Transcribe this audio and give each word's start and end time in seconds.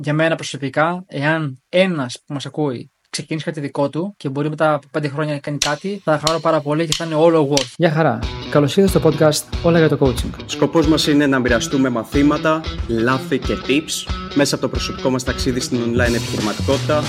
για 0.00 0.12
μένα 0.12 0.34
προσωπικά, 0.34 1.04
εάν 1.06 1.62
ένας 1.68 2.22
που 2.26 2.32
μας 2.32 2.46
ακούει 2.46 2.90
ξεκινήσει 3.10 3.44
κάτι 3.44 3.60
δικό 3.60 3.88
του 3.88 4.14
και 4.16 4.28
μπορεί 4.28 4.48
μετά 4.48 4.74
από 4.74 4.86
πέντε 4.90 5.08
χρόνια 5.08 5.32
να 5.32 5.38
κάνει 5.38 5.58
κάτι, 5.58 6.00
θα 6.04 6.20
χαρώ 6.26 6.40
πάρα 6.40 6.60
πολύ 6.60 6.86
και 6.86 6.94
θα 6.96 7.04
είναι 7.04 7.14
όλο 7.14 7.48
worth. 7.52 7.72
Γεια 7.76 7.90
χαρά. 7.90 8.18
Καλώς 8.50 8.76
ήρθατε 8.76 8.98
στο 8.98 9.08
podcast 9.08 9.58
Όλα 9.62 9.78
για 9.78 9.88
το 9.88 9.98
Coaching. 10.00 10.42
Σκοπός 10.46 10.86
μας 10.86 11.06
είναι 11.06 11.26
να 11.26 11.38
μοιραστούμε 11.38 11.88
μαθήματα, 11.88 12.60
λάθη 12.88 13.38
και 13.38 13.54
tips 13.66 14.12
μέσα 14.34 14.54
από 14.54 14.64
το 14.64 14.70
προσωπικό 14.70 15.10
μας 15.10 15.24
ταξίδι 15.24 15.60
στην 15.60 15.78
online 15.78 16.14
επιχειρηματικότητα, 16.14 17.02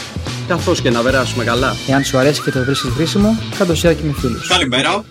καθώς 0.48 0.82
και 0.82 0.90
να 0.90 1.02
περάσουμε 1.02 1.44
καλά. 1.44 1.74
Εάν 1.88 2.04
σου 2.04 2.18
αρέσει 2.18 2.42
και 2.42 2.52
το 2.52 2.64
βρίσκεις 2.64 2.90
χρήσιμο, 2.90 3.30
κάτω 3.58 3.74
share 3.74 3.96
και 3.96 4.04
με 4.04 4.12
φίλους. 4.12 4.48
Καλημέρα. 4.48 5.04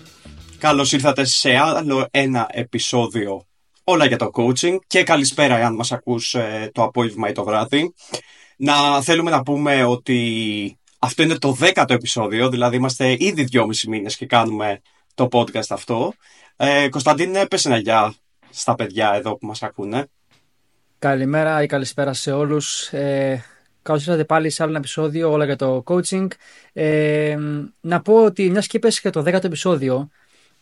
Καλώς 0.57 0.91
ήρθατε 0.91 1.25
σε 1.25 1.55
άλλο 1.55 2.07
ένα 2.11 2.47
επεισόδιο 2.49 3.48
όλα 3.89 4.05
για 4.05 4.17
το 4.17 4.29
coaching 4.33 4.77
και 4.87 5.03
καλησπέρα 5.03 5.57
εάν 5.57 5.75
μας 5.75 5.91
ακούς 5.91 6.33
ε, 6.33 6.69
το 6.73 6.83
απόγευμα 6.83 7.29
ή 7.29 7.31
το 7.31 7.43
βράδυ. 7.43 7.93
Να 8.57 9.01
θέλουμε 9.01 9.31
να 9.31 9.43
πούμε 9.43 9.83
ότι 9.83 10.77
αυτό 10.99 11.23
είναι 11.23 11.37
το 11.37 11.51
δέκατο 11.51 11.93
επεισόδιο, 11.93 12.49
δηλαδή 12.49 12.75
είμαστε 12.75 13.15
ήδη 13.19 13.43
δυόμισι 13.43 13.89
μήνες 13.89 14.15
και 14.15 14.25
κάνουμε 14.25 14.81
το 15.13 15.27
podcast 15.31 15.69
αυτό. 15.69 16.13
Ε, 16.55 16.89
Κωνσταντίνε, 16.89 17.47
πες 17.47 17.65
ένα 17.65 17.77
γεια 17.77 18.13
στα 18.49 18.75
παιδιά 18.75 19.13
εδώ 19.13 19.37
που 19.37 19.47
μας 19.47 19.63
ακούνε. 19.63 20.07
Καλημέρα 20.99 21.63
ή 21.63 21.65
καλησπέρα 21.65 22.13
σε 22.13 22.31
όλους. 22.31 22.87
Ε, 22.93 23.43
καλώς 23.81 24.05
ήρθατε 24.05 24.25
πάλι 24.25 24.49
σε 24.49 24.61
άλλο 24.61 24.71
ένα 24.71 24.79
επεισόδιο 24.79 25.31
όλα 25.31 25.45
για 25.45 25.55
το 25.55 25.83
coaching. 25.85 26.27
Ε, 26.73 27.37
να 27.79 28.01
πω 28.01 28.23
ότι 28.23 28.49
μιας 28.49 28.67
και 28.67 28.77
είπες 28.77 28.99
και 28.99 29.09
το 29.09 29.21
δέκατο 29.21 29.47
επεισόδιο, 29.47 30.09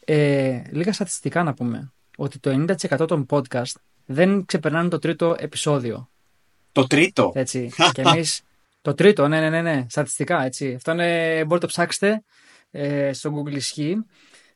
ε, 0.05 0.62
λίγα 0.71 0.94
στατιστικά 0.94 1.44
να 1.44 1.54
πούμε, 1.54 1.91
ότι 2.20 2.39
το 2.39 2.66
90% 2.99 3.07
των 3.07 3.26
podcast 3.30 3.76
δεν 4.05 4.45
ξεπερνάνε 4.45 4.89
το 4.89 4.99
τρίτο 4.99 5.35
επεισόδιο. 5.39 6.09
Το 6.71 6.88
τρίτο; 6.88 7.31
Έτσι. 7.35 7.71
και 7.93 8.02
εμεί. 8.02 8.23
Το 8.81 8.93
τρίτο, 8.93 9.27
ναι, 9.27 9.40
ναι, 9.40 9.49
ναι, 9.49 9.62
ναι. 9.62 9.85
Στατιστικά, 9.90 10.43
έτσι. 10.43 10.73
Αυτό 10.73 10.91
είναι, 10.91 11.34
μπορείτε 11.35 11.54
να 11.54 11.60
το 11.60 11.68
ψάξετε 11.68 12.23
ε, 12.71 13.13
στο 13.13 13.34
Google 13.35 13.55
ισχύει. 13.55 14.05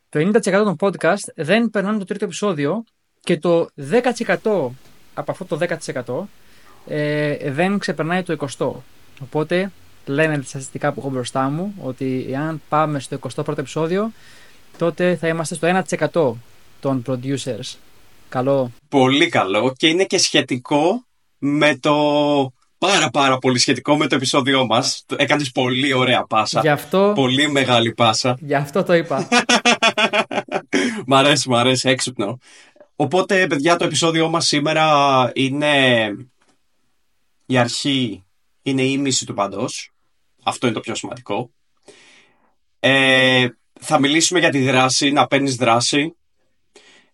Το 0.10 0.20
90% 0.20 0.42
των 0.44 0.76
podcast 0.80 1.32
δεν 1.36 1.70
περνάνε 1.70 1.98
το 1.98 2.06
τρίτο 2.06 2.26
επεισόδιο 2.26 2.84
και 3.20 3.38
το 3.38 3.68
10% 3.92 4.70
από 5.14 5.32
αυτό 5.32 5.46
το 5.46 5.58
10% 6.06 6.24
ε, 6.88 7.52
δεν 7.52 7.78
ξεπερνάει 7.78 8.24
το 8.24 8.48
20%. 8.58 8.72
Οπότε 9.22 9.72
λένε 10.06 10.38
τα 10.38 10.44
στατιστικά 10.44 10.92
που 10.92 11.00
έχω 11.00 11.10
μπροστά 11.10 11.50
μου 11.50 11.74
ότι 11.82 12.28
εάν 12.30 12.62
πάμε 12.70 13.00
στο 13.00 13.20
21ο 13.36 13.58
επεισόδιο 13.58 14.12
τότε 14.78 15.16
θα 15.16 15.28
είμαστε 15.28 15.56
στο 15.56 15.84
1% 16.14 16.34
των 16.82 17.04
producers. 17.08 17.76
Καλό. 18.30 18.72
Πολύ 18.90 19.30
καλό 19.30 19.74
και 19.78 19.88
είναι 19.88 20.04
και 20.04 20.18
σχετικό 20.18 21.06
με 21.38 21.76
το 21.76 21.94
πάρα 22.78 23.10
πάρα 23.10 23.38
πολύ 23.38 23.60
σχετικό 23.60 23.98
με 23.98 24.08
το 24.08 24.16
επεισόδιό 24.16 24.66
μας. 24.66 25.06
Έκανες 25.16 25.52
πολύ 25.52 25.94
ωραία 25.94 26.24
πάσα. 26.24 26.60
Γι' 26.60 26.70
αυτό... 26.70 27.12
Πολύ 27.16 27.52
μεγάλη 27.52 27.94
πάσα. 27.94 28.38
Γι' 28.40 28.56
αυτό 28.56 28.84
το 28.84 28.94
είπα. 28.94 29.28
μ' 31.08 31.14
αρέσει, 31.14 31.50
μ' 31.50 31.56
αρέσει, 31.56 31.90
έξυπνο. 31.90 32.38
Οπότε, 32.96 33.48
παιδιά, 33.48 33.76
το 33.76 33.86
επεισόδιό 33.86 34.30
μας 34.30 34.48
σήμερα 34.48 35.32
είναι 35.36 35.74
η 37.46 37.58
αρχή, 37.58 38.24
είναι 38.62 38.82
η 38.82 38.98
μίση 38.98 39.26
του 39.26 39.34
παντός. 39.34 39.92
Αυτό 40.44 40.66
είναι 40.66 40.76
το 40.76 40.82
πιο 40.82 40.96
σημαντικό. 40.96 41.52
Ε, 42.80 43.48
θα 43.80 44.00
μιλήσουμε 44.00 44.40
για 44.40 44.50
τη 44.50 44.60
δράση, 44.60 45.12
να 45.12 45.28
παίρνεις 45.28 45.56
δράση. 45.56 46.16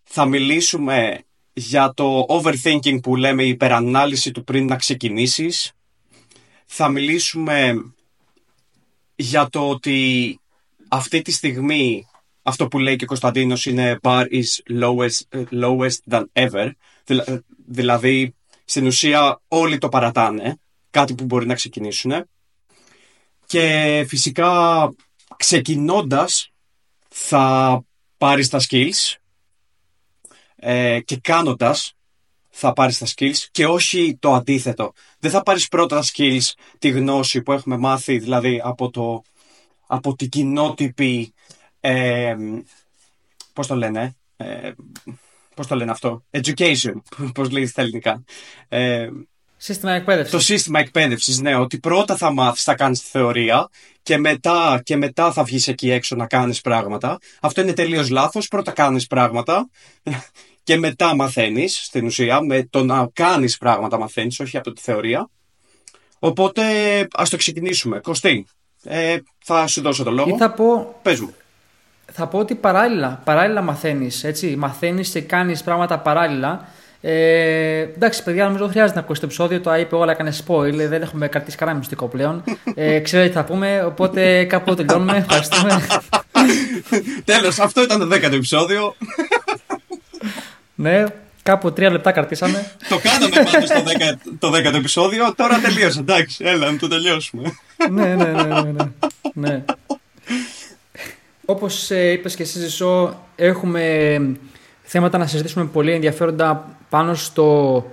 Θα 0.08 0.26
μιλήσουμε 0.26 1.22
για 1.54 1.94
το 1.94 2.26
overthinking 2.30 3.02
που 3.02 3.16
λέμε 3.16 3.44
η 3.44 3.50
υπερανάλυση 3.50 4.32
του 4.32 4.44
πριν 4.44 4.66
να 4.66 4.76
ξεκινήσεις. 4.76 5.72
Θα 6.66 6.90
μιλήσουμε 6.90 7.74
για 9.16 9.50
το 9.50 9.70
ότι 9.70 10.40
αυτή 10.88 11.22
τη 11.22 11.32
στιγμή 11.32 12.08
αυτό 12.42 12.68
που 12.68 12.80
λέει 12.80 12.96
και 12.96 13.04
ο 13.04 13.08
Κωνσταντίνος 13.08 13.66
είναι 13.66 14.00
bar 14.02 14.26
is 14.32 14.82
lowest, 14.82 15.46
lowest 15.52 15.98
than 16.10 16.24
ever. 16.34 16.72
Δηλαδή, 17.68 18.36
στην 18.66 18.86
ουσία 18.86 19.42
όλοι 19.48 19.78
το 19.78 19.90
παρατάνε, 19.90 20.60
κάτι 20.90 21.16
που 21.16 21.26
μπορεί 21.26 21.46
να 21.46 21.56
ξεκινήσουν. 21.56 22.28
Και 23.46 24.06
φυσικά 24.08 24.92
ξεκινώντας 25.38 26.52
θα 27.08 27.84
πάρεις 28.18 28.50
τα 28.50 28.60
skills 28.70 29.16
ε, 30.60 31.00
και 31.00 31.18
κάνοντας 31.18 31.94
θα 32.50 32.74
πάρεις 32.74 32.98
τα 32.98 33.06
skills 33.16 33.46
και 33.52 33.66
όχι 33.66 34.18
το 34.20 34.34
αντίθετο. 34.34 34.94
Δεν 35.20 35.32
θα 35.32 35.44
πάρεις 35.44 35.68
πρώτα 35.68 35.96
τα 35.96 36.06
skills, 36.14 36.52
τη 36.80 36.90
γνώση 36.90 37.42
που 37.42 37.52
έχουμε 37.52 37.78
μάθει 37.78 38.18
δηλαδή 38.18 38.62
από, 38.64 38.90
το, 38.90 39.24
από 39.88 40.16
την 40.16 40.30
κοινότυπη, 40.30 41.34
ε, 41.80 42.36
πώς 43.54 43.68
το 43.68 43.76
λένε, 43.76 44.16
ε, 44.38 44.72
πώς 45.56 45.68
το 45.68 45.76
λένε 45.76 45.92
αυτό, 45.92 46.24
education, 46.32 47.02
πώς 47.36 47.50
λέει 47.50 47.66
στα 47.66 47.82
ελληνικά. 47.82 48.24
Ε, 48.68 49.10
Σύστημα 49.60 49.92
εκπαίδευσης. 49.92 50.32
Το 50.32 50.40
σύστημα 50.40 50.80
εκπαίδευσης, 50.80 51.40
ναι. 51.40 51.56
Ότι 51.56 51.80
πρώτα 51.80 52.18
θα 52.18 52.32
μάθεις, 52.32 52.64
θα 52.64 52.76
κάνεις 52.76 53.02
τη 53.02 53.08
θεωρία 53.10 53.70
και 54.02 54.18
μετά, 54.18 54.82
και 54.84 54.96
μετά 54.96 55.32
θα 55.32 55.44
βγεις 55.44 55.68
εκεί 55.68 55.92
έξω 55.92 56.16
να 56.16 56.28
κάνεις 56.28 56.62
πράγματα. 56.62 57.18
Αυτό 57.40 57.62
είναι 57.62 57.74
τελείως 57.74 58.10
λάθος. 58.10 58.48
Πρώτα 58.48 58.72
κάνεις 58.72 59.08
πράγματα 59.08 59.70
και 60.68 60.78
μετά 60.78 61.16
μαθαίνεις 61.16 61.84
στην 61.84 62.06
ουσία. 62.06 62.42
Με 62.42 62.68
το 62.70 62.84
να 62.84 63.10
κάνεις 63.14 63.58
πράγματα 63.58 63.98
μαθαίνεις, 63.98 64.40
όχι 64.40 64.58
από 64.58 64.72
τη 64.72 64.82
θεωρία. 64.82 65.30
Οπότε 66.20 66.64
ας 67.14 67.30
το 67.30 67.38
ξεκινήσουμε. 67.38 68.00
Κωστή, 68.00 68.46
ε, 68.84 69.18
θα 69.44 69.68
σου 69.68 69.82
δώσω 69.82 70.04
το 70.04 70.12
λόγο. 70.12 70.30
Ή 70.30 70.38
θα 70.38 70.52
πω. 70.52 71.00
Πες 71.02 71.20
μου. 71.20 71.34
Θα 72.12 72.28
πω 72.28 72.38
ότι 72.38 72.56
παράλληλα, 72.56 73.22
παράλληλα 73.24 73.62
μαθαίνεις. 73.62 74.26
Μαθαίνεις 74.58 75.10
και 75.10 75.22
κάνεις 75.22 75.64
πράγματα 75.64 76.00
παράλληλα. 76.00 76.68
Ε, 77.02 77.80
εντάξει, 77.80 78.24
παιδιά, 78.24 78.46
νομίζω 78.46 78.64
δεν 78.64 78.72
χρειάζεται 78.72 79.00
να 79.00 79.04
ακούσει 79.04 79.20
το 79.20 79.26
επεισόδιο. 79.26 79.62
Το 79.62 79.76
είπε 79.76 79.96
όλα, 79.96 80.12
έκανε 80.12 80.34
spoil. 80.46 80.74
Δεν 80.74 81.02
έχουμε 81.02 81.28
κρατήσει 81.28 81.58
κανένα 81.58 81.78
μυστικό 81.78 82.08
πλέον. 82.08 82.44
Ε, 82.76 83.00
ξέρετε 83.00 83.30
τι 83.30 83.36
θα 83.36 83.44
πούμε. 83.44 83.84
Οπότε 83.84 84.44
κάπου 84.44 84.76
τελειώνουμε. 84.76 85.18
Ευχαριστούμε. 85.18 85.88
Τέλος, 87.26 87.60
αυτό 87.60 87.84
ήταν 87.84 88.00
το 88.00 88.16
10ο 88.16 88.34
επεισόδιο. 88.34 88.96
Ναι, 90.80 91.04
κάπου 91.44 91.74
τρία 91.74 91.92
λεπτά 91.92 92.12
κρατήσαμε. 92.12 92.72
το 92.90 93.00
κάναμε 93.00 93.50
πάντως 93.52 93.70
το 94.40 94.52
10ο 94.54 94.76
επεισόδιο. 94.76 95.34
Τώρα 95.36 95.60
τελείωσε. 95.60 96.00
Εντάξει, 96.00 96.44
έλα 96.46 96.72
να 96.72 96.78
το 96.78 96.88
τελειώσουμε. 96.88 97.58
ναι, 97.92 98.16
ναι, 98.16 98.26
ναι. 98.26 98.44
ναι, 98.44 98.72
ναι. 98.72 98.90
ναι. 99.34 99.64
Όπως 101.46 101.92
ε, 101.92 102.12
είπες 102.12 102.36
και 102.36 102.44
εσύ, 102.44 102.60
Ζησό, 102.60 103.20
έχουμε 103.36 104.20
θέματα 104.82 105.18
να 105.18 105.28
συζητήσουμε 105.28 105.66
πολύ 105.66 105.92
ενδιαφέροντα 105.92 106.78
πάνω 106.90 107.14
στο, 107.14 107.86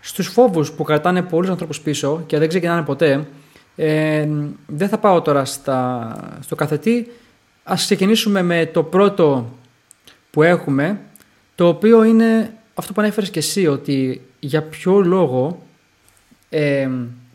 στους 0.00 0.28
φόβους 0.28 0.72
που 0.72 0.82
κρατάνε 0.84 1.22
πολλούς 1.22 1.50
ανθρώπους 1.50 1.80
πίσω 1.80 2.22
και 2.26 2.38
δεν 2.38 2.48
ξεκινάνε 2.48 2.82
ποτέ. 2.82 3.26
Ε, 3.76 4.28
δεν 4.66 4.88
θα 4.88 4.98
πάω 4.98 5.22
τώρα 5.22 5.44
στα, 5.44 6.16
στο 6.40 6.54
καθετή. 6.54 7.12
Ας 7.64 7.84
ξεκινήσουμε 7.84 8.42
με 8.42 8.66
το 8.66 8.82
πρώτο 8.82 9.56
που 10.30 10.42
έχουμε, 10.42 11.00
το 11.54 11.68
οποίο 11.68 12.04
είναι 12.04 12.56
αυτό 12.74 12.92
που 12.92 13.00
ανέφερες 13.00 13.30
και 13.30 13.38
εσύ, 13.38 13.66
ότι 13.66 14.22
για 14.40 14.62
ποιο 14.62 15.00
λόγο 15.00 15.66
ε, 16.48 16.88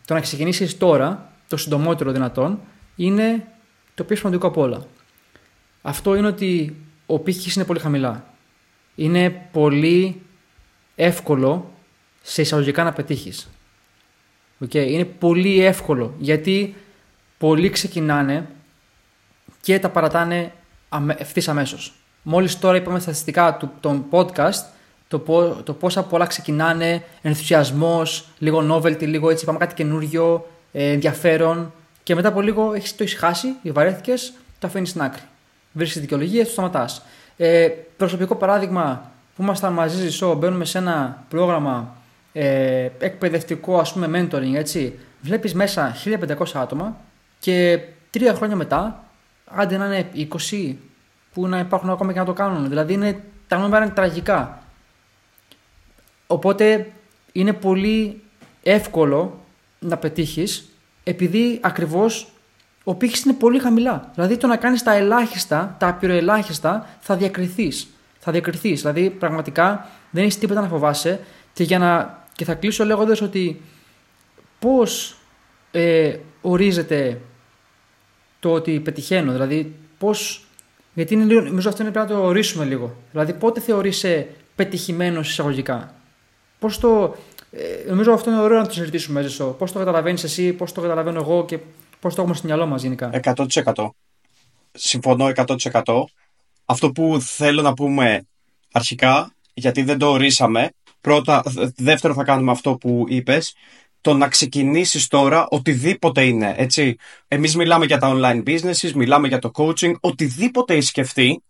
το 0.06 0.14
να 0.14 0.20
ξεκινήσεις 0.20 0.78
τώρα, 0.78 1.32
το 1.48 1.58
συντομότερο 1.58 2.12
δυνατόν, 2.12 2.60
είναι 2.96 3.48
το 3.96 4.04
πιο 4.04 4.16
σημαντικό 4.16 4.48
από 4.48 4.62
όλα. 4.62 4.86
Αυτό 5.82 6.16
είναι 6.16 6.28
ότι 6.28 6.76
ο 7.06 7.20
πύχης 7.20 7.56
είναι 7.56 7.66
πολύ 7.66 7.80
χαμηλά 7.80 8.36
είναι 8.98 9.30
πολύ 9.52 10.22
εύκολο 10.96 11.74
σε 12.22 12.42
εισαγωγικά 12.42 12.84
να 12.84 12.94
πετύχεις. 12.94 13.50
Okay. 14.66 14.88
Είναι 14.88 15.06
πολύ 15.06 15.64
εύκολο 15.64 16.16
γιατί 16.20 16.76
πολλοί 17.38 17.70
ξεκινάνε 17.70 18.48
και 19.62 19.80
τα 19.80 19.90
παρατάνε 19.90 20.52
ευθύς 21.18 21.48
αμέσως. 21.48 21.94
Μόλις 22.30 22.60
τώρα 22.60 22.78
είπαμε 22.78 23.00
στατιστικά 23.00 23.58
του, 23.58 23.72
των 23.80 24.06
podcast 24.12 24.64
το, 25.08 25.20
το 25.64 25.74
πόσα 25.74 26.04
πολλά 26.04 26.26
ξεκινάνε, 26.26 27.04
ενθουσιασμός, 27.22 28.28
λίγο 28.38 28.74
novelty, 28.74 29.08
λίγο 29.08 29.30
έτσι, 29.30 29.46
πάμε 29.46 29.58
κάτι 29.58 29.74
καινούριο, 29.74 30.48
ε, 30.72 30.92
ενδιαφέρον 30.92 31.74
και 32.04 32.16
μετά 32.16 32.28
από 32.28 32.42
λίγο 32.42 32.74
έχεις, 32.74 32.96
το 32.96 33.04
έχεις 33.04 33.16
χάσει, 33.16 33.48
βαρέθηκες, 33.64 34.34
το 34.60 34.68
αφήνεις 34.68 34.90
στην 34.90 35.02
άκρη. 35.02 35.22
Βρίσκεις 35.72 36.02
δικαιολογία, 36.02 36.44
το 36.44 36.50
σταματάς. 36.50 37.02
Ε, 37.38 37.68
προσωπικό 37.98 38.36
παράδειγμα 38.36 39.12
που 39.36 39.44
ήμασταν 39.44 39.74
μαζί 39.74 39.98
ζησό, 39.98 40.34
μπαίνουμε 40.34 40.66
σε 40.66 40.78
ένα 40.78 41.24
πρόγραμμα 41.30 41.96
ε, 42.34 42.90
εκπαιδευτικό, 43.00 43.78
ας 43.78 43.94
πούμε, 43.94 44.08
mentoring, 44.32 44.56
έτσι. 44.56 45.00
Βλέπεις 45.22 45.54
μέσα 45.54 45.96
1500 46.06 46.46
άτομα 46.54 46.98
και 47.40 47.80
τρία 48.10 48.34
χρόνια 48.34 48.56
μετά, 48.56 49.04
άντε 49.46 49.78
να 49.78 49.86
είναι 49.86 50.10
20 50.52 50.76
που 51.38 51.48
να 51.48 51.60
υπάρχουν 51.60 51.90
ακόμα 51.90 52.14
και 52.14 52.20
να 52.20 52.26
το 52.26 52.34
κάνουν. 52.34 52.68
Δηλαδή 52.68 52.94
είναι, 52.94 53.24
τα 53.48 53.58
νούμερα 53.58 53.86
είναι 53.86 53.94
τραγικά. 53.94 54.64
Οπότε 56.28 56.92
είναι 57.32 57.54
πολύ 57.54 58.22
εύκολο 58.64 59.40
να 59.80 59.98
πετύχεις 59.98 60.70
επειδή 61.04 61.60
ακριβώς 61.62 62.32
ο 62.84 62.96
πύχης 62.96 63.24
είναι 63.24 63.34
πολύ 63.34 63.60
χαμηλά. 63.60 64.12
Δηλαδή 64.14 64.38
το 64.38 64.48
να 64.48 64.58
κάνεις 64.58 64.84
τα 64.84 64.94
ελάχιστα, 64.94 65.76
τα 65.80 65.88
απειροελάχιστα, 65.88 66.88
θα 67.00 67.16
διακριθείς. 67.16 67.88
Θα 68.20 68.32
διακριθείς. 68.32 68.82
Δηλαδή 68.82 69.10
πραγματικά 69.10 69.88
δεν 70.10 70.24
έχεις 70.24 70.38
τίποτα 70.38 70.62
να 70.62 70.68
φοβάσαι. 70.68 71.20
Και, 71.54 71.64
για 71.64 71.80
να, 71.80 72.24
και 72.34 72.46
θα 72.46 72.54
κλείσω 72.54 72.86
λέγοντας 72.86 73.22
ότι 73.22 73.62
πώς 74.60 75.18
ε, 75.72 76.18
ορίζεται 76.42 77.22
το 78.40 78.52
ότι 78.52 78.80
πετυχαίνω. 78.80 79.32
Δηλαδή 79.32 79.76
πώς. 79.98 80.42
Γιατί 80.98 81.14
είναι 81.14 81.24
λίγο, 81.24 81.42
νομίζω 81.42 81.70
αυτό 81.70 81.82
είναι 81.82 81.92
πρέπει 81.92 82.12
να 82.12 82.16
το 82.16 82.24
ορίσουμε 82.26 82.66
λίγο. 82.66 82.96
Δηλαδή 83.12 83.34
πότε 83.34 83.60
θεωρείσαι 83.60 84.28
πετυχημένο 84.56 85.20
εισαγωγικά; 85.20 85.96
Πώς 86.60 86.80
το. 86.80 87.16
Ε, 87.52 87.90
νομίζω 87.90 88.12
αυτό 88.14 88.30
είναι 88.30 88.40
ωραίο 88.40 88.58
να 88.58 88.68
το 88.68 88.74
συζητήσουμε 88.74 89.22
μαζί 89.22 89.34
σου. 89.34 89.56
Πώς 89.58 89.72
το 89.72 89.80
καταλαβαίνεις 89.80 90.24
εσύ, 90.24 90.54
πώς 90.54 90.72
το 90.72 90.82
καταλαβαίνω 90.82 91.20
εγώ 91.20 91.46
και 91.46 91.60
πώς 92.00 92.16
το 92.16 92.22
έχουμε 92.22 92.36
στο 92.36 92.48
μυαλό 92.48 92.66
μας 92.66 92.82
γενικά; 92.82 93.10
100%. 93.24 93.90
Συμφωνώ 94.72 95.32
100%. 95.36 95.84
Αυτό 96.66 96.92
που 96.92 97.18
θέλω 97.22 97.62
να 97.62 97.74
πούμε 97.74 98.26
αρχικά, 98.72 99.34
γιατί 99.54 99.84
δεν 99.84 99.98
το 99.98 100.10
ορίσαμε, 100.10 100.70
πρώτα, 101.02 101.44
δεύτερο 101.76 102.14
θα 102.14 102.24
κάνουμε 102.24 102.52
αυτό 102.52 102.76
που 102.76 103.06
είπες, 103.08 103.56
το 104.08 104.14
να 104.14 104.28
ξεκινήσεις 104.28 105.08
τώρα 105.08 105.48
οτιδήποτε 105.50 106.24
είναι, 106.24 106.54
έτσι. 106.58 106.96
Εμείς 107.28 107.56
μιλάμε 107.56 107.86
για 107.86 107.98
τα 107.98 108.14
online 108.16 108.44
businesses, 108.44 108.92
μιλάμε 108.96 109.28
για 109.28 109.40
το 109.40 109.52
coaching, 109.54 109.94
οτιδήποτε 110.00 110.74
έχει 110.74 110.82
σκεφτεί, 110.82 111.44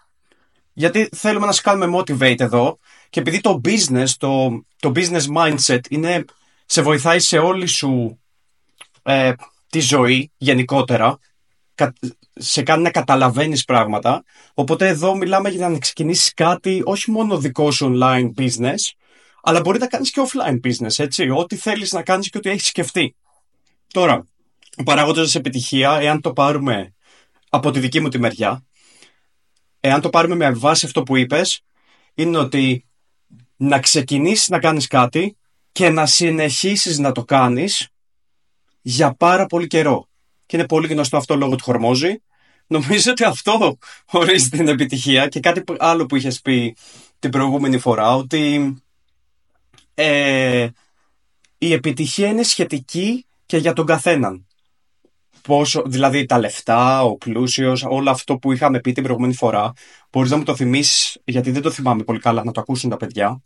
γιατί 0.73 1.09
θέλουμε 1.15 1.45
να 1.45 1.51
σε 1.51 1.61
κάνουμε 1.61 1.97
motivate 1.97 2.39
εδώ 2.39 2.79
και 3.09 3.19
επειδή 3.19 3.41
το 3.41 3.61
business, 3.65 4.07
το, 4.17 4.63
το 4.79 4.91
business 4.95 5.23
mindset 5.35 5.79
είναι, 5.89 6.25
σε 6.65 6.81
βοηθάει 6.81 7.19
σε 7.19 7.37
όλη 7.37 7.67
σου 7.67 8.19
ε, 9.03 9.33
τη 9.69 9.79
ζωή 9.79 10.31
γενικότερα, 10.37 11.19
σε 12.33 12.61
κάνει 12.61 12.83
να 12.83 12.91
καταλαβαίνεις 12.91 13.63
πράγματα. 13.63 14.23
Οπότε 14.53 14.87
εδώ 14.87 15.15
μιλάμε 15.15 15.49
για 15.49 15.69
να 15.69 15.77
ξεκινήσεις 15.77 16.33
κάτι 16.33 16.81
όχι 16.85 17.11
μόνο 17.11 17.37
δικό 17.37 17.71
σου 17.71 17.97
online 17.99 18.31
business, 18.41 18.79
αλλά 19.47 19.59
μπορεί 19.59 19.79
να 19.79 19.87
κάνεις 19.87 20.11
και 20.11 20.21
offline 20.27 20.59
business, 20.63 20.97
έτσι. 20.97 21.29
Ό,τι 21.29 21.55
θέλεις 21.55 21.91
να 21.91 22.01
κάνεις 22.03 22.29
και 22.29 22.37
ό,τι 22.37 22.49
έχεις 22.49 22.67
σκεφτεί. 22.67 23.15
Τώρα, 23.93 24.25
ο 24.77 24.83
παράγοντας 24.83 25.35
επιτυχία, 25.35 25.97
εάν 25.99 26.21
το 26.21 26.33
πάρουμε 26.33 26.93
από 27.49 27.71
τη 27.71 27.79
δική 27.79 27.99
μου 27.99 28.09
τη 28.09 28.19
μεριά, 28.19 28.65
εάν 29.79 30.01
το 30.01 30.09
πάρουμε 30.09 30.35
με 30.35 30.51
βάση 30.51 30.85
αυτό 30.85 31.03
που 31.03 31.15
είπες, 31.15 31.61
είναι 32.13 32.37
ότι 32.37 32.85
να 33.55 33.79
ξεκινήσεις 33.79 34.47
να 34.47 34.59
κάνεις 34.59 34.87
κάτι 34.87 35.37
και 35.71 35.89
να 35.89 36.05
συνεχίσεις 36.05 36.97
να 36.97 37.11
το 37.11 37.23
κάνεις 37.23 37.87
για 38.81 39.13
πάρα 39.13 39.45
πολύ 39.45 39.67
καιρό. 39.67 40.07
Και 40.45 40.57
είναι 40.57 40.65
πολύ 40.65 40.87
γνωστό 40.87 41.17
αυτό 41.17 41.35
λόγω 41.35 41.55
του 41.55 41.63
χορμόζη. 41.63 42.21
Νομίζω 42.67 43.11
ότι 43.11 43.23
αυτό 43.23 43.77
ορίζει 44.05 44.49
την 44.49 44.67
επιτυχία 44.67 45.27
και 45.27 45.39
κάτι 45.39 45.63
άλλο 45.77 46.05
που 46.05 46.15
είχες 46.15 46.41
πει 46.41 46.75
την 47.19 47.29
προηγούμενη 47.29 47.77
φορά, 47.77 48.15
ότι 48.15 48.73
ε, 49.99 50.67
η 51.57 51.73
επιτυχία 51.73 52.27
είναι 52.27 52.43
σχετική 52.43 53.25
και 53.45 53.57
για 53.57 53.73
τον 53.73 53.85
καθέναν. 53.85 54.47
Πόσο, 55.41 55.83
δηλαδή 55.85 56.25
τα 56.25 56.39
λεφτά, 56.39 57.03
ο 57.03 57.15
πλούσιος, 57.15 57.83
όλο 57.83 58.09
αυτό 58.09 58.37
που 58.37 58.51
είχαμε 58.51 58.79
πει 58.79 58.91
την 58.91 59.03
προηγούμενη 59.03 59.33
φορά, 59.33 59.73
μπορείς 60.11 60.31
να 60.31 60.37
μου 60.37 60.43
το 60.43 60.55
θυμίσεις, 60.55 61.17
γιατί 61.23 61.51
δεν 61.51 61.61
το 61.61 61.71
θυμάμαι 61.71 62.03
πολύ 62.03 62.19
καλά, 62.19 62.43
να 62.43 62.51
το 62.51 62.59
ακούσουν 62.59 62.89
τα 62.89 62.97
παιδιά. 62.97 63.41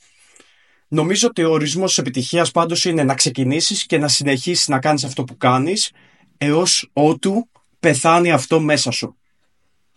Νομίζω 0.88 1.27
ότι 1.27 1.44
ο 1.44 1.51
ορισμός 1.51 1.88
της 1.88 1.98
επιτυχίας 1.98 2.51
πάντως 2.51 2.86
είναι 2.86 3.04
να 3.04 3.13
ξεκινήσεις 3.13 3.86
και 3.86 3.97
να 3.97 4.07
συνεχίσεις 4.07 4.68
να 4.68 4.80
κάνεις 4.80 5.04
αυτό 5.04 5.24
που 5.24 5.38
κάνεις 5.38 5.92
έως 6.38 6.89
ότου 6.94 7.50
πεθάνει 7.80 8.31
αυτό 8.31 8.59
μέσα 8.59 8.92
σου. 8.92 9.15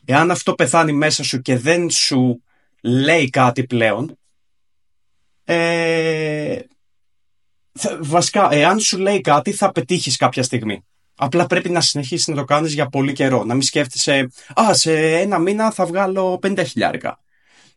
Εάν 0.05 0.31
αυτό 0.31 0.55
πεθάνει 0.55 0.93
μέσα 0.93 1.25
σου 1.25 1.41
και 1.41 1.59
δεν 1.59 1.91
σου 1.91 2.43
λέει 2.83 3.31
κάτι 3.31 3.67
πλέον, 3.67 4.19
ε, 5.45 6.59
βασικά, 8.01 8.49
εάν 8.53 8.79
σου 8.79 8.99
λέει 8.99 9.21
κάτι, 9.21 9.53
θα 9.53 9.73
πετύχεις 9.73 10.17
κάποια 10.17 10.43
στιγμή. 10.43 10.85
Απλά 11.15 11.47
πρέπει 11.47 11.71
να 11.71 11.81
συνεχίσεις 11.81 12.27
να 12.27 12.35
το 12.35 12.45
κάνεις 12.45 12.73
για 12.73 12.87
πολύ 12.87 13.13
καιρό. 13.13 13.45
Να 13.45 13.55
μην 13.55 13.63
σκέφτεσαι, 13.63 14.31
Α, 14.61 14.75
σε 14.75 15.19
ένα 15.21 15.39
μήνα 15.39 15.71
θα 15.71 15.87
βγάλω 15.87 16.39
50 16.43 16.65
χιλιάρικα. 16.67 17.19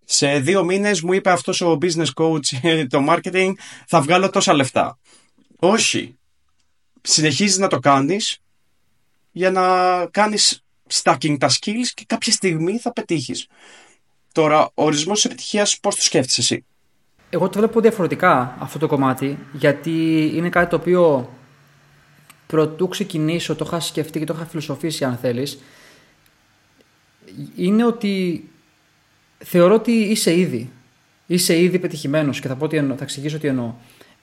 Σε 0.06 0.40
δύο 0.40 0.64
μήνες 0.64 1.02
μου 1.02 1.14
είπε 1.14 1.30
αυτός 1.30 1.62
ο 1.62 1.78
business 1.82 2.08
coach, 2.16 2.46
το 2.90 3.06
marketing, 3.10 3.52
θα 3.88 4.02
βγάλω 4.02 4.30
τόσα 4.30 4.54
λεφτά. 4.54 5.00
Όχι. 5.60 6.18
Συνεχίζεις 7.02 7.58
να 7.58 7.68
το 7.68 7.80
κάνεις 7.80 8.40
για 9.32 9.52
να 9.52 10.06
κάνεις 10.06 10.64
stacking 10.94 11.38
τα 11.40 11.50
skills 11.50 11.88
και 11.94 12.04
κάποια 12.08 12.32
στιγμή 12.32 12.78
θα 12.78 12.94
πετύχεις. 12.94 13.48
Τώρα, 14.32 14.64
ο 14.64 14.84
ορισμός 14.84 15.22
τη 15.22 15.28
επιτυχίας, 15.28 15.80
πώς 15.80 15.96
το 15.96 16.02
σκέφτεσαι 16.02 16.42
εσύ; 16.42 16.66
Εγώ 17.30 17.50
το 17.50 17.60
βλέπω 17.60 17.82
διαφορετικά 17.82 18.56
αυτό 18.60 18.80
το 18.80 18.88
κομμάτι, 18.88 19.38
γιατί 19.54 20.32
είναι 20.36 20.50
κάτι 20.50 20.70
το 20.70 20.76
οποίο 20.76 21.34
πρωτού 22.48 22.88
ξεκινήσω, 22.88 23.56
το 23.56 23.66
είχα 23.68 23.80
σκεφτεί 23.80 24.20
και 24.20 24.26
το 24.26 24.34
είχα 24.36 24.46
φιλοσοφήσει 24.46 25.04
αν 25.04 25.18
θέλεις, 25.18 25.60
είναι 27.56 27.86
ότι 27.86 28.44
θεωρώ 29.38 29.74
ότι 29.74 29.92
είσαι 29.92 30.38
ήδη. 30.38 30.72
Είσαι 31.26 31.60
ήδη 31.60 31.80
πετυχημένος 31.80 32.40
και 32.40 32.48
θα, 32.48 32.56
πω 32.56 32.68
τι 32.68 32.78
εννο, 32.78 32.96
θα 32.96 33.04
εξηγήσω 33.04 33.38
τι 33.38 33.48
εννοώ. 33.48 33.74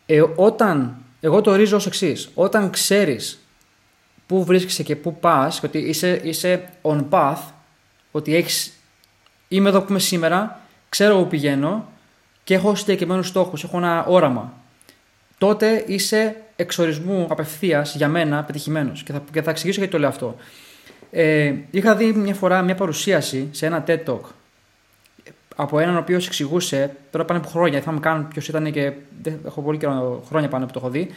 Ε, 0.07 0.23
όταν, 0.37 0.97
εγώ 1.21 1.41
το 1.41 1.51
ορίζω 1.51 1.77
ως 1.77 1.87
εξής. 1.87 2.31
Όταν 2.35 2.71
ξέρεις 2.71 3.39
πού 4.27 4.45
βρίσκεσαι 4.45 4.83
και 4.83 4.97
πού 4.97 5.19
πας, 5.19 5.63
ότι 5.63 5.79
είσαι, 5.79 6.21
είσαι 6.25 6.71
on 6.83 7.05
path, 7.11 7.53
ότι 8.11 8.35
έχεις. 8.35 8.73
Είμαι 9.49 9.69
εδώ 9.69 9.81
που 9.81 9.87
είμαι 9.91 9.99
σήμερα, 9.99 10.61
ξέρω 10.89 11.17
που 11.17 11.27
πηγαίνω 11.27 11.93
και 12.45 12.55
έχω 12.55 12.75
συγκεκριμένου 12.75 13.23
στόχους, 13.23 13.65
έχω 13.65 13.77
ένα 13.77 14.05
όραμα. 14.05 14.53
Τότε 15.39 15.85
είσαι 15.87 16.37
εξορισμού 16.57 17.27
απευθείας 17.31 17.95
για 17.95 18.09
μένα 18.09 18.45
πετυχημένος. 18.45 19.03
Και 19.03 19.13
θα, 19.13 19.23
και 19.33 19.43
θα 19.43 19.51
εξηγήσω 19.51 19.79
γιατί 19.79 19.93
το 19.93 19.99
λέω 19.99 20.09
αυτό. 20.09 20.37
Ε, 21.11 21.55
είχα 21.71 21.97
δει 21.97 22.13
μια 22.13 22.35
φορά 22.35 22.63
μια 22.63 22.75
παρουσίαση 22.75 23.49
σε 23.51 23.67
ένα 23.67 23.85
TED 23.87 23.99
Talk 24.07 24.21
από 25.57 25.79
έναν 25.79 25.97
ο 25.97 25.99
οποίος 25.99 26.27
εξηγούσε, 26.27 26.97
τώρα 27.11 27.25
πάνε 27.25 27.41
από 27.41 27.49
χρόνια, 27.49 27.81
θυμάμαι 27.81 28.01
καν 28.01 28.29
ποιος 28.29 28.49
ήταν 28.49 28.73
και 28.73 28.93
δεν 29.23 29.39
έχω 29.47 29.61
πολύ 29.61 29.79
καιρό 29.79 30.23
χρόνια 30.29 30.49
πάνω 30.49 30.67
που 30.67 30.73
το 30.73 30.79
έχω 30.79 30.91
δει, 30.91 31.11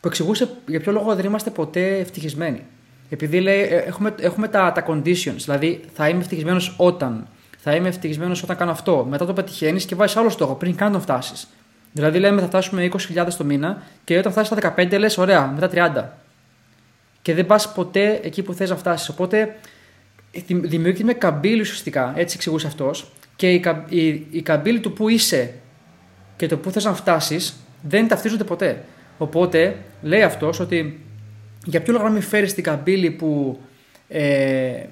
που 0.00 0.08
εξηγούσε 0.08 0.48
για 0.66 0.80
ποιο 0.80 0.92
λόγο 0.92 1.14
δεν 1.14 1.24
είμαστε 1.24 1.50
ποτέ 1.50 1.96
ευτυχισμένοι. 1.98 2.62
Επειδή 3.10 3.40
λέει, 3.40 3.60
ε, 3.60 3.76
έχουμε, 3.76 4.14
έχουμε 4.20 4.48
τα, 4.48 4.72
τα 4.72 4.86
conditions, 4.88 5.36
δηλαδή 5.36 5.80
θα 5.94 6.08
είμαι 6.08 6.20
ευτυχισμένος 6.20 6.74
όταν, 6.76 7.28
θα 7.66 7.74
είμαι 7.74 7.88
ευτυχισμένος 7.88 8.42
όταν 8.42 8.56
κάνω 8.56 8.70
αυτό. 8.70 9.06
Μετά 9.10 9.26
το 9.26 9.32
πετυχαίνεις 9.32 9.84
και 9.84 9.94
βάζεις 9.94 10.16
άλλο 10.16 10.28
στόχο 10.28 10.54
πριν 10.54 10.76
καν 10.76 10.92
τον 10.92 11.00
φτάσεις. 11.00 11.48
Δηλαδή 11.92 12.18
λέμε 12.18 12.40
θα 12.40 12.46
φτάσουμε 12.46 12.88
20.000 13.14 13.26
το 13.36 13.44
μήνα 13.44 13.82
και 14.04 14.18
όταν 14.18 14.32
φτάσεις 14.32 14.56
στα 14.56 14.74
15 14.76 14.98
λες, 14.98 15.18
ωραία, 15.18 15.46
μετά 15.46 15.68
30. 15.68 16.04
Και 17.22 17.34
δεν 17.34 17.46
πας 17.46 17.72
ποτέ 17.72 18.20
εκεί 18.22 18.42
που 18.42 18.54
θες 18.54 18.70
να 18.70 18.76
φτάσεις. 18.76 19.08
Οπότε 19.08 19.56
δημιουργείται 20.48 21.04
μια 21.04 21.12
καμπύλη 21.12 21.60
ουσιαστικά, 21.60 22.12
έτσι 22.16 22.36
εξηγούσε 22.36 22.66
αυτός, 22.66 23.12
και 23.36 23.52
η, 23.52 23.62
η, 23.88 24.26
η 24.30 24.42
καμπύλη 24.42 24.80
του 24.80 24.92
που 24.92 25.08
είσαι 25.08 25.54
και 26.36 26.46
το 26.46 26.56
που 26.56 26.70
θες 26.70 26.84
να 26.84 26.94
φτάσεις 26.94 27.56
δεν 27.82 28.08
ταυτίζονται 28.08 28.44
ποτέ. 28.44 28.84
Οπότε 29.18 29.76
λέει 30.02 30.22
αυτός 30.22 30.60
ότι 30.60 31.00
για 31.64 31.82
ποιο 31.82 31.92
λόγο 31.92 32.04
να 32.04 32.10
μην 32.10 32.22
φέρεις 32.22 32.54
την 32.54 32.64
καμπύλη 32.64 33.10
που, 33.10 33.60
ε, 34.08 34.84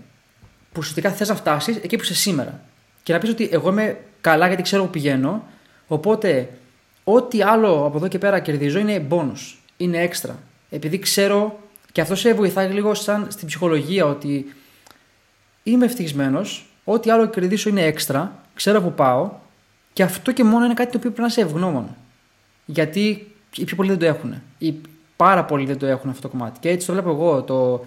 που 0.72 0.78
ουσιαστικά 0.78 1.10
θες 1.10 1.28
να 1.28 1.34
φτάσεις 1.34 1.76
εκεί 1.76 1.96
που 1.96 2.02
είσαι 2.02 2.14
σήμερα. 2.14 2.60
Και 3.02 3.12
να 3.12 3.18
πεις 3.18 3.30
ότι 3.30 3.48
εγώ 3.52 3.70
είμαι 3.70 3.98
καλά 4.20 4.46
γιατί 4.46 4.62
ξέρω 4.62 4.84
που 4.84 4.90
πηγαίνω. 4.90 5.44
Οπότε 5.86 6.48
ό,τι 7.04 7.42
άλλο 7.42 7.84
από 7.86 7.96
εδώ 7.96 8.08
και 8.08 8.18
πέρα 8.18 8.40
κερδίζω 8.40 8.78
είναι 8.78 9.06
bonus. 9.10 9.56
Είναι 9.76 9.98
έξτρα. 9.98 10.38
Επειδή 10.70 10.98
ξέρω 10.98 11.58
και 11.92 12.00
αυτό 12.00 12.14
σε 12.14 12.34
βοηθάει 12.34 12.68
λίγο 12.68 12.94
σαν 12.94 13.26
στην 13.30 13.46
ψυχολογία 13.46 14.06
ότι 14.06 14.54
είμαι 15.62 15.84
ευτυχισμένος. 15.84 16.66
Ό,τι 16.84 17.10
άλλο 17.10 17.26
κερδίσω 17.26 17.68
είναι 17.68 17.82
έξτρα. 17.82 18.40
Ξέρω 18.54 18.82
που 18.82 18.92
πάω. 18.92 19.30
Και 19.92 20.02
αυτό 20.02 20.32
και 20.32 20.44
μόνο 20.44 20.64
είναι 20.64 20.74
κάτι 20.74 20.90
το 20.90 20.96
οποίο 20.96 21.10
πρέπει 21.10 21.20
να 21.20 21.26
είσαι 21.26 21.40
ευγνώμων. 21.40 21.96
Γιατί 22.64 23.32
οι 23.56 23.64
πιο 23.64 23.76
πολλοί 23.76 23.88
δεν 23.88 23.98
το 23.98 24.06
έχουν. 24.06 24.34
Οι 24.58 24.74
πάρα 25.16 25.44
πολλοί 25.44 25.66
δεν 25.66 25.78
το 25.78 25.86
έχουν 25.86 26.10
αυτό 26.10 26.22
το 26.22 26.28
κομμάτι. 26.28 26.58
Και 26.60 26.68
έτσι 26.68 26.86
το 26.86 26.92
βλέπω 26.92 27.10
εγώ 27.10 27.42
το 27.42 27.84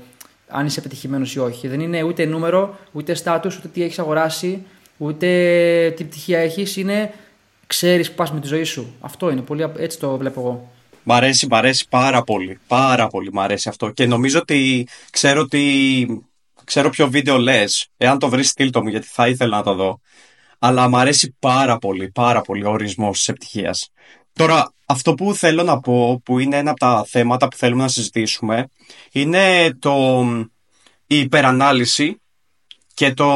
αν 0.47 0.65
είσαι 0.65 0.81
πετυχημένος 0.81 1.35
ή 1.35 1.39
όχι. 1.39 1.67
Δεν 1.67 1.79
είναι 1.79 2.03
ούτε 2.03 2.25
νούμερο, 2.25 2.77
ούτε 2.91 3.13
στάτους, 3.13 3.57
ούτε 3.57 3.67
τι 3.67 3.83
έχεις 3.83 3.99
αγοράσει, 3.99 4.65
ούτε 4.97 5.93
τι 5.95 6.03
πτυχία 6.03 6.39
έχεις. 6.39 6.77
Είναι 6.77 7.13
ξέρεις 7.67 8.09
που 8.09 8.15
πας 8.15 8.31
με 8.31 8.39
τη 8.39 8.47
ζωή 8.47 8.63
σου. 8.63 8.93
Αυτό 8.99 9.29
είναι. 9.29 9.41
Πολύ, 9.41 9.71
έτσι 9.77 9.99
το 9.99 10.17
βλέπω 10.17 10.39
εγώ. 10.39 10.71
Μ' 11.03 11.11
αρέσει, 11.11 11.47
μ' 11.47 11.55
αρέσει 11.55 11.85
πάρα 11.89 12.23
πολύ. 12.23 12.59
Πάρα 12.67 13.07
πολύ 13.07 13.29
μ' 13.33 13.39
αρέσει 13.39 13.69
αυτό. 13.69 13.89
Και 13.89 14.05
νομίζω 14.05 14.39
ότι 14.39 14.87
ξέρω 15.09 15.41
ότι. 15.41 16.25
Ξέρω 16.63 16.89
ποιο 16.89 17.09
βίντεο 17.09 17.37
λες. 17.37 17.87
Εάν 17.97 18.19
το 18.19 18.29
βρεις, 18.29 18.49
στείλ 18.49 18.69
το 18.69 18.83
μου, 18.83 18.89
γιατί 18.89 19.07
θα 19.07 19.27
ήθελα 19.27 19.57
να 19.57 19.63
το 19.63 19.73
δω. 19.73 19.99
αλλά 20.59 20.89
μου 20.89 20.97
αρέσει 20.97 21.35
πάρα 21.39 21.77
πολύ, 21.77 22.11
πάρα 22.11 22.41
πολύ 22.41 22.65
ο 22.65 22.69
ορισμός 22.69 23.17
της 23.17 23.27
επιτυχίας. 23.27 23.89
Τώρα, 24.35 24.73
αυτό 24.85 25.13
που 25.13 25.33
θέλω 25.33 25.63
να 25.63 25.79
πω, 25.79 26.21
που 26.23 26.39
είναι 26.39 26.57
ένα 26.57 26.69
από 26.69 26.79
τα 26.79 27.05
θέματα 27.07 27.47
που 27.47 27.57
θέλουμε 27.57 27.81
να 27.81 27.87
συζητήσουμε, 27.87 28.67
είναι 29.11 29.73
το, 29.79 30.23
η 31.07 31.19
υπερανάλυση 31.19 32.21
και 32.93 33.13
το 33.13 33.27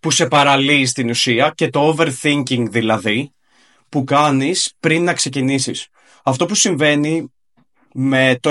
που 0.00 0.10
σε 0.10 0.26
παραλύει 0.26 0.86
στην 0.86 1.08
ουσία 1.08 1.52
και 1.54 1.68
το 1.68 1.96
overthinking 1.96 2.66
δηλαδή 2.68 3.32
που 3.88 4.04
κάνεις 4.04 4.74
πριν 4.80 5.04
να 5.04 5.12
ξεκινήσεις. 5.12 5.88
Αυτό 6.22 6.46
που 6.46 6.54
συμβαίνει 6.54 7.32
με 7.92 8.38
το 8.40 8.50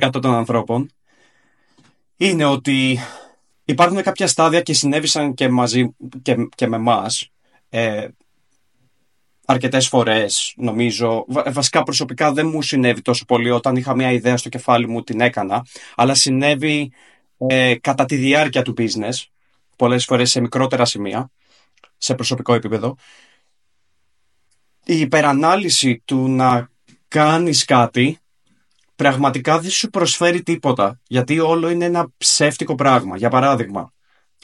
90% 0.00 0.10
των 0.12 0.34
ανθρώπων 0.34 0.90
είναι 2.16 2.44
ότι 2.44 2.98
υπάρχουν 3.64 4.02
κάποια 4.02 4.26
στάδια 4.26 4.60
και 4.60 4.72
συνέβησαν 4.72 5.34
και 5.34 5.48
μαζί 5.48 5.94
και, 6.22 6.36
και 6.54 6.66
με 6.66 6.76
εμά. 6.76 7.06
Ε, 7.68 8.08
αρκετές 9.46 9.88
φορές 9.88 10.54
νομίζω. 10.56 11.24
Βασικά 11.28 11.82
προσωπικά 11.82 12.32
δεν 12.32 12.46
μου 12.46 12.62
συνέβη 12.62 13.02
τόσο 13.02 13.24
πολύ 13.24 13.50
όταν 13.50 13.76
είχα 13.76 13.94
μια 13.94 14.12
ιδέα 14.12 14.36
στο 14.36 14.48
κεφάλι 14.48 14.88
μου 14.88 15.02
την 15.02 15.20
έκανα 15.20 15.66
αλλά 15.94 16.14
συνέβη 16.14 16.92
ε, 17.36 17.74
κατά 17.74 18.04
τη 18.04 18.16
διάρκεια 18.16 18.62
του 18.62 18.74
business 18.78 19.24
πολλές 19.76 20.04
φορές 20.04 20.30
σε 20.30 20.40
μικρότερα 20.40 20.84
σημεία 20.84 21.30
σε 21.96 22.14
προσωπικό 22.14 22.54
επίπεδο 22.54 22.96
η 24.84 25.00
υπερανάλυση 25.00 26.02
του 26.04 26.28
να 26.28 26.70
κάνεις 27.08 27.64
κάτι 27.64 28.22
πραγματικά 29.02 29.58
δεν 29.58 29.70
σου 29.70 29.90
προσφέρει 29.90 30.42
τίποτα. 30.42 31.00
Γιατί 31.06 31.38
όλο 31.38 31.68
είναι 31.68 31.84
ένα 31.84 32.08
ψεύτικο 32.16 32.74
πράγμα. 32.74 33.16
Για 33.16 33.28
παράδειγμα, 33.28 33.92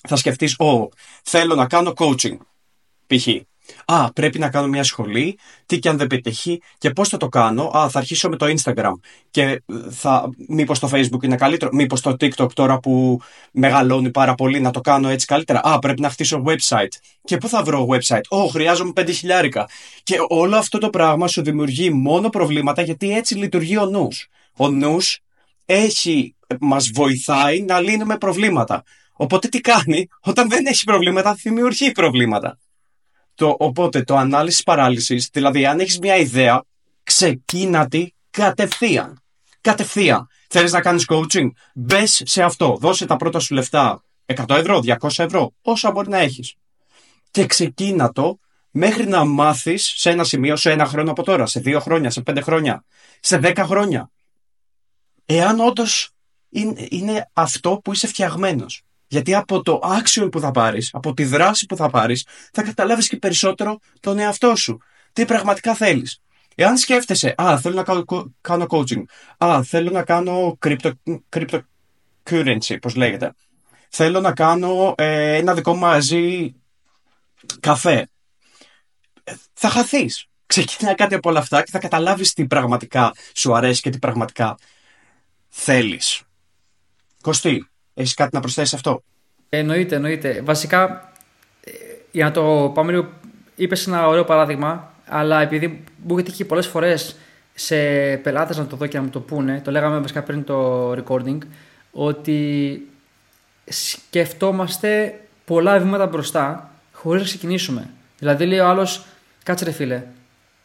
θα 0.08 0.16
σκεφτείς, 0.16 0.58
«Ω, 0.58 0.88
θέλω 1.22 1.54
να 1.54 1.66
κάνω 1.66 1.92
coaching». 1.96 2.36
Π.χ. 3.06 3.26
Α, 3.84 4.12
πρέπει 4.12 4.38
να 4.38 4.48
κάνω 4.48 4.66
μια 4.66 4.82
σχολή, 4.82 5.38
τι 5.66 5.78
και 5.78 5.88
αν 5.88 5.96
δεν 5.96 6.06
πετύχει 6.06 6.62
και 6.78 6.90
πώς 6.90 7.08
θα 7.08 7.16
το 7.16 7.28
κάνω. 7.28 7.70
Α, 7.76 7.88
θα 7.88 7.98
αρχίσω 7.98 8.28
με 8.28 8.36
το 8.36 8.46
Instagram 8.46 8.92
και 9.30 9.62
θα, 9.90 10.30
μήπως 10.48 10.78
το 10.78 10.90
Facebook 10.92 11.22
είναι 11.22 11.36
καλύτερο, 11.36 11.70
μήπως 11.72 12.00
το 12.00 12.10
TikTok 12.10 12.52
τώρα 12.52 12.78
που 12.78 13.20
μεγαλώνει 13.52 14.10
πάρα 14.10 14.34
πολύ 14.34 14.60
να 14.60 14.70
το 14.70 14.80
κάνω 14.80 15.08
έτσι 15.08 15.26
καλύτερα. 15.26 15.60
Α, 15.62 15.78
πρέπει 15.78 16.00
να 16.00 16.10
χτίσω 16.10 16.42
website. 16.46 16.92
Και 17.24 17.36
πού 17.36 17.48
θα 17.48 17.62
βρω 17.62 17.86
website; 17.90 18.22
Ω, 18.28 18.46
χρειάζομαι 18.46 18.92
5 18.94 19.10
χιλιάρικα. 19.12 19.68
Και 20.02 20.16
όλο 20.28 20.56
αυτό 20.56 20.78
το 20.78 20.90
πράγμα 20.90 21.28
σου 21.28 21.42
δημιουργεί 21.42 21.90
μόνο 21.90 22.28
προβλήματα 22.28 22.82
γιατί 22.82 23.16
έτσι 23.16 23.34
λειτουργεί 23.34 23.78
ο 23.78 23.86
νους. 23.86 24.28
Ο 24.56 24.68
νους 24.68 25.18
έχει, 25.66 26.34
μας 26.60 26.90
βοηθάει 26.90 27.60
να 27.62 27.80
λύνουμε 27.80 28.18
προβλήματα. 28.18 28.84
Οπότε 29.12 29.48
τι 29.48 29.60
κάνει, 29.60 30.08
όταν 30.20 30.48
δεν 30.48 30.66
έχει 30.66 30.84
προβλήματα, 30.84 31.34
δημιουργεί 31.42 31.92
προβλήματα. 31.92 32.58
Το, 33.38 33.56
οπότε 33.58 34.02
το 34.02 34.16
ανάλυση 34.16 34.62
παράλυσης, 34.62 35.28
δηλαδή 35.32 35.66
αν 35.66 35.80
έχεις 35.80 35.98
μια 35.98 36.16
ιδέα, 36.16 36.64
ξεκίνα 37.02 37.88
τη 37.88 38.08
κατευθείαν. 38.30 39.22
Κατευθείαν. 39.60 40.28
Θέλεις 40.48 40.72
να 40.72 40.80
κάνεις 40.80 41.04
coaching, 41.08 41.50
μπες 41.74 42.22
σε 42.24 42.42
αυτό. 42.42 42.76
Δώσε 42.80 43.06
τα 43.06 43.16
πρώτα 43.16 43.38
σου 43.38 43.54
λεφτά 43.54 44.04
100 44.26 44.56
ευρώ, 44.56 44.80
200 44.80 45.24
ευρώ, 45.24 45.52
όσα 45.62 45.90
μπορεί 45.90 46.08
να 46.08 46.18
έχεις. 46.18 46.54
Και 47.30 47.46
ξεκίνα 47.46 48.12
το 48.12 48.38
μέχρι 48.70 49.06
να 49.06 49.24
μάθεις 49.24 49.92
σε 49.96 50.10
ένα 50.10 50.24
σημείο, 50.24 50.56
σε 50.56 50.70
ένα 50.70 50.86
χρόνο 50.86 51.10
από 51.10 51.22
τώρα, 51.22 51.46
σε 51.46 51.60
δύο 51.60 51.80
χρόνια, 51.80 52.10
σε 52.10 52.20
πέντε 52.20 52.40
χρόνια, 52.40 52.84
σε 53.20 53.38
δέκα 53.38 53.64
χρόνια. 53.64 54.10
Εάν 55.24 55.60
όντως 55.60 56.10
είναι, 56.48 56.86
είναι 56.90 57.30
αυτό 57.32 57.80
που 57.84 57.92
είσαι 57.92 58.06
φτιαγμένος. 58.06 58.82
Γιατί 59.08 59.34
από 59.34 59.62
το 59.62 59.80
action 59.82 60.28
που 60.30 60.40
θα 60.40 60.50
πάρεις, 60.50 60.90
από 60.92 61.14
τη 61.14 61.24
δράση 61.24 61.66
που 61.66 61.76
θα 61.76 61.90
πάρεις, 61.90 62.26
θα 62.52 62.62
καταλάβεις 62.62 63.08
και 63.08 63.16
περισσότερο 63.16 63.78
τον 64.00 64.18
εαυτό 64.18 64.56
σου. 64.56 64.78
Τι 65.12 65.24
πραγματικά 65.24 65.74
θέλεις. 65.74 66.20
Εάν 66.54 66.76
σκέφτεσαι, 66.76 67.34
Α, 67.42 67.58
θέλω 67.60 67.74
να 67.74 67.82
κάνω, 68.40 68.66
coaching. 68.68 69.02
Α, 69.38 69.62
θέλω 69.62 69.90
να 69.90 70.02
κάνω 70.02 70.58
crypto, 70.66 70.92
cryptocurrency, 71.36 72.76
πώς 72.80 72.94
λέγεται. 72.94 73.32
Θέλω 73.88 74.20
να 74.20 74.32
κάνω 74.32 74.94
ε, 74.96 75.34
ένα 75.34 75.54
δικό 75.54 75.74
μαζί 75.74 76.54
καφέ. 77.60 78.08
Ε, 79.24 79.34
θα 79.52 79.68
χαθείς. 79.68 80.26
Ξεκινά 80.46 80.94
κάτι 80.94 81.14
από 81.14 81.30
όλα 81.30 81.38
αυτά 81.38 81.62
και 81.62 81.70
θα 81.70 81.78
καταλάβεις 81.78 82.32
τι 82.32 82.46
πραγματικά 82.46 83.12
σου 83.34 83.54
αρέσει 83.56 83.80
και 83.80 83.90
τι 83.90 83.98
πραγματικά 83.98 84.58
θέλεις. 85.48 86.22
Κωστή, 87.20 87.68
έχεις 87.98 88.14
κάτι 88.14 88.34
να 88.34 88.40
προσθέσεις 88.40 88.74
αυτό; 88.74 89.02
Εννοείται, 89.48 89.94
εννοείται. 89.94 90.40
Βασικά, 90.44 91.12
ε, 91.64 91.70
για 92.10 92.24
να 92.24 92.30
το 92.30 92.70
πάμε 92.74 92.92
λίγο, 92.92 93.08
είπες 93.56 93.86
ένα 93.86 94.06
ωραίο 94.06 94.24
παράδειγμα, 94.24 94.92
αλλά 95.06 95.40
επειδή 95.40 95.84
μου 96.06 96.18
έχει 96.18 96.26
τύχει 96.26 96.44
πολλές 96.44 96.66
φορές 96.66 97.16
σε 97.54 97.76
πελάτες 98.16 98.56
να 98.56 98.66
το 98.66 98.76
δω 98.76 98.86
και 98.86 98.96
να 98.96 99.02
μου 99.02 99.10
το 99.10 99.20
πούνε, 99.20 99.60
το 99.64 99.70
λέγαμε 99.70 99.98
βασικά 99.98 100.22
πριν 100.22 100.44
το 100.44 100.90
recording, 100.92 101.38
ότι 101.92 102.82
σκεφτόμαστε 103.64 105.20
πολλά 105.44 105.78
βήματα 105.78 106.06
μπροστά 106.06 106.70
χωρίς 106.92 107.20
να 107.20 107.28
ξεκινήσουμε. 107.28 107.90
Δηλαδή, 108.18 108.46
λέει 108.46 108.58
ο 108.58 108.66
άλλος, 108.66 109.06
κάτσε 109.42 109.64
ρε 109.64 109.70
φίλε, 109.70 110.02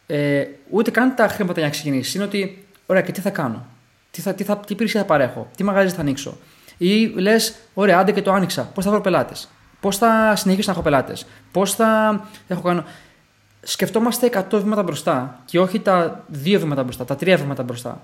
ε, 0.08 0.46
ούτε 0.70 0.92
καν 0.92 1.16
τα 1.16 1.28
χρήματα 1.28 1.54
για 1.60 1.68
να 1.68 1.70
ξεκινήσεις. 1.70 2.14
Είναι 2.14 2.24
ότι, 2.24 2.66
ωραία, 2.86 3.02
και 3.02 3.12
τι 3.12 3.22
θα 3.22 3.30
κάνω, 3.30 3.66
τι, 4.12 4.22
θα, 4.22 4.34
τι, 4.34 4.44
θα, 4.44 4.58
τι 4.58 4.74
υπηρεσία 4.74 5.00
θα 5.00 5.06
παρέχω, 5.06 5.50
τι 5.58 5.64
μαγαζί 5.64 5.96
θα 5.96 6.02
ανοίξω, 6.02 6.38
ή 6.78 7.06
λες, 7.06 7.56
ωραία, 7.74 8.00
άντε 8.00 8.12
και 8.12 8.22
το 8.22 8.32
άνοιξα. 8.32 8.72
Πώς 8.74 8.86
θα 8.86 8.92
βρω 8.92 9.02
πελάτες; 9.02 9.50
Πώς 9.80 9.98
θα 9.98 10.36
συνεχίσω 10.36 10.68
να 10.68 10.74
έχω 10.74 10.84
πελάτες; 10.84 11.26
Πώς 11.52 11.76
θα 11.76 12.22
έχω 12.48 12.62
κάνω. 12.62 12.84
Σκεφτόμαστε 13.62 14.26
100 14.26 14.62
βήματα 14.62 14.84
μπροστά 14.84 15.40
και 15.46 15.60
όχι 15.60 15.80
τα 15.80 16.26
2 16.44 16.60
βήματα 16.60 16.84
μπροστά, 16.84 17.06
τα 17.06 17.16
3 17.16 17.38
βήματα 17.38 17.64
μπροστά. 17.64 18.02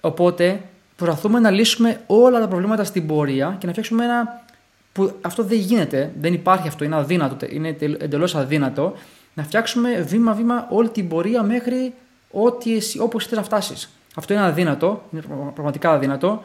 Οπότε 0.00 0.60
προσπαθούμε 0.96 1.40
να 1.40 1.50
λύσουμε 1.50 2.00
όλα 2.06 2.40
τα 2.40 2.48
προβλήματα 2.48 2.84
στην 2.84 3.06
πορεία 3.06 3.56
και 3.58 3.66
να 3.66 3.72
φτιάξουμε 3.72 4.04
ένα. 4.04 4.44
που 4.92 5.12
αυτό 5.20 5.42
δεν 5.42 5.58
γίνεται, 5.58 6.12
δεν 6.20 6.32
υπάρχει 6.32 6.68
αυτό, 6.68 6.84
είναι 6.84 6.96
αδύνατο, 6.96 7.46
είναι 7.50 7.76
εντελώς 7.78 8.34
αδύνατο. 8.34 8.94
Να 9.34 9.42
φτιάξουμε 9.42 10.00
βήμα-βήμα 10.00 10.66
όλη 10.70 10.88
την 10.88 11.08
πορεία 11.08 11.42
μέχρι 11.42 11.94
ό,τι 12.30 12.76
εσύ, 12.76 12.98
όπως 12.98 13.26
θες 13.26 13.38
να 13.38 13.44
φτάσεις. 13.44 13.90
Αυτό 14.14 14.32
είναι 14.32 14.42
αδύνατο, 14.42 15.02
είναι 15.12 15.22
πραγματικά 15.54 15.90
αδύνατο 15.90 16.42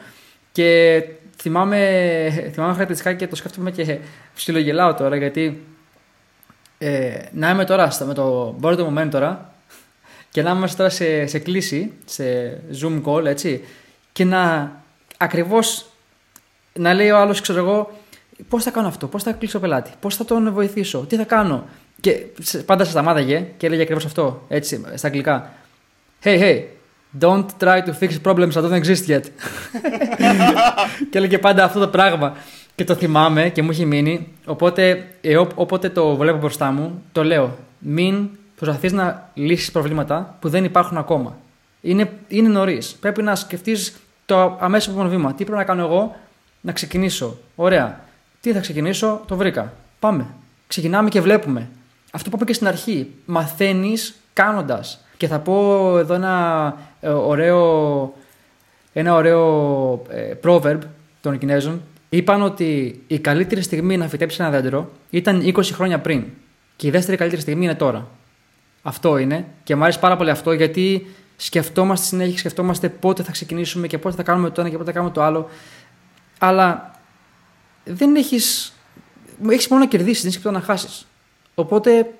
και 0.51 1.01
θυμάμαι, 1.41 2.51
θυμάμαι 2.53 2.71
χαρακτηριστικά 2.71 3.13
και 3.13 3.27
το 3.27 3.36
σκέφτομαι 3.36 3.71
και 3.71 4.00
ψιλογελάω 4.36 4.93
τώρα 4.93 5.15
γιατί 5.15 5.63
ε, 6.77 7.19
να 7.31 7.50
είμαι 7.50 7.65
τώρα 7.65 7.91
με 8.05 8.13
το 8.13 8.55
το 8.62 8.93
moment 8.93 9.07
τώρα 9.12 9.53
και 10.29 10.41
να 10.41 10.51
είμαστε 10.51 10.77
τώρα 10.77 10.89
σε, 10.89 11.25
σε 11.25 11.39
κλίση, 11.39 11.91
σε 12.05 12.24
zoom 12.81 13.01
call 13.03 13.25
έτσι 13.25 13.63
και 14.12 14.25
να 14.25 14.71
ακριβώς 15.17 15.86
να 16.74 16.93
λέει 16.93 17.10
ο 17.10 17.17
άλλος 17.17 17.41
ξέρω 17.41 17.60
εγώ 17.60 17.91
πώς 18.50 18.63
θα 18.63 18.71
κάνω 18.71 18.88
αυτό, 18.88 19.07
πώς 19.07 19.24
θα 19.24 19.31
κλείσω 19.31 19.60
πελάτη, 19.60 19.91
πώς 20.00 20.15
θα 20.15 20.25
τον 20.25 20.53
βοηθήσω, 20.53 21.00
τι 21.00 21.15
θα 21.15 21.24
κάνω. 21.24 21.67
Και 22.01 22.25
πάντα 22.65 22.83
σε 22.83 22.91
σταμάταγε 22.91 23.48
και 23.57 23.65
έλεγε 23.65 23.81
ακριβώς 23.81 24.05
αυτό 24.05 24.45
έτσι 24.48 24.83
στα 24.95 25.07
αγγλικά. 25.07 25.53
Hey, 26.24 26.41
hey, 26.41 26.63
Don't 27.20 27.46
try 27.60 27.82
to 27.82 27.94
fix 27.94 28.18
problems 28.24 28.53
that 28.56 28.63
don't 28.63 28.84
exist 28.84 29.08
yet. 29.08 29.24
και 31.10 31.18
έλεγε 31.18 31.38
πάντα 31.38 31.63
αυτό 31.63 31.80
το 31.80 31.88
πράγμα. 31.88 32.36
Και 32.75 32.84
το 32.84 32.96
θυμάμαι 32.96 33.50
και 33.50 33.62
μου 33.62 33.70
έχει 33.70 33.86
μείνει. 33.86 34.27
Οπότε, 34.46 35.08
ε, 35.22 35.38
όποτε 35.38 35.89
το 35.89 36.15
βλέπω 36.15 36.38
μπροστά 36.38 36.72
μου, 36.72 37.03
το 37.12 37.24
λέω. 37.24 37.58
Μην 37.80 38.30
προσπαθείς 38.56 38.91
να 38.91 39.30
λύσεις 39.34 39.72
προβλήματα 39.72 40.38
που 40.39 40.50
δεν 40.50 40.63
υπάρχουν 40.63 40.98
ακόμα. 40.98 41.38
Είναι, 41.82 42.12
είναι 42.27 42.50
νωρίς. 42.50 42.96
Πρέπει 43.00 43.22
να 43.22 43.36
σκεφτείς 43.36 43.96
το 44.25 44.58
αμέσως 44.60 44.88
επόμενο 44.88 45.10
βήμα. 45.10 45.34
Τι 45.34 45.44
πρέπει 45.44 45.58
να 45.58 45.63
κάνω 45.63 45.82
εγώ 45.82 46.15
να 46.62 46.72
ξεκινήσω. 46.72 47.38
Ωραία. 47.56 48.00
Τι 48.41 48.51
θα 48.51 48.60
ξεκινήσω, 48.60 49.22
το 49.27 49.36
βρήκα. 49.36 49.74
Πάμε. 50.00 50.25
Ξεκινάμε 50.68 51.10
και 51.10 51.22
βλέπουμε. 51.22 51.70
Αυτό 52.12 52.30
που 52.30 52.36
είπα 52.36 52.46
και 52.46 52.53
στην 52.53 52.68
αρχή. 52.68 53.13
Μαθαίνεις 53.25 54.15
κάνοντας. 54.34 55.06
Και 55.21 55.27
θα 55.27 55.39
πω 55.39 55.97
εδώ 55.97 56.13
ένα 56.13 56.77
ε, 56.99 57.09
ωραίο, 57.09 58.13
ένα 58.93 59.13
ωραίο 59.13 60.01
ε, 60.09 60.33
proverb 60.43 60.77
των 61.21 61.37
Κινέζων. 61.37 61.81
Είπαν 62.09 62.41
ότι 62.41 63.01
η 63.07 63.19
καλύτερη 63.19 63.61
στιγμή 63.61 63.97
να 63.97 64.07
φυτέψεις 64.07 64.39
ένα 64.39 64.49
δέντρο 64.49 64.91
ήταν 65.09 65.41
20 65.55 65.63
χρόνια 65.63 65.99
πριν. 65.99 66.23
Και 66.75 66.87
η 66.87 66.89
δεύτερη 66.89 67.17
καλύτερη 67.17 67.41
στιγμή 67.41 67.63
είναι 67.63 67.75
τώρα. 67.75 68.07
Αυτό 68.81 69.17
είναι. 69.17 69.45
Και 69.63 69.75
μου 69.75 69.83
αρέσει 69.83 69.99
πάρα 69.99 70.17
πολύ 70.17 70.29
αυτό 70.29 70.51
γιατί 70.51 71.07
σκεφτόμαστε 71.37 72.05
συνέχεια, 72.05 72.37
σκεφτόμαστε 72.37 72.89
πότε 72.89 73.23
θα 73.23 73.31
ξεκινήσουμε 73.31 73.87
και 73.87 73.97
πότε 73.97 74.15
θα 74.15 74.23
κάνουμε 74.23 74.49
το 74.49 74.61
ένα 74.61 74.69
και 74.69 74.77
πότε 74.77 74.87
θα 74.91 74.95
κάνουμε 74.95 75.13
το 75.13 75.21
άλλο. 75.21 75.49
Αλλά 76.39 76.99
δεν 77.83 78.15
έχεις. 78.15 78.73
Έχεις 79.49 79.67
μόνο 79.67 79.83
να 79.83 79.89
κερδίσεις, 79.89 80.23
δεν 80.23 80.31
έχεις 80.31 80.51
να 80.51 80.61
χάσεις. 80.61 81.05
Οπότε 81.55 82.13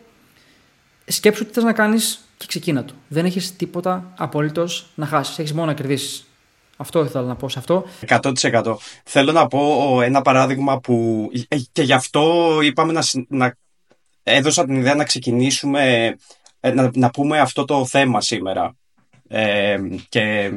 σκέψου 1.06 1.46
τι 1.46 1.54
θες 1.54 1.64
να 1.64 1.74
κάνεις 1.74 2.26
και 2.42 2.48
ξεκίνα 2.48 2.84
του. 2.84 2.94
Δεν 3.08 3.26
έχεις 3.26 3.56
τίποτα 3.56 4.14
απολύτως 4.18 4.86
να 4.96 5.06
χάσεις. 5.06 5.40
Έχεις 5.40 5.54
μόνο 5.54 5.66
να 5.66 5.74
κερδίσεις. 5.74 6.26
Αυτό 6.78 7.04
ήθελα 7.04 7.26
να 7.26 7.36
πω 7.36 7.50
σε 7.50 7.60
αυτό. 7.60 7.86
100%. 8.08 8.76
Θέλω 9.04 9.32
να 9.32 9.48
πω 9.48 10.02
ένα 10.02 10.22
παράδειγμα 10.22 10.80
που. 10.80 11.28
Ε, 11.48 11.58
και 11.72 11.82
γι' 11.82 11.94
αυτό 11.94 12.58
είπαμε 12.64 12.94
να, 12.94 13.04
να 13.28 13.56
έδωσα 14.24 14.66
την 14.66 14.76
ιδέα 14.76 14.96
να 14.96 15.04
ξεκινήσουμε, 15.04 16.16
ε, 16.60 16.72
να, 16.72 16.92
να 16.94 17.10
πούμε 17.10 17.40
αυτό 17.40 17.66
το 17.66 17.86
θέμα 17.86 18.22
σήμερα. 18.22 18.76
Ε, 19.28 19.78
και 20.10 20.52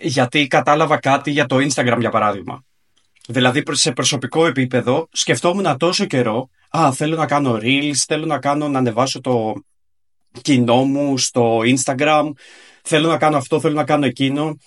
γιατί 0.00 0.46
κατάλαβα 0.46 0.96
κάτι 0.96 1.30
για 1.30 1.46
το 1.46 1.56
Instagram 1.56 1.96
για 1.98 2.10
παράδειγμα. 2.10 2.64
Δηλαδή 3.28 3.62
σε 3.70 3.92
προσωπικό 3.92 4.46
επίπεδο 4.46 5.08
σκεφτόμουν 5.12 5.76
τόσο 5.76 6.04
καιρό 6.04 6.48
«Α, 6.70 6.92
θέλω 6.92 7.16
να 7.16 7.26
κάνω 7.26 7.58
reels, 7.62 7.94
θέλω 8.06 8.26
να 8.26 8.38
κάνω 8.38 8.68
να 8.68 8.78
ανεβάσω 8.78 9.20
το 9.20 9.54
κοινό 10.42 10.84
μου 10.84 11.18
στο 11.18 11.60
Instagram, 11.64 12.30
θέλω 12.82 13.08
να 13.08 13.18
κάνω 13.18 13.36
αυτό, 13.36 13.60
θέλω 13.60 13.74
να 13.74 13.84
κάνω 13.84 14.06
εκείνο». 14.06 14.58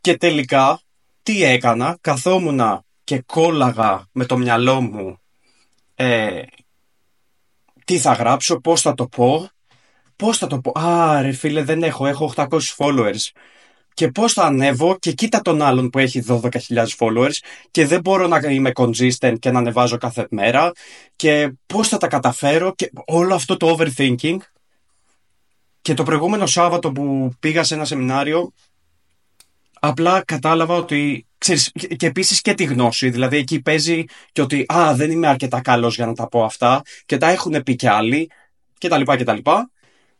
Και 0.00 0.16
τελικά 0.16 0.80
τι 1.22 1.44
έκανα, 1.44 1.98
καθόμουν 2.00 2.84
και 3.04 3.22
κόλλαγα 3.26 4.06
με 4.12 4.24
το 4.24 4.36
μυαλό 4.36 4.80
μου 4.80 5.18
ε, 5.94 6.42
τι 7.84 7.98
θα 7.98 8.12
γράψω, 8.12 8.60
πώς 8.60 8.80
θα 8.80 8.94
το 8.94 9.06
πω, 9.06 9.48
πώς 10.16 10.38
θα 10.38 10.46
το 10.46 10.60
πω. 10.60 10.78
Α, 10.80 11.22
ρε 11.22 11.32
φίλε, 11.32 11.62
δεν 11.62 11.82
έχω, 11.82 12.06
έχω 12.06 12.32
800 12.36 12.46
followers 12.76 13.30
και 13.94 14.08
πώς 14.08 14.32
θα 14.32 14.44
ανέβω 14.44 14.96
και 14.98 15.12
κοίτα 15.12 15.40
τον 15.40 15.62
άλλον 15.62 15.90
που 15.90 15.98
έχει 15.98 16.24
12.000 16.28 16.86
followers 16.98 17.32
και 17.70 17.86
δεν 17.86 18.00
μπορώ 18.00 18.26
να 18.26 18.38
είμαι 18.38 18.70
consistent 18.74 19.38
και 19.38 19.50
να 19.50 19.58
ανεβάζω 19.58 19.96
κάθε 19.96 20.26
μέρα 20.30 20.72
και 21.16 21.52
πώς 21.66 21.88
θα 21.88 21.96
τα 21.96 22.06
καταφέρω 22.06 22.74
και 22.74 22.90
όλο 23.06 23.34
αυτό 23.34 23.56
το 23.56 23.76
overthinking 23.78 24.36
και 25.82 25.94
το 25.94 26.02
προηγούμενο 26.02 26.46
Σάββατο 26.46 26.92
που 26.92 27.32
πήγα 27.40 27.62
σε 27.62 27.74
ένα 27.74 27.84
σεμινάριο 27.84 28.52
απλά 29.80 30.22
κατάλαβα 30.24 30.74
ότι 30.74 31.26
ξέρεις, 31.38 31.72
και 31.96 32.06
επίσης 32.06 32.40
και 32.40 32.54
τη 32.54 32.64
γνώση. 32.64 33.10
Δηλαδή 33.10 33.36
εκεί 33.36 33.60
παίζει 33.60 34.04
και 34.32 34.40
ότι 34.40 34.64
α 34.74 34.94
δεν 34.94 35.10
είμαι 35.10 35.26
αρκετά 35.26 35.60
καλός 35.60 35.94
για 35.94 36.06
να 36.06 36.14
τα 36.14 36.28
πω 36.28 36.44
αυτά 36.44 36.82
και 37.06 37.16
τα 37.16 37.28
έχουν 37.28 37.62
πει 37.62 37.76
κι 37.76 37.86
άλλοι 37.86 38.30
και 38.78 38.88
τα 38.88 38.98
λοιπά 38.98 39.16
και 39.16 39.24
τα 39.24 39.34
λοιπά. 39.34 39.70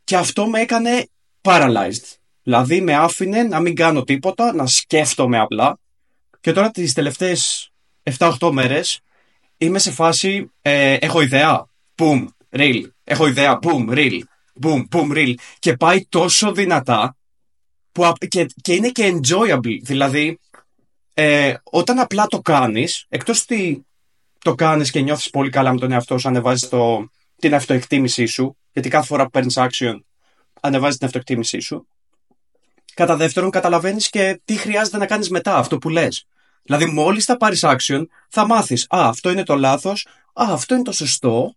Και 0.04 0.16
αυτό 0.16 0.46
με 0.46 0.60
έκανε 0.60 1.08
paralyzed. 1.42 2.16
Δηλαδή 2.42 2.80
με 2.80 2.94
άφηνε 2.94 3.42
να 3.42 3.60
μην 3.60 3.74
κάνω 3.74 4.02
τίποτα, 4.02 4.54
να 4.54 4.66
σκέφτομαι 4.66 5.38
απλά. 5.38 5.78
Και 6.40 6.52
τώρα 6.52 6.70
τις 6.70 6.92
τελευταίες 6.92 7.70
7-8 8.18 8.50
μέρες 8.52 9.00
είμαι 9.56 9.78
σε 9.78 9.90
φάση, 9.90 10.50
ε, 10.62 10.94
έχω 10.94 11.20
ιδέα, 11.20 11.66
boom, 11.96 12.26
reel. 12.50 12.82
Έχω 13.04 13.26
ιδέα, 13.26 13.58
boom, 13.62 13.88
reel. 13.88 14.20
Boom, 14.62 14.82
boom, 14.90 15.10
reel. 15.12 15.34
Και 15.58 15.76
πάει 15.76 16.06
τόσο 16.08 16.52
δυνατά 16.52 17.16
που, 17.92 18.12
και, 18.28 18.46
και 18.62 18.74
είναι 18.74 18.88
και 18.88 19.20
enjoyable. 19.20 19.78
Δηλαδή, 19.82 20.38
ε, 21.14 21.54
όταν 21.62 21.98
απλά 21.98 22.26
το 22.26 22.40
κάνεις, 22.40 23.04
εκτός 23.08 23.42
ότι 23.42 23.86
το 24.38 24.54
κάνεις 24.54 24.90
και 24.90 25.00
νιώθεις 25.00 25.30
πολύ 25.30 25.50
καλά 25.50 25.72
με 25.72 25.78
τον 25.78 25.92
εαυτό 25.92 26.18
σου, 26.18 26.28
ανεβάζεις 26.28 26.68
το, 26.68 27.10
την 27.36 27.54
αυτοεκτίμησή 27.54 28.26
σου, 28.26 28.56
γιατί 28.72 28.88
κάθε 28.88 29.06
φορά 29.06 29.24
που 29.24 29.30
παίρνεις 29.30 29.58
action, 29.58 30.00
ανεβάζεις 30.60 30.96
την 30.98 31.06
αυτοεκτίμησή 31.06 31.60
σου. 31.60 31.88
Κατά 32.94 33.16
δεύτερον, 33.16 33.50
καταλαβαίνεις 33.50 34.08
και 34.08 34.40
τι 34.44 34.56
χρειάζεται 34.56 34.96
να 34.96 35.06
κάνεις 35.06 35.30
μετά, 35.30 35.56
αυτό 35.56 35.78
που 35.78 35.88
λες. 35.88 36.26
Δηλαδή, 36.62 36.86
μόλις 36.86 37.24
θα 37.24 37.36
πάρεις 37.36 37.64
action, 37.64 38.04
θα 38.28 38.46
μάθεις. 38.46 38.82
Α, 38.82 39.08
αυτό 39.08 39.30
είναι 39.30 39.42
το 39.42 39.54
λάθος. 39.54 40.06
Α, 40.32 40.46
αυτό 40.50 40.74
είναι 40.74 40.82
το 40.82 40.92
σωστό. 40.92 41.56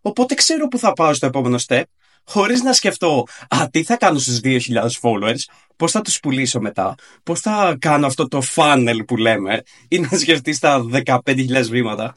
Οπότε 0.00 0.34
ξέρω 0.34 0.68
που 0.68 0.78
θα 0.78 0.92
πάω 0.92 1.14
στο 1.14 1.26
επόμενο 1.26 1.58
step, 1.66 1.82
χωρίς 2.24 2.62
να 2.62 2.72
σκεφτώ, 2.72 3.24
Α, 3.48 3.68
τι 3.70 3.82
θα 3.82 3.96
κάνω 3.96 4.18
στους 4.18 4.40
2.000 4.40 4.98
followers, 5.00 5.40
πώς 5.76 5.92
θα 5.92 6.00
τους 6.00 6.20
πουλήσω 6.20 6.60
μετά, 6.60 6.94
πώς 7.22 7.40
θα 7.40 7.76
κάνω 7.78 8.06
αυτό 8.06 8.28
το 8.28 8.42
funnel 8.54 8.98
που 9.06 9.16
λέμε, 9.16 9.62
ή 9.88 9.98
να 9.98 10.18
σκεφτείς 10.18 10.58
τα 10.58 10.84
15.000 11.04 11.68
βήματα. 11.70 12.14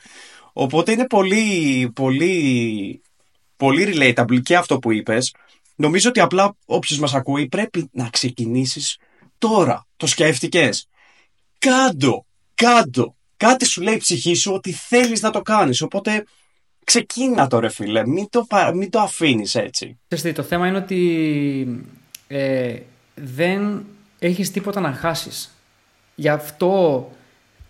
Οπότε 0.54 0.92
είναι 0.92 1.08
πολύ, 1.08 1.92
πολύ, 1.96 3.02
πολύ 3.56 3.94
relatable 3.96 4.42
και 4.42 4.56
αυτό 4.56 4.80
που 4.80 4.92
είπες 4.92 5.32
Νομίζω 5.76 6.10
ότι 6.10 6.20
απλά 6.20 6.56
όποιος 6.66 7.00
μας 7.00 7.14
ακούει 7.14 7.48
πρέπει 7.48 7.90
να 7.92 8.10
ξεκινήσεις 8.10 8.98
τώρα. 9.38 9.88
Το 9.98 10.08
σκέφτηκες. 10.08 10.88
Κάντο, 11.60 12.26
κάντο. 12.54 13.16
Κάτι 13.38 13.66
σου 13.66 13.82
λέει 13.82 13.94
η 13.94 13.98
ψυχή 13.98 14.34
σου 14.34 14.54
ότι 14.54 14.72
θέλεις 14.72 15.22
να 15.22 15.30
το 15.30 15.42
κάνεις. 15.42 15.82
Οπότε 15.82 16.24
ξεκίνα 16.84 17.48
το 17.48 17.60
ρε 17.60 17.70
φίλε. 17.70 18.08
Μην 18.08 18.30
το, 18.30 18.48
μην 18.74 18.90
το 18.90 19.00
αφήνεις 19.00 19.56
έτσι. 19.56 19.98
το 20.34 20.44
θέμα 20.44 20.68
είναι 20.68 20.78
ότι 20.78 21.86
ε, 22.28 22.76
δεν 23.16 23.86
έχεις 24.20 24.52
τίποτα 24.52 24.80
να 24.80 24.92
χάσεις. 24.92 25.54
Γι' 26.16 26.30
αυτό 26.30 27.12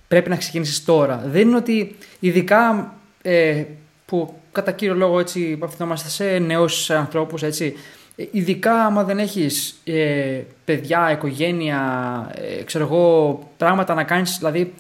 πρέπει 0.08 0.30
να 0.30 0.36
ξεκινήσεις 0.36 0.84
τώρα. 0.84 1.24
Δεν 1.26 1.48
είναι 1.48 1.56
ότι 1.56 1.96
ειδικά 2.20 2.94
ε, 3.22 3.64
που 4.06 4.34
κατά 4.52 4.72
κύριο 4.72 4.96
λόγο 4.96 5.20
έτσι 5.20 5.54
απευθυνόμαστε 5.54 6.10
σε 6.10 6.40
νέους 6.40 6.90
ανθρώπους 6.90 7.44
έτσι 7.44 7.76
ε, 8.16 8.24
ειδικά 8.32 8.86
άμα 8.86 9.04
δεν 9.04 9.20
έχεις 9.20 9.80
ε, 9.84 10.42
παιδιά, 10.66 11.12
οικογένεια, 11.12 11.82
ε, 12.36 12.64
ξέρω 12.64 12.84
εγώ, 12.84 13.40
πράγματα 13.58 13.94
να 13.94 14.04
κάνεις, 14.04 14.38
δηλαδή 14.38 14.74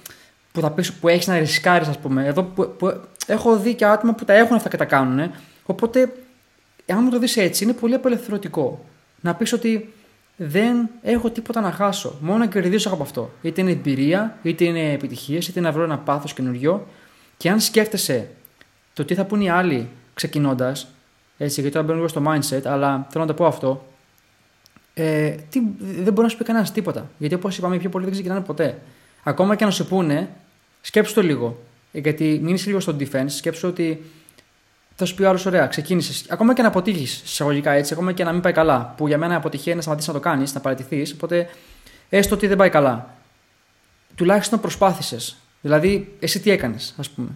που, 0.53 0.61
θα 0.61 0.71
πεις, 0.71 0.93
που 0.93 1.07
έχεις 1.07 1.27
να 1.27 1.37
ρισκάρεις 1.37 1.87
ας 1.87 1.97
πούμε. 1.97 2.25
Εδώ 2.25 2.43
που, 2.43 2.75
που, 2.77 3.01
έχω 3.27 3.57
δει 3.57 3.73
και 3.73 3.85
άτομα 3.85 4.13
που 4.13 4.25
τα 4.25 4.33
έχουν 4.33 4.55
αυτά 4.55 4.69
και 4.69 4.77
τα 4.77 4.85
κάνουν. 4.85 5.31
Οπότε, 5.65 6.13
αν 6.87 7.03
μου 7.03 7.09
το 7.09 7.19
δεις 7.19 7.37
έτσι, 7.37 7.63
είναι 7.63 7.73
πολύ 7.73 7.93
απελευθερωτικό. 7.93 8.85
Να 9.21 9.35
πεις 9.35 9.53
ότι 9.53 9.93
δεν 10.35 10.89
έχω 11.01 11.29
τίποτα 11.29 11.61
να 11.61 11.71
χάσω. 11.71 12.17
Μόνο 12.21 12.37
να 12.37 12.47
κερδίσω 12.47 12.89
από 12.89 13.03
αυτό. 13.03 13.31
Είτε 13.41 13.61
είναι 13.61 13.71
εμπειρία, 13.71 14.37
είτε 14.41 14.63
είναι 14.63 14.91
επιτυχίες, 14.91 15.47
είτε 15.47 15.59
να 15.59 15.71
βρω 15.71 15.83
ένα 15.83 15.97
πάθος 15.97 16.33
καινούριο. 16.33 16.87
Και 17.37 17.49
αν 17.49 17.59
σκέφτεσαι 17.59 18.29
το 18.93 19.05
τι 19.05 19.15
θα 19.15 19.25
πούν 19.25 19.41
οι 19.41 19.49
άλλοι 19.49 19.89
ξεκινώντας, 20.13 20.87
έτσι, 21.37 21.61
γιατί 21.61 21.75
τώρα 21.75 21.87
μπαίνω 21.87 22.07
στο 22.07 22.23
mindset, 22.27 22.61
αλλά 22.63 23.07
θέλω 23.09 23.23
να 23.23 23.29
το 23.29 23.33
πω 23.33 23.45
αυτό. 23.45 23.85
Ε, 24.93 25.29
τι, 25.29 25.61
δεν 25.79 26.13
μπορεί 26.13 26.21
να 26.21 26.29
σου 26.29 26.37
πει 26.37 26.43
κανένας 26.43 26.71
τίποτα. 26.71 27.09
Γιατί 27.17 27.35
όπως 27.35 27.57
είπαμε, 27.57 27.75
οι 27.75 27.79
πιο 27.79 27.89
πολλοί 27.89 28.03
δεν 28.03 28.13
ξεκινάνε 28.13 28.41
ποτέ. 28.41 28.81
Ακόμα 29.23 29.55
και 29.55 29.65
να 29.65 29.71
σου 29.71 29.85
πούνε, 29.85 30.29
σκέψου 30.83 31.13
το 31.13 31.21
λίγο. 31.21 31.63
Γιατί 31.91 32.39
μείνεις 32.43 32.65
λίγο 32.65 32.79
στο 32.79 32.95
defense, 32.99 33.25
σκέψου 33.27 33.67
ότι 33.67 34.03
θα 34.95 35.05
σου 35.05 35.15
πει 35.15 35.23
ο 35.23 35.29
άλλος: 35.29 35.45
Ωραία, 35.45 35.67
ξεκίνησες. 35.67 36.25
Ακόμα 36.29 36.53
και 36.53 36.61
να 36.61 36.67
αποτύχεις 36.67 37.21
εισαγωγικά 37.21 37.71
έτσι, 37.71 37.93
ακόμα 37.93 38.11
και 38.11 38.23
να 38.23 38.31
μην 38.31 38.41
πάει 38.41 38.53
καλά. 38.53 38.93
Που 38.97 39.07
για 39.07 39.17
μένα 39.17 39.35
αποτυχία 39.35 39.65
είναι 39.65 39.75
να 39.75 39.81
σταματήσεις 39.81 40.13
να 40.13 40.19
το 40.19 40.29
κάνεις, 40.29 40.53
να 40.53 40.59
παραιτηθείς. 40.59 41.11
Οπότε 41.13 41.49
έστω 42.09 42.35
ότι 42.35 42.47
δεν 42.47 42.57
πάει 42.57 42.69
καλά. 42.69 43.15
Τουλάχιστον 44.15 44.59
προσπάθησες. 44.59 45.37
Δηλαδή, 45.61 46.15
εσύ 46.19 46.39
τι 46.39 46.51
έκανες, 46.51 46.93
ας 46.97 47.09
πούμε. 47.09 47.29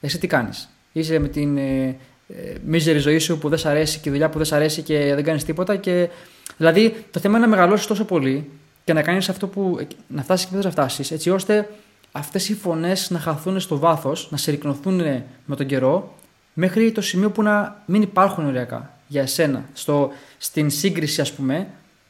Εσύ 0.00 0.18
τι 0.18 0.26
κάνεις. 0.26 0.68
Είσαι 0.92 1.18
με 1.18 1.28
την 1.28 1.56
ε, 1.56 1.96
ε, 2.28 2.54
μίζερη 2.64 2.98
ζωή 2.98 3.18
σου 3.18 3.38
που 3.38 3.48
δεν 3.48 3.58
σ' 3.58 3.66
αρέσει 3.66 3.98
και 3.98 4.08
η 4.08 4.12
δουλειά 4.12 4.28
που 4.28 4.36
δεν 4.36 4.46
σ' 4.46 4.52
αρέσει 4.52 4.82
και 4.82 5.14
δεν 5.14 5.24
κάνεις 5.24 5.44
τίποτα. 5.44 5.76
Και... 5.76 6.08
Δηλαδή 6.56 7.04
το 7.10 7.20
θέμα 7.20 7.36
είναι 7.36 7.46
να 7.46 7.52
μεγαλώσεις 7.52 7.86
τόσο 7.86 8.04
πολύ 8.04 8.50
και 8.84 8.92
να 8.92 9.02
κάνεις 9.02 9.28
αυτό 9.28 9.46
που. 9.46 9.86
να 10.06 10.22
φτάσεις 10.22 10.46
και 10.46 10.52
δεν 10.54 10.62
θα 10.62 10.70
φτάσεις, 10.70 11.10
έτσι 11.10 11.30
ώστε 11.30 11.68
αυτές 12.12 12.48
οι 12.48 12.54
φωνές 12.54 13.10
να 13.10 13.18
χαθούν 13.18 13.60
στο 13.60 13.78
βάθος, 13.78 14.30
να 14.30 14.36
συρρυκνωθούν 14.36 15.00
με 15.44 15.56
τον 15.56 15.66
καιρό, 15.66 16.14
μέχρι 16.52 16.92
το 16.92 17.00
σημείο 17.00 17.30
που 17.30 17.42
να 17.42 17.82
μην 17.86 18.02
υπάρχουν 18.02 18.46
ωριακά 18.46 18.98
για 19.06 19.22
εσένα. 19.22 19.68
Στο, 19.72 20.10
στην 20.38 20.70
σύγκριση, 20.70 21.20
ας 21.20 21.32
πούμε, 21.32 21.68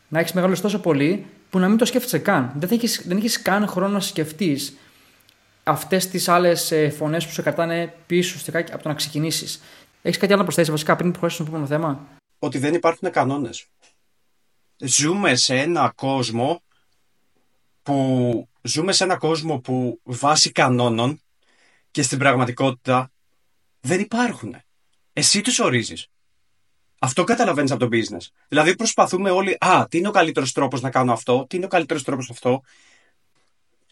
να 0.09 0.19
έχεις 0.19 0.33
μεγαλώσει 0.33 0.63
τόσο 0.63 0.79
πολύ 0.81 1.27
που 1.51 1.59
να 1.59 1.69
μην 1.69 1.79
το 1.79 1.85
σκέφτεσαι 1.85 2.19
καν. 2.19 2.53
Δεν 2.57 2.69
έχεις 2.73 3.03
δεν 3.07 3.17
έχεις 3.17 3.43
καν 3.43 3.67
χρόνο 3.67 3.93
να 3.93 4.01
σκεφτείς 4.01 4.77
αυτές 5.63 6.09
τις 6.09 6.29
άλλες 6.29 6.73
φωνές 6.97 7.27
που 7.27 7.33
σε 7.33 7.43
κρατάνε 7.43 7.95
πίσω 8.07 8.39
από 8.73 8.83
το 8.83 8.89
να 8.89 8.95
ξεκινήσεις. 8.95 9.61
Έχεις 10.03 10.19
κάτι 10.19 10.33
άλλο 10.33 10.39
να 10.39 10.45
προσθέσεις 10.45 10.71
βασικά 10.71 10.97
πριν 10.97 11.11
προχωρήσουμε 11.11 11.49
στο 11.49 11.57
επόμενο 11.57 11.81
θέμα; 11.81 12.07
Ότι 12.39 12.59
δεν 12.59 12.75
υπάρχουν 12.75 13.11
κανόνες. 13.11 13.67
Ζούμε 14.77 15.35
σε 15.35 15.57
ένα 15.57 15.93
κόσμο 15.97 16.63
που 17.83 18.49
ζούμε 18.69 18.93
σε 18.93 19.05
ένα 19.05 19.17
κόσμο 19.17 19.61
που 19.61 20.01
βάσει 20.03 20.53
κανόνων 20.53 21.23
και 21.91 22.03
στην 22.03 22.19
πραγματικότητα 22.19 23.13
δεν 23.81 24.01
υπάρχουν. 24.01 24.57
Εσύ 25.13 25.41
τους 25.41 25.59
ορίζεις. 25.59 26.07
Αυτό 26.99 27.25
καταλαβαίνεις 27.25 27.71
από 27.71 27.89
το 27.89 27.97
business. 27.97 28.27
Δηλαδή 28.49 28.77
προσπαθούμε 28.77 29.31
όλοι, 29.31 29.57
Α, 29.61 29.87
τι 29.89 29.99
είναι 29.99 30.09
ο 30.09 30.11
καλύτερος 30.11 30.53
τρόπος 30.53 30.81
να 30.81 30.91
κάνω 30.91 31.13
αυτό, 31.13 31.47
τι 31.49 31.57
είναι 31.57 31.65
ο 31.65 31.69
καλύτερος 31.69 32.03
τρόπος 32.03 32.31
αυτό. 32.31 32.63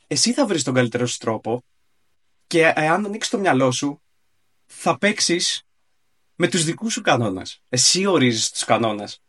Εσύ 0.06 0.32
θα 0.32 0.46
βρεις 0.46 0.62
τον 0.62 0.74
καλύτερο 0.74 1.08
τρόπο 1.18 1.64
και 2.46 2.72
εάν 2.74 3.04
ανοίξεις 3.04 3.32
το 3.32 3.38
μυαλό 3.38 3.70
σου, 3.70 4.02
θα 4.66 4.98
παίξεις 4.98 5.62
με 6.34 6.48
τους 6.48 6.64
δικούς 6.64 6.92
σου 6.92 7.00
κανόνες. 7.00 7.62
Εσύ 7.68 8.06
ορίζεις 8.06 8.50
τους 8.50 8.64
κανόνες. 8.64 9.22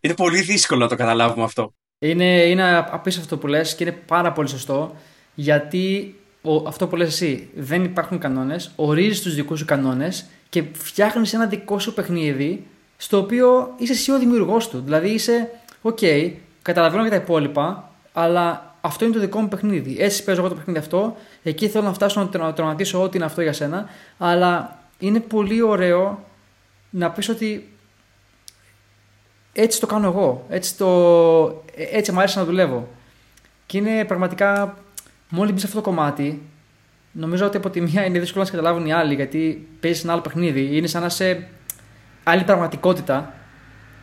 Είναι 0.00 0.14
πολύ 0.14 0.40
δύσκολο 0.40 0.80
να 0.80 0.88
το 0.88 0.96
καταλάβουμε 0.96 1.44
αυτό. 1.44 1.74
Είναι, 1.98 2.42
είναι 2.42 2.76
απίστευτο 2.76 3.36
που 3.36 3.46
λες 3.46 3.74
και 3.74 3.84
είναι 3.84 3.98
πάρα 4.06 4.32
πολύ 4.32 4.48
σωστό 4.48 4.96
γιατί 5.34 6.14
ο, 6.42 6.56
αυτό 6.56 6.86
που 6.86 6.96
λες 6.96 7.08
εσύ 7.08 7.48
δεν 7.54 7.84
υπάρχουν 7.84 8.18
κανόνες, 8.18 8.70
ορίζεις 8.76 9.22
τους 9.22 9.34
δικούς 9.34 9.58
σου 9.58 9.64
κανόνες 9.64 10.26
και 10.48 10.64
φτιάχνεις 10.72 11.32
ένα 11.32 11.46
δικό 11.46 11.78
σου 11.78 11.94
παιχνίδι 11.94 12.66
στο 12.96 13.18
οποίο 13.18 13.74
είσαι 13.76 13.92
εσύ 13.92 14.12
ο 14.12 14.18
δημιουργός 14.18 14.68
του. 14.68 14.80
Δηλαδή 14.84 15.08
είσαι, 15.08 15.50
OK, 15.82 15.98
okay, 16.00 16.32
καταλαβαίνω 16.62 17.02
για 17.02 17.10
τα 17.10 17.16
υπόλοιπα, 17.16 17.90
αλλά 18.12 18.74
αυτό 18.80 19.04
είναι 19.04 19.14
το 19.14 19.20
δικό 19.20 19.40
μου 19.40 19.48
παιχνίδι. 19.48 19.96
Έτσι 19.98 20.24
παίζω 20.24 20.40
εγώ 20.40 20.48
το 20.48 20.54
παιχνίδι 20.54 20.78
αυτό, 20.78 21.16
εκεί 21.42 21.68
θέλω 21.68 21.84
να 21.84 21.92
φτάσω 21.92 22.30
να 22.32 22.52
το 22.52 22.76
ό,τι 22.94 23.16
είναι 23.16 23.24
αυτό 23.24 23.40
για 23.42 23.52
σένα, 23.52 23.88
αλλά 24.18 24.78
είναι 24.98 25.20
πολύ 25.20 25.62
ωραίο 25.62 26.24
να 26.90 27.10
πεις 27.10 27.28
ότι 27.28 27.68
έτσι 29.56 29.80
το 29.80 29.86
κάνω 29.86 30.06
εγώ, 30.06 30.44
έτσι, 30.48 30.76
το, 30.76 31.64
έτσι 31.92 32.12
μου 32.12 32.18
αρέσει 32.18 32.38
να 32.38 32.44
δουλεύω. 32.44 32.88
Και 33.66 33.78
είναι 33.78 34.04
πραγματικά, 34.04 34.78
μόλις 35.28 35.52
μπει 35.52 35.60
σε 35.60 35.66
αυτό 35.66 35.80
το 35.80 35.88
κομμάτι, 35.88 36.42
νομίζω 37.12 37.46
ότι 37.46 37.56
από 37.56 37.70
τη 37.70 37.80
μία 37.80 38.04
είναι 38.04 38.18
δύσκολο 38.18 38.44
να 38.44 38.50
σε 38.50 38.56
καταλάβουν 38.56 38.86
οι 38.86 38.92
άλλοι, 38.92 39.14
γιατί 39.14 39.68
παίζεις 39.80 40.02
ένα 40.02 40.12
άλλο 40.12 40.22
παιχνίδι. 40.22 40.76
Είναι 40.76 40.86
σαν 40.86 41.02
να 41.02 41.08
σε 41.08 41.48
άλλη 42.22 42.44
πραγματικότητα 42.44 43.34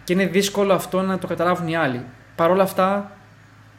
και 0.03 0.13
είναι 0.13 0.25
δύσκολο 0.25 0.73
αυτό 0.73 1.01
να 1.01 1.19
το 1.19 1.27
καταλάβουν 1.27 1.67
οι 1.67 1.75
άλλοι. 1.75 2.01
Παρ' 2.35 2.49
όλα 2.49 2.63
αυτά, 2.63 3.11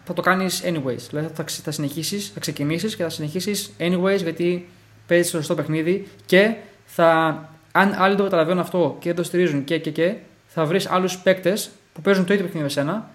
θα 0.04 0.12
το 0.12 0.22
κάνεις 0.22 0.62
anyways. 0.64 1.06
Δηλαδή 1.08 1.28
θα, 1.34 1.44
θα 1.62 1.70
συνεχίσεις, 1.70 2.30
θα 2.34 2.40
ξεκινήσεις 2.40 2.96
και 2.96 3.02
θα 3.02 3.08
συνεχίσεις 3.08 3.72
anyways 3.78 4.22
γιατί 4.22 4.68
παίζεις 5.06 5.30
το 5.30 5.36
σωστό 5.36 5.54
παιχνίδι 5.54 6.08
και 6.26 6.54
θα, 6.84 7.38
αν 7.72 7.94
άλλοι 7.98 8.16
το 8.16 8.22
καταλαβαίνουν 8.22 8.60
αυτό 8.60 8.96
και 8.98 9.08
δεν 9.08 9.16
το 9.16 9.22
στηρίζουν 9.22 9.64
και, 9.64 9.78
και, 9.78 9.90
και 9.90 10.14
θα 10.54 10.64
βρεις 10.64 10.86
άλλους 10.86 11.18
παίκτες 11.18 11.70
που 11.92 12.00
παίζουν 12.00 12.24
το 12.24 12.32
ίδιο 12.32 12.44
παιχνίδι 12.44 12.64
με 12.66 12.72
σένα 12.72 13.10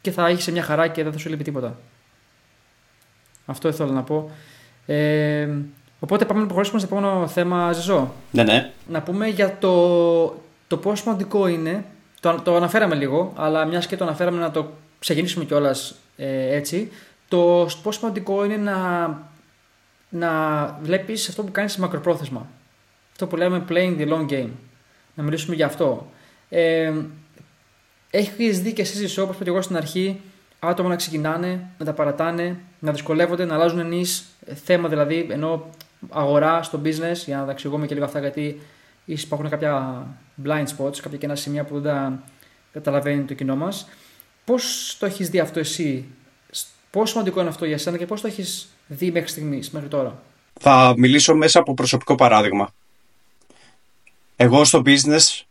και 0.00 0.10
θα 0.10 0.26
έχεις 0.26 0.50
μια 0.50 0.62
χαρά 0.62 0.88
και 0.88 1.02
δεν 1.02 1.12
θα 1.12 1.18
σου 1.18 1.28
λείπει 1.28 1.44
τίποτα. 1.44 1.76
Αυτό 3.46 3.68
ήθελα 3.68 3.92
να 3.92 4.02
πω. 4.02 4.30
Ε, 4.86 5.48
οπότε 6.00 6.24
πάμε 6.24 6.40
να 6.40 6.46
προχωρήσουμε 6.46 6.80
στο 6.80 6.94
επόμενο 6.94 7.26
θέμα, 7.26 7.72
Ζεζό. 7.72 8.12
Ναι, 8.30 8.42
ναι. 8.42 8.70
Να 8.88 9.02
πούμε 9.02 9.26
για 9.26 9.58
το, 9.58 10.24
το 10.66 10.76
πόσο 10.76 11.02
σημαντικό 11.02 11.46
είναι. 11.46 11.84
Το, 12.20 12.40
το 12.44 12.56
αναφέραμε 12.56 12.94
λίγο, 12.94 13.32
αλλά 13.36 13.64
μιας 13.64 13.86
και 13.86 13.96
το 13.96 14.04
αναφέραμε 14.04 14.38
να 14.38 14.50
το 14.50 14.70
ξεκινήσουμε 14.98 15.44
κιόλας 15.44 15.94
ε, 16.16 16.54
έτσι. 16.56 16.92
Το 17.28 17.68
πόσο 17.82 17.98
σημαντικό 17.98 18.44
είναι 18.44 18.56
να, 18.56 19.08
να 20.08 20.64
βλέπεις 20.82 21.28
αυτό 21.28 21.42
που 21.42 21.52
κάνεις 21.52 21.76
μακροπρόθεσμα. 21.76 22.46
Αυτό 23.12 23.26
που 23.26 23.36
λέμε 23.36 23.64
playing 23.68 23.98
the 23.98 24.08
long 24.08 24.28
game. 24.28 24.50
Να 25.14 25.22
μιλήσουμε 25.22 25.54
για 25.54 25.66
αυτό. 25.66 26.11
Ε, 26.54 26.92
έχεις 28.10 28.60
δει 28.60 28.72
και 28.72 28.82
εσύ, 28.82 29.20
όπως 29.20 29.34
είπα 29.34 29.44
και 29.44 29.50
εγώ 29.50 29.62
στην 29.62 29.76
αρχή, 29.76 30.20
άτομα 30.58 30.88
να 30.88 30.96
ξεκινάνε, 30.96 31.70
να 31.78 31.84
τα 31.84 31.92
παρατάνε, 31.92 32.56
να 32.78 32.92
δυσκολεύονται, 32.92 33.44
να 33.44 33.54
αλλάζουν 33.54 33.78
ενεί 33.78 34.04
θέμα 34.64 34.88
δηλαδή, 34.88 35.26
ενώ 35.30 35.70
αγορά 36.08 36.62
στο 36.62 36.80
business, 36.84 37.16
για 37.26 37.36
να 37.36 37.44
τα 37.44 37.50
εξηγούμε 37.50 37.86
και 37.86 37.94
λίγο 37.94 38.06
αυτά, 38.06 38.20
γιατί 38.20 38.60
ίσως 39.04 39.24
υπάρχουν 39.24 39.48
κάποια 39.48 40.06
blind 40.44 40.66
spots, 40.76 40.96
κάποια 40.96 41.18
κενά 41.18 41.34
σημεία 41.34 41.64
που 41.64 41.80
δεν 41.80 41.92
τα 41.92 42.22
καταλαβαίνει 42.72 43.22
το 43.22 43.34
κοινό 43.34 43.56
μας. 43.56 43.88
Πώς 44.44 44.96
το 44.98 45.06
έχεις 45.06 45.30
δει 45.30 45.38
αυτό 45.38 45.58
εσύ, 45.58 46.04
πόσο 46.90 47.06
σημαντικό 47.06 47.40
είναι 47.40 47.48
αυτό 47.48 47.64
για 47.64 47.78
σένα 47.78 47.96
και 47.96 48.06
πώς 48.06 48.20
το 48.20 48.26
έχεις 48.26 48.68
δει 48.86 49.10
μέχρι 49.10 49.28
στιγμής, 49.28 49.70
μέχρι 49.70 49.88
τώρα; 49.88 50.22
Θα 50.60 50.94
μιλήσω 50.96 51.34
μέσα 51.34 51.58
από 51.58 51.74
προσωπικό 51.74 52.14
παράδειγμα. 52.14 52.70
Εγώ 54.36 54.64
στο 54.64 54.82
business 54.84 55.42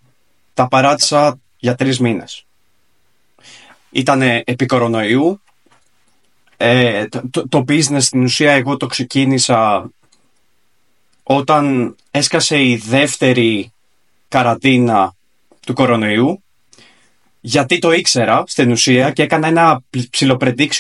τα 0.54 0.68
παράτησα 0.68 1.40
για 1.58 1.76
τρεις 1.76 2.00
μήνες. 2.00 2.46
Ήταν 3.90 4.22
επί 4.22 4.66
κορονοϊού. 4.66 5.42
Ε, 6.58 7.08
το, 7.08 7.48
το, 7.50 7.64
business 7.68 8.02
στην 8.02 8.24
ουσία 8.24 8.52
εγώ 8.52 8.78
το 8.78 8.88
ξεκίνησα 8.88 9.90
όταν 11.24 11.96
έσκασε 12.12 12.64
η 12.64 12.76
δεύτερη 12.76 13.72
καραντίνα 14.28 15.16
του 15.66 15.74
κορονοϊού 15.74 16.44
γιατί 17.42 17.80
το 17.80 17.92
ήξερα 17.92 18.44
στην 18.48 18.72
ουσία 18.72 19.12
και 19.12 19.24
έκανα 19.24 19.48
ένα 19.48 19.84
ψηλό 20.10 20.38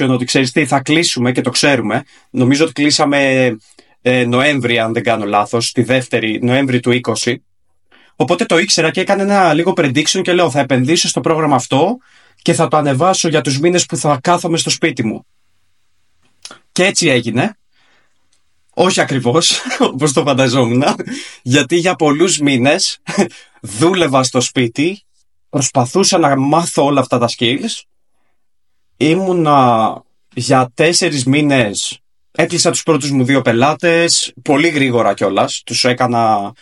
ότι 0.09 0.25
ξέρεις 0.25 0.51
τι 0.51 0.65
θα 0.65 0.81
κλείσουμε 0.81 1.31
και 1.31 1.41
το 1.41 1.49
ξέρουμε. 1.49 2.03
Νομίζω 2.29 2.63
ότι 2.63 2.73
κλείσαμε 2.73 3.51
ε, 4.01 4.25
Νοέμβρη 4.25 4.79
αν 4.79 4.93
δεν 4.93 5.03
κάνω 5.03 5.25
λάθος, 5.25 5.71
τη 5.71 5.83
δεύτερη 5.83 6.39
Νοέμβρη 6.41 6.79
του 6.79 6.99
20 7.23 7.35
Οπότε 8.21 8.45
το 8.45 8.57
ήξερα 8.57 8.91
και 8.91 9.01
έκανε 9.01 9.21
ένα 9.21 9.53
λίγο 9.53 9.73
prediction 9.77 10.21
και 10.21 10.33
λέω 10.33 10.51
θα 10.51 10.59
επενδύσω 10.59 11.07
στο 11.07 11.21
πρόγραμμα 11.21 11.55
αυτό 11.55 11.97
και 12.41 12.53
θα 12.53 12.67
το 12.67 12.77
ανεβάσω 12.77 13.27
για 13.27 13.41
τους 13.41 13.59
μήνες 13.59 13.85
που 13.85 13.97
θα 13.97 14.19
κάθομαι 14.23 14.57
στο 14.57 14.69
σπίτι 14.69 15.05
μου. 15.05 15.25
Και 16.71 16.85
έτσι 16.85 17.07
έγινε. 17.07 17.57
Όχι 18.73 19.01
ακριβώς, 19.01 19.61
όπως 19.91 20.13
το 20.13 20.23
φανταζόμουν, 20.23 20.83
γιατί 21.41 21.75
για 21.75 21.95
πολλούς 21.95 22.39
μήνες 22.39 22.99
δούλευα 23.61 24.23
στο 24.23 24.41
σπίτι, 24.41 25.03
προσπαθούσα 25.49 26.17
να 26.17 26.35
μάθω 26.35 26.85
όλα 26.85 27.01
αυτά 27.01 27.17
τα 27.17 27.29
skills, 27.37 27.81
ήμουνα 28.97 30.01
για 30.33 30.71
τέσσερις 30.73 31.25
μήνες, 31.25 31.99
έκλεισα 32.31 32.71
τους 32.71 32.83
πρώτους 32.83 33.11
μου 33.11 33.23
δύο 33.23 33.41
πελάτες, 33.41 34.33
πολύ 34.41 34.67
γρήγορα 34.67 35.13
κιόλας, 35.13 35.61
τους 35.65 35.83
έκανα 35.83 36.53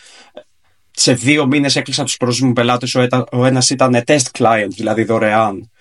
σε 0.99 1.13
δύο 1.13 1.45
μήνες 1.45 1.75
έκλεισα 1.75 2.03
τους 2.03 2.17
πρώτους 2.17 2.39
μου 2.41 2.53
πελάτες. 2.53 2.95
Ο, 2.95 3.07
ο 3.31 3.45
ένας 3.45 3.69
ήταν 3.69 4.03
test 4.05 4.25
client, 4.37 4.67
δηλαδή 4.69 5.03
δωρεάν. 5.03 5.71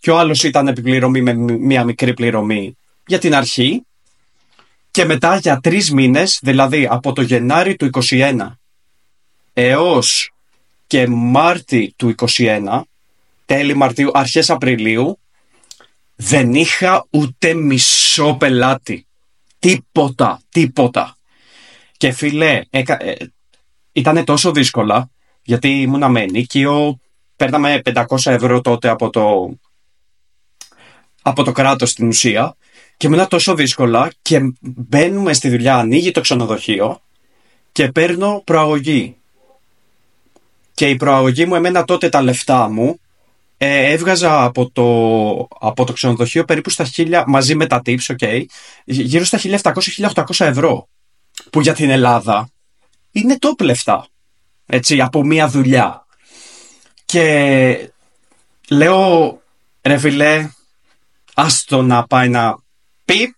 Και 0.00 0.10
ο 0.10 0.18
άλλος 0.18 0.42
ήταν 0.42 0.68
επιπληρωμή 0.68 1.20
με 1.22 1.32
μία 1.34 1.84
μικρή 1.84 2.14
πληρωμή 2.14 2.76
για 3.06 3.18
την 3.18 3.34
αρχή. 3.34 3.82
Και 4.90 5.04
μετά 5.04 5.36
για 5.36 5.60
τρεις 5.62 5.92
μήνες, 5.92 6.38
δηλαδή 6.42 6.86
από 6.90 7.12
το 7.12 7.22
Γενάρη 7.22 7.76
του 7.76 7.90
2021 7.92 8.58
έως 9.52 10.32
και 10.86 11.06
Μάρτι 11.06 11.94
του 11.96 12.14
2021, 12.36 12.80
τέλη 13.44 13.74
Μαρτίου, 13.74 14.10
αρχές 14.14 14.50
Απριλίου, 14.50 15.18
δεν 16.16 16.54
είχα 16.54 17.06
ούτε 17.10 17.54
μισό 17.54 18.34
πελάτη. 18.34 19.06
Τίποτα, 19.58 20.40
τίποτα. 20.48 21.16
Και 21.96 22.12
φίλε, 22.12 22.62
ε, 22.70 22.82
ήταν 23.98 24.24
τόσο 24.24 24.52
δύσκολα, 24.52 25.10
γιατί 25.42 25.68
ήμουν 25.68 26.10
με 26.10 26.20
ενίκιο, 26.20 27.00
παίρναμε 27.36 27.80
500 27.84 28.04
ευρώ 28.24 28.60
τότε 28.60 28.88
από 28.88 29.10
το, 29.10 29.50
από 31.22 31.42
το 31.42 31.52
κράτος 31.52 31.90
στην 31.90 32.08
ουσία 32.08 32.56
και 32.96 33.06
ήμουν 33.06 33.28
τόσο 33.28 33.54
δύσκολα 33.54 34.12
και 34.22 34.52
μπαίνουμε 34.60 35.32
στη 35.32 35.48
δουλειά, 35.48 35.76
ανοίγει 35.76 36.10
το 36.10 36.20
ξενοδοχείο 36.20 37.00
και 37.72 37.92
παίρνω 37.92 38.42
προαγωγή. 38.44 39.16
Και 40.74 40.88
η 40.88 40.96
προαγωγή 40.96 41.46
μου, 41.46 41.54
εμένα 41.54 41.84
τότε 41.84 42.08
τα 42.08 42.22
λεφτά 42.22 42.68
μου, 42.68 42.98
ε, 43.56 43.92
έβγαζα 43.92 44.44
από 44.44 44.70
το, 44.70 44.86
από 45.66 45.84
το 45.84 45.92
ξενοδοχείο 45.92 46.44
περίπου 46.44 46.70
στα 46.70 46.84
χίλια, 46.84 47.24
μαζί 47.26 47.54
με 47.54 47.66
τα 47.66 47.82
tips, 47.84 48.16
okay, 48.18 48.44
γύρω 48.84 49.24
στα 49.24 49.38
1700-1800 49.42 50.22
ευρώ. 50.38 50.88
Που 51.50 51.60
για 51.60 51.74
την 51.74 51.90
Ελλάδα 51.90 52.48
είναι 53.18 53.36
top 53.40 53.64
λεφτά. 53.64 54.06
Έτσι, 54.66 55.00
από 55.00 55.24
μία 55.24 55.48
δουλειά. 55.48 56.06
Και 57.04 57.92
λέω, 58.68 59.40
ρε 59.82 59.98
φιλέ, 59.98 60.50
άστο 61.34 61.82
να 61.82 62.06
πάει 62.06 62.28
να 62.28 62.58
πιπ 63.04 63.34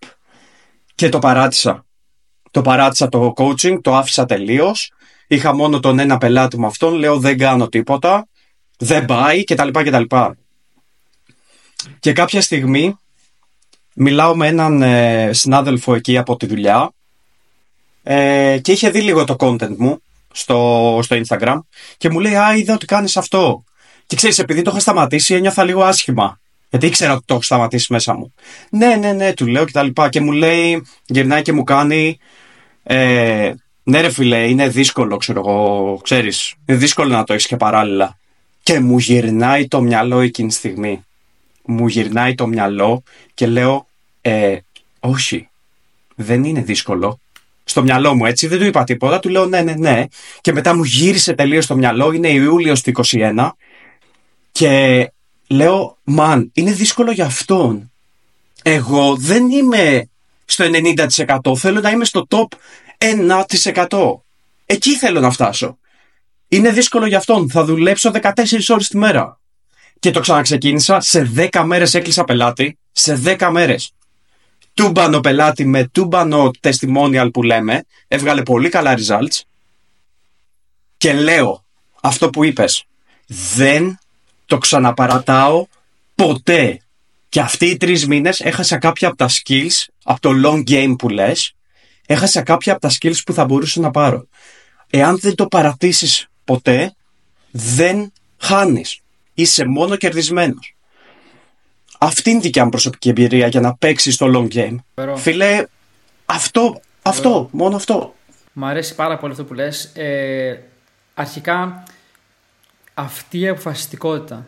και 0.95 1.09
το 1.09 1.19
παράτησα. 1.19 1.85
Το 2.51 2.63
παράτησα 2.63 3.09
το 3.09 3.33
coaching, 3.37 3.79
το 3.83 3.97
άφησα 3.97 4.25
τελείως. 4.25 4.93
Είχα 5.27 5.55
μόνο 5.55 5.81
τον 5.81 5.99
ένα 5.99 6.19
πελάτη 6.19 6.59
μου 6.59 6.67
αυτόν, 6.67 6.95
λέω 6.95 7.19
δεν 7.19 7.39
κάνω 7.39 7.69
τίποτα, 7.69 8.29
δεν 8.79 9.05
πάει 9.05 9.45
κτλ. 9.45 9.69
κτλ. 9.71 10.03
Και 11.99 12.13
κάποια 12.13 12.41
στιγμή 12.41 12.97
μιλάω 13.95 14.37
με 14.37 14.47
έναν 14.47 14.83
ε, 14.83 15.33
συνάδελφο 15.33 15.95
εκεί 15.95 16.19
από 16.19 16.37
τη 16.37 16.47
δουλειά 16.47 16.93
ε, 18.03 18.59
και 18.63 18.73
είχε 18.73 18.91
δει 18.91 19.01
λίγο 19.01 19.25
το 19.25 19.37
content 19.39 19.77
μου 19.77 20.03
στο, 20.33 20.99
στο 21.03 21.21
Instagram 21.27 21.59
και 21.97 22.11
μου 22.11 22.21
λέει 22.21 22.37
«Α, 22.37 22.57
είδα 22.57 22.75
ότι 22.75 22.87
κάνεις 22.87 23.17
αυτό». 23.17 23.65
Και 24.07 24.17
ξέρεις, 24.17 24.39
επειδή 24.39 24.63
το 24.63 24.71
είχα 24.71 24.81
σταματήσει, 24.81 25.35
ένιωθα 25.35 25.65
λίγο 25.65 25.83
άσχημα. 25.83 26.41
Γιατί 26.71 26.87
ήξερα 26.87 27.13
ότι 27.13 27.23
το 27.27 27.35
έχω 27.35 27.43
σταματήσει 27.43 27.93
μέσα 27.93 28.15
μου. 28.15 28.35
Ναι, 28.71 28.95
ναι, 28.95 29.13
ναι, 29.13 29.33
του 29.33 29.47
λέω 29.47 29.65
και 29.65 29.73
τα 29.73 29.83
λοιπά. 29.83 30.09
Και 30.09 30.21
μου 30.21 30.33
λέει, 30.33 30.87
γυρνάει 31.07 31.43
και 31.43 31.53
μου 31.53 31.65
κάνει, 31.65 32.19
ε, 32.83 33.53
ναι 33.83 34.01
ρε 34.01 34.11
φίλε, 34.11 34.49
είναι 34.49 34.69
δύσκολο, 34.69 35.17
ξέρω 35.17 35.41
εγώ, 35.41 36.01
ξέρεις, 36.03 36.55
είναι 36.67 36.79
δύσκολο 36.79 37.15
να 37.15 37.25
το 37.25 37.33
έχεις 37.33 37.47
και 37.47 37.57
παράλληλα. 37.57 38.19
Και 38.63 38.81
μου 38.81 38.99
γυρνάει 38.99 39.69
το 39.69 39.81
μυαλό 39.81 40.21
εκείνη 40.21 40.49
τη 40.49 40.55
στιγμή. 40.55 41.05
Μου 41.65 41.87
γυρνάει 41.87 42.35
το 42.35 42.47
μυαλό 42.47 43.03
και 43.35 43.47
λέω, 43.47 43.87
ε, 44.21 44.57
όχι, 45.01 45.49
δεν 46.15 46.45
είναι 46.45 46.61
δύσκολο 46.61 47.21
στο 47.65 47.83
μυαλό 47.83 48.15
μου 48.15 48.27
έτσι, 48.27 48.47
δεν 48.47 48.59
του 48.59 48.65
είπα 48.65 48.85
τίποτα, 48.85 49.19
του 49.19 49.29
λέω 49.29 49.47
ναι, 49.47 49.63
ναι, 49.63 49.75
ναι. 49.75 50.05
Και 50.41 50.53
μετά 50.53 50.75
μου 50.75 50.85
γύρισε 50.85 51.33
τελείως 51.33 51.65
στο 51.65 51.77
μυαλό, 51.77 52.13
είναι 52.13 52.29
Ιούλιος 52.29 52.83
του 52.83 52.93
21 53.11 53.51
και 54.53 55.13
λέω, 55.47 55.99
μαν, 56.05 56.51
είναι 56.55 56.73
δύσκολο 56.73 57.11
για 57.11 57.25
αυτόν. 57.25 57.93
Εγώ 58.63 59.17
δεν 59.17 59.51
είμαι 59.51 60.09
στο 60.45 60.65
90%, 61.51 61.57
θέλω 61.57 61.81
να 61.81 61.91
είμαι 61.91 62.05
στο 62.05 62.27
top 62.31 62.47
1%. 63.89 64.15
Εκεί 64.67 64.97
θέλω 64.97 65.21
να 65.21 65.31
φτάσω. 65.31 65.79
Είναι 66.49 66.71
δύσκολο 66.71 67.07
για 67.07 67.19
αυτόν, 67.19 67.51
θα 67.51 67.65
δουλέψω 67.65 68.11
14 68.23 68.31
ώρες 68.69 68.89
τη 68.89 68.97
μέρα. 68.97 69.39
Και 69.99 70.11
το 70.11 70.21
ξαναξεκίνησα, 70.21 71.01
σε 71.01 71.33
10 71.37 71.63
μέρες 71.65 71.95
έκλεισα 71.95 72.25
πελάτη, 72.25 72.79
σε 72.93 73.21
10 73.25 73.49
μέρες 73.51 73.93
τούμπανο 74.75 75.21
πελάτη 75.21 75.67
με 75.67 75.85
τούμπανο 75.85 76.51
testimonial 76.61 77.29
που 77.33 77.43
λέμε, 77.43 77.85
έβγαλε 78.09 78.43
πολύ 78.43 78.69
καλά 78.69 78.95
results 78.99 79.41
Και 80.97 81.13
λέω 81.13 81.65
αυτό 82.03 82.31
που 82.31 82.45
είπες. 82.45 82.85
Δεν 83.55 83.99
το 84.47 84.59
ξαναπαρατάω 84.59 85.67
ποτέ. 86.15 86.81
Και 87.29 87.41
αυτοί 87.41 87.67
οι 87.67 87.77
τρεις 87.77 88.07
μήνες 88.07 88.41
έχασα 88.41 88.79
κάποια 88.79 89.09
από 89.09 89.17
τα 89.17 89.29
skills, 89.29 89.85
από 90.05 90.21
το 90.21 90.31
long 90.45 90.71
game 90.71 90.95
που 90.99 91.09
λες, 91.09 91.55
έχασα 92.07 92.43
κάποια 92.43 92.73
από 92.73 92.81
τα 92.81 92.91
skills 92.91 93.23
που 93.27 93.33
θα 93.33 93.45
μπορούσα 93.45 93.81
να 93.81 93.91
πάρω. 93.91 94.27
Εάν 94.91 95.19
δεν 95.19 95.35
το 95.35 95.47
παρατήσεις 95.47 96.27
ποτέ, 96.45 96.95
δεν 97.51 98.13
χάνεις. 98.39 99.01
Είσαι 99.35 99.65
μόνο 99.65 99.97
κερδισμένος. 99.97 100.75
Αυτή 102.03 102.31
είναι 102.31 102.39
η 102.39 102.43
δικιά 102.43 102.65
μου 102.65 102.71
προσωπική 102.71 103.09
εμπειρία 103.09 103.47
για 103.47 103.61
να 103.61 103.75
παίξεις 103.75 104.15
στο 104.15 104.27
long 104.35 104.55
game. 104.55 104.77
Φίλε, 105.17 105.67
αυτό, 106.27 106.81
αυτό, 107.03 107.49
μόνο 107.53 107.77
αυτό. 107.77 108.15
Μ' 108.53 108.65
αρέσει 108.65 108.95
πάρα 108.95 109.19
πολύ 109.19 109.33
αυτό 109.33 109.45
που 109.45 109.55
λες. 109.55 109.85
Ε, 109.95 110.63
αρχικά, 111.15 111.83
αυτή 112.95 113.39
η 113.39 113.49
αποφασιστικότητα, 113.49 114.47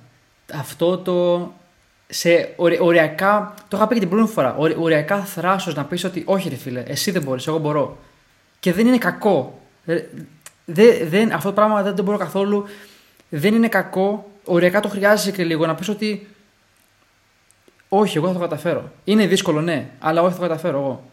αυτό 0.52 0.98
το 0.98 1.52
σε 2.06 2.54
οριακά, 2.56 3.54
το 3.68 3.76
είχα 3.76 3.86
πει 3.86 3.94
και 3.94 4.00
την 4.00 4.08
προηγούμενη 4.08 4.36
φορά, 4.36 4.56
οριακά 4.78 5.24
θράσος 5.24 5.74
να 5.74 5.84
πεις 5.84 6.04
ότι 6.04 6.22
όχι 6.26 6.48
ρε 6.48 6.56
φίλε, 6.56 6.82
εσύ 6.86 7.10
δεν 7.10 7.22
μπορείς, 7.22 7.46
εγώ 7.46 7.58
μπορώ. 7.58 7.98
Και 8.60 8.72
δεν 8.72 8.86
είναι 8.86 8.98
κακό. 8.98 9.60
Ε, 9.84 10.00
δεν, 11.04 11.32
αυτό 11.32 11.48
το 11.48 11.54
πράγμα 11.54 11.82
δεν 11.82 11.94
το 11.94 12.02
μπορώ 12.02 12.16
καθόλου. 12.16 12.64
Δεν 13.28 13.54
είναι 13.54 13.68
κακό. 13.68 14.30
Οριακά 14.44 14.80
το 14.80 14.88
χρειάζεσαι 14.88 15.30
και 15.30 15.44
λίγο 15.44 15.66
να 15.66 15.74
πεις 15.74 15.88
ότι 15.88 16.26
όχι, 17.94 18.16
εγώ 18.16 18.26
θα 18.26 18.32
το 18.32 18.38
καταφέρω. 18.38 18.90
Είναι 19.04 19.26
δύσκολο, 19.26 19.60
ναι, 19.60 19.88
αλλά 19.98 20.22
όχι 20.22 20.32
θα 20.32 20.40
το 20.40 20.46
καταφέρω 20.46 20.78
εγώ. 20.78 21.04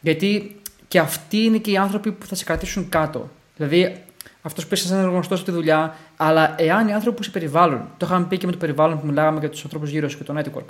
Γιατί 0.00 0.56
και 0.88 0.98
αυτοί 0.98 1.36
είναι 1.36 1.58
και 1.58 1.70
οι 1.70 1.76
άνθρωποι 1.76 2.12
που 2.12 2.26
θα 2.26 2.34
σε 2.34 2.44
κρατήσουν 2.44 2.88
κάτω. 2.88 3.28
Δηλαδή, 3.56 4.02
αυτός 4.42 4.66
που 4.66 4.74
είσαι 4.74 4.94
ένας 4.94 5.06
γνωστός 5.06 5.38
στη 5.38 5.50
δουλειά, 5.50 5.96
αλλά 6.16 6.54
εάν 6.58 6.88
οι 6.88 6.92
άνθρωποι 6.92 7.16
που 7.16 7.22
σε 7.22 7.30
περιβάλλουν, 7.30 7.80
το 7.96 8.06
είχαμε 8.06 8.26
πει 8.26 8.38
και 8.38 8.46
με 8.46 8.52
το 8.52 8.58
περιβάλλον 8.58 9.00
που 9.00 9.06
μιλάγαμε 9.06 9.38
για 9.38 9.50
τους 9.50 9.64
ανθρώπους 9.64 9.90
γύρω 9.90 10.08
σου 10.08 10.18
και 10.18 10.24
το 10.24 10.34
network, 10.38 10.64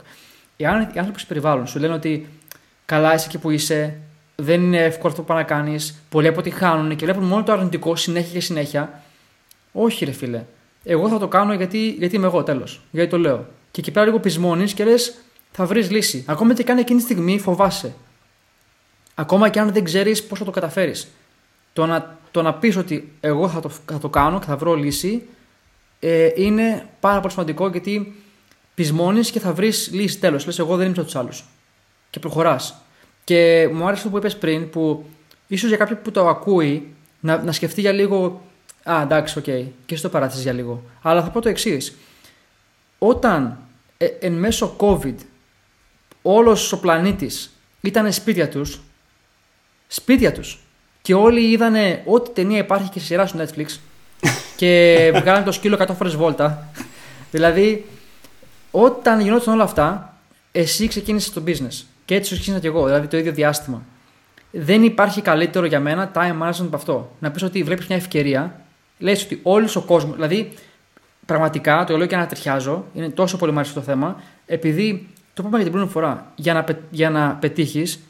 εάν 0.57 0.81
οι 0.81 0.85
άνθρωποι 0.85 1.13
που 1.13 1.19
σε 1.19 1.27
περιβάλλουν 1.27 1.67
σου 1.67 1.79
λένε 1.79 1.95
ότι 1.95 2.29
καλά 2.85 3.15
είσαι 3.15 3.27
εκεί 3.27 3.39
που 3.39 3.51
είσαι, 3.51 3.97
δεν 4.37 4.63
είναι 4.63 4.85
εύκολο 4.85 5.09
αυτό 5.09 5.21
που 5.21 5.29
πάει 5.29 5.39
να 5.39 5.45
κάνεις, 5.45 6.03
πολλοί 6.09 6.27
αποτυχάνουν 6.27 6.97
και 6.97 7.05
βλέπουν 7.05 7.25
μόνο 7.25 7.43
το 7.43 7.53
αρνητικό 7.53 7.97
συνέχεια 7.97 8.33
και 8.33 8.41
συνέχεια. 8.41 9.03
Όχι, 9.73 10.05
ρε 10.05 10.13
φίλε. 10.13 10.43
Εγώ 10.85 11.09
θα 11.09 11.19
το 11.19 11.29
κάνω 11.29 11.55
γιατί, 11.55 11.89
γιατί 11.99 12.17
είμαι 12.17 12.27
εγώ 12.27 12.43
τέλος. 12.43 12.81
Γιατί 12.91 13.11
το 13.11 13.19
λέω. 13.19 13.47
Και 13.71 13.81
εκεί 13.81 13.91
πέρα 13.91 14.07
λίγο 14.07 14.19
πεισμώνει 14.19 14.65
και 14.65 14.85
λες, 14.85 15.15
θα 15.53 15.67
βρεις 15.67 15.91
λύση. 15.91 16.25
Ακόμα 16.27 16.55
και 16.55 16.71
αν 16.71 16.79
εκείνη 16.79 16.99
τη 16.99 17.05
στιγμή 17.05 17.39
φοβάσαι. 17.39 17.95
Ακόμα 19.15 19.49
και 19.49 19.61
αν 19.61 19.73
δεν 19.73 19.85
ξέρεις 19.85 20.25
πώς 20.25 20.39
θα 20.39 20.45
το 20.45 20.51
καταφέρεις. 20.51 21.09
Το 21.73 21.87
να, 21.87 22.19
το 22.31 22.43
να 22.43 22.55
πεις 22.55 22.77
ότι 22.77 23.13
εγώ 23.21 23.49
θα 23.49 23.61
το, 23.61 23.69
θα 23.69 23.99
το 23.99 24.09
κάνω 24.09 24.39
και 24.39 24.47
θα 24.47 24.57
βρω 24.57 24.75
λύση 24.75 25.23
ε, 26.01 26.31
είναι 26.35 26.87
πάρα 27.01 27.21
πολύ 27.21 27.33
σημαντικό 27.33 27.69
γιατί 27.69 28.17
πεισμώνεις 28.75 29.31
και 29.31 29.41
θα 29.41 29.53
βρεις 29.53 29.91
λύση 29.93 30.19
τέλος. 30.19 30.47
Λες, 30.47 30.59
εγώ 30.59 30.77
δεν 30.77 30.87
είμαι 30.87 30.95
σαν 30.95 31.05
τους 31.05 31.17
άλλους. 31.17 31.45
Και 32.11 32.19
προχωράς. 32.19 32.75
Και 33.25 33.69
μου 33.73 33.85
άρεσε 33.85 33.97
αυτό 33.97 34.09
που 34.09 34.17
είπες 34.17 34.37
πριν, 34.37 34.71
που 34.71 35.05
ίσως 35.47 35.69
για 35.69 35.79
κάποιον 35.79 35.99
που 36.03 36.11
το 36.11 36.29
ακούει 36.29 36.95
να, 37.21 37.43
να 37.43 37.53
σκεφτεί 37.53 37.81
για 37.81 37.93
λίγο. 37.93 38.43
Α, 38.91 39.03
εντάξει, 39.03 39.39
OK, 39.39 39.45
okay, 39.47 39.65
και 39.87 39.97
στο 39.97 40.09
παράθεση 40.09 40.43
για 40.43 40.53
λίγο. 40.53 40.83
Αλλά 41.03 41.23
θα 41.23 41.31
πω 41.31 41.41
το 41.41 41.49
εξής. 41.49 41.97
Όταν 42.99 43.59
ε, 43.97 44.07
εν 44.07 44.33
μέσω 44.33 44.77
COVID 44.79 45.15
όλος 46.23 46.73
ο 46.73 46.81
πλανήτης 46.81 47.51
ήταν 47.81 48.13
σπίτια 48.13 48.49
τους, 48.49 48.81
σπίτια 49.87 50.33
τους, 50.33 50.59
και 51.03 51.15
όλοι 51.15 51.51
είδανε 51.51 52.03
ό,τι 52.07 52.31
ταινία 52.31 52.59
υπάρχει 52.59 52.89
και 52.91 53.01
σειρά 53.01 53.27
στο 53.27 53.39
Netflix 53.39 53.67
και 54.57 55.13
βγάλανε 55.15 55.45
το 55.45 55.53
σκύλο 55.53 55.79
100 55.81 55.95
φορές 55.97 56.17
βόλτα. 56.17 56.69
δηλαδή, 57.31 57.87
όταν 58.71 59.21
γινόταν 59.21 59.55
όλα 59.55 59.65
αυτά, 59.65 60.19
εσύ 60.53 60.89
ξεκίνησες 60.89 61.33
το 61.33 61.43
business. 61.47 61.85
Και 62.05 62.15
έτσι 62.15 62.35
ξεκίνησα 62.35 62.61
και 62.61 62.67
εγώ, 62.67 62.85
δηλαδή 62.85 63.07
το 63.07 63.17
ίδιο 63.17 63.33
διάστημα. 63.33 63.83
Δεν 64.51 64.83
υπάρχει 64.83 65.21
καλύτερο 65.21 65.67
για 65.67 65.81
μένα 65.81 66.11
time 66.15 66.43
management 66.43 66.65
από 66.67 66.77
αυτό. 66.77 67.17
Να 67.19 67.31
πεις 67.31 67.43
ότι 67.43 67.63
βλέπεις 67.63 67.87
μια 67.87 67.97
ευκαιρία, 67.97 68.61
λες 68.99 69.25
ότι 69.25 69.41
όλος 69.43 69.77
ο 69.77 69.81
κόσμος, 69.81 70.15
δηλαδή 70.15 70.53
πραγματικά 71.27 71.85
το 71.85 71.97
λέω 71.97 72.07
και 72.07 72.17
να 72.17 72.27
τριχιάζω, 72.27 72.85
είναι 72.95 73.09
τόσο 73.09 73.37
πολύ 73.37 73.53
μάλιστα 73.53 73.81
το 73.81 73.87
θέμα, 73.87 74.23
επειδή 74.47 75.09
το 75.35 75.43
είπαμε 75.47 75.57
για 75.57 75.65
την 75.65 75.73
πρώτη 75.73 75.93
φορά, 75.93 76.33
για 76.35 76.53
να, 76.55 76.65
για 76.91 77.11
να 77.11 77.35
πετύχεις, 77.35 78.01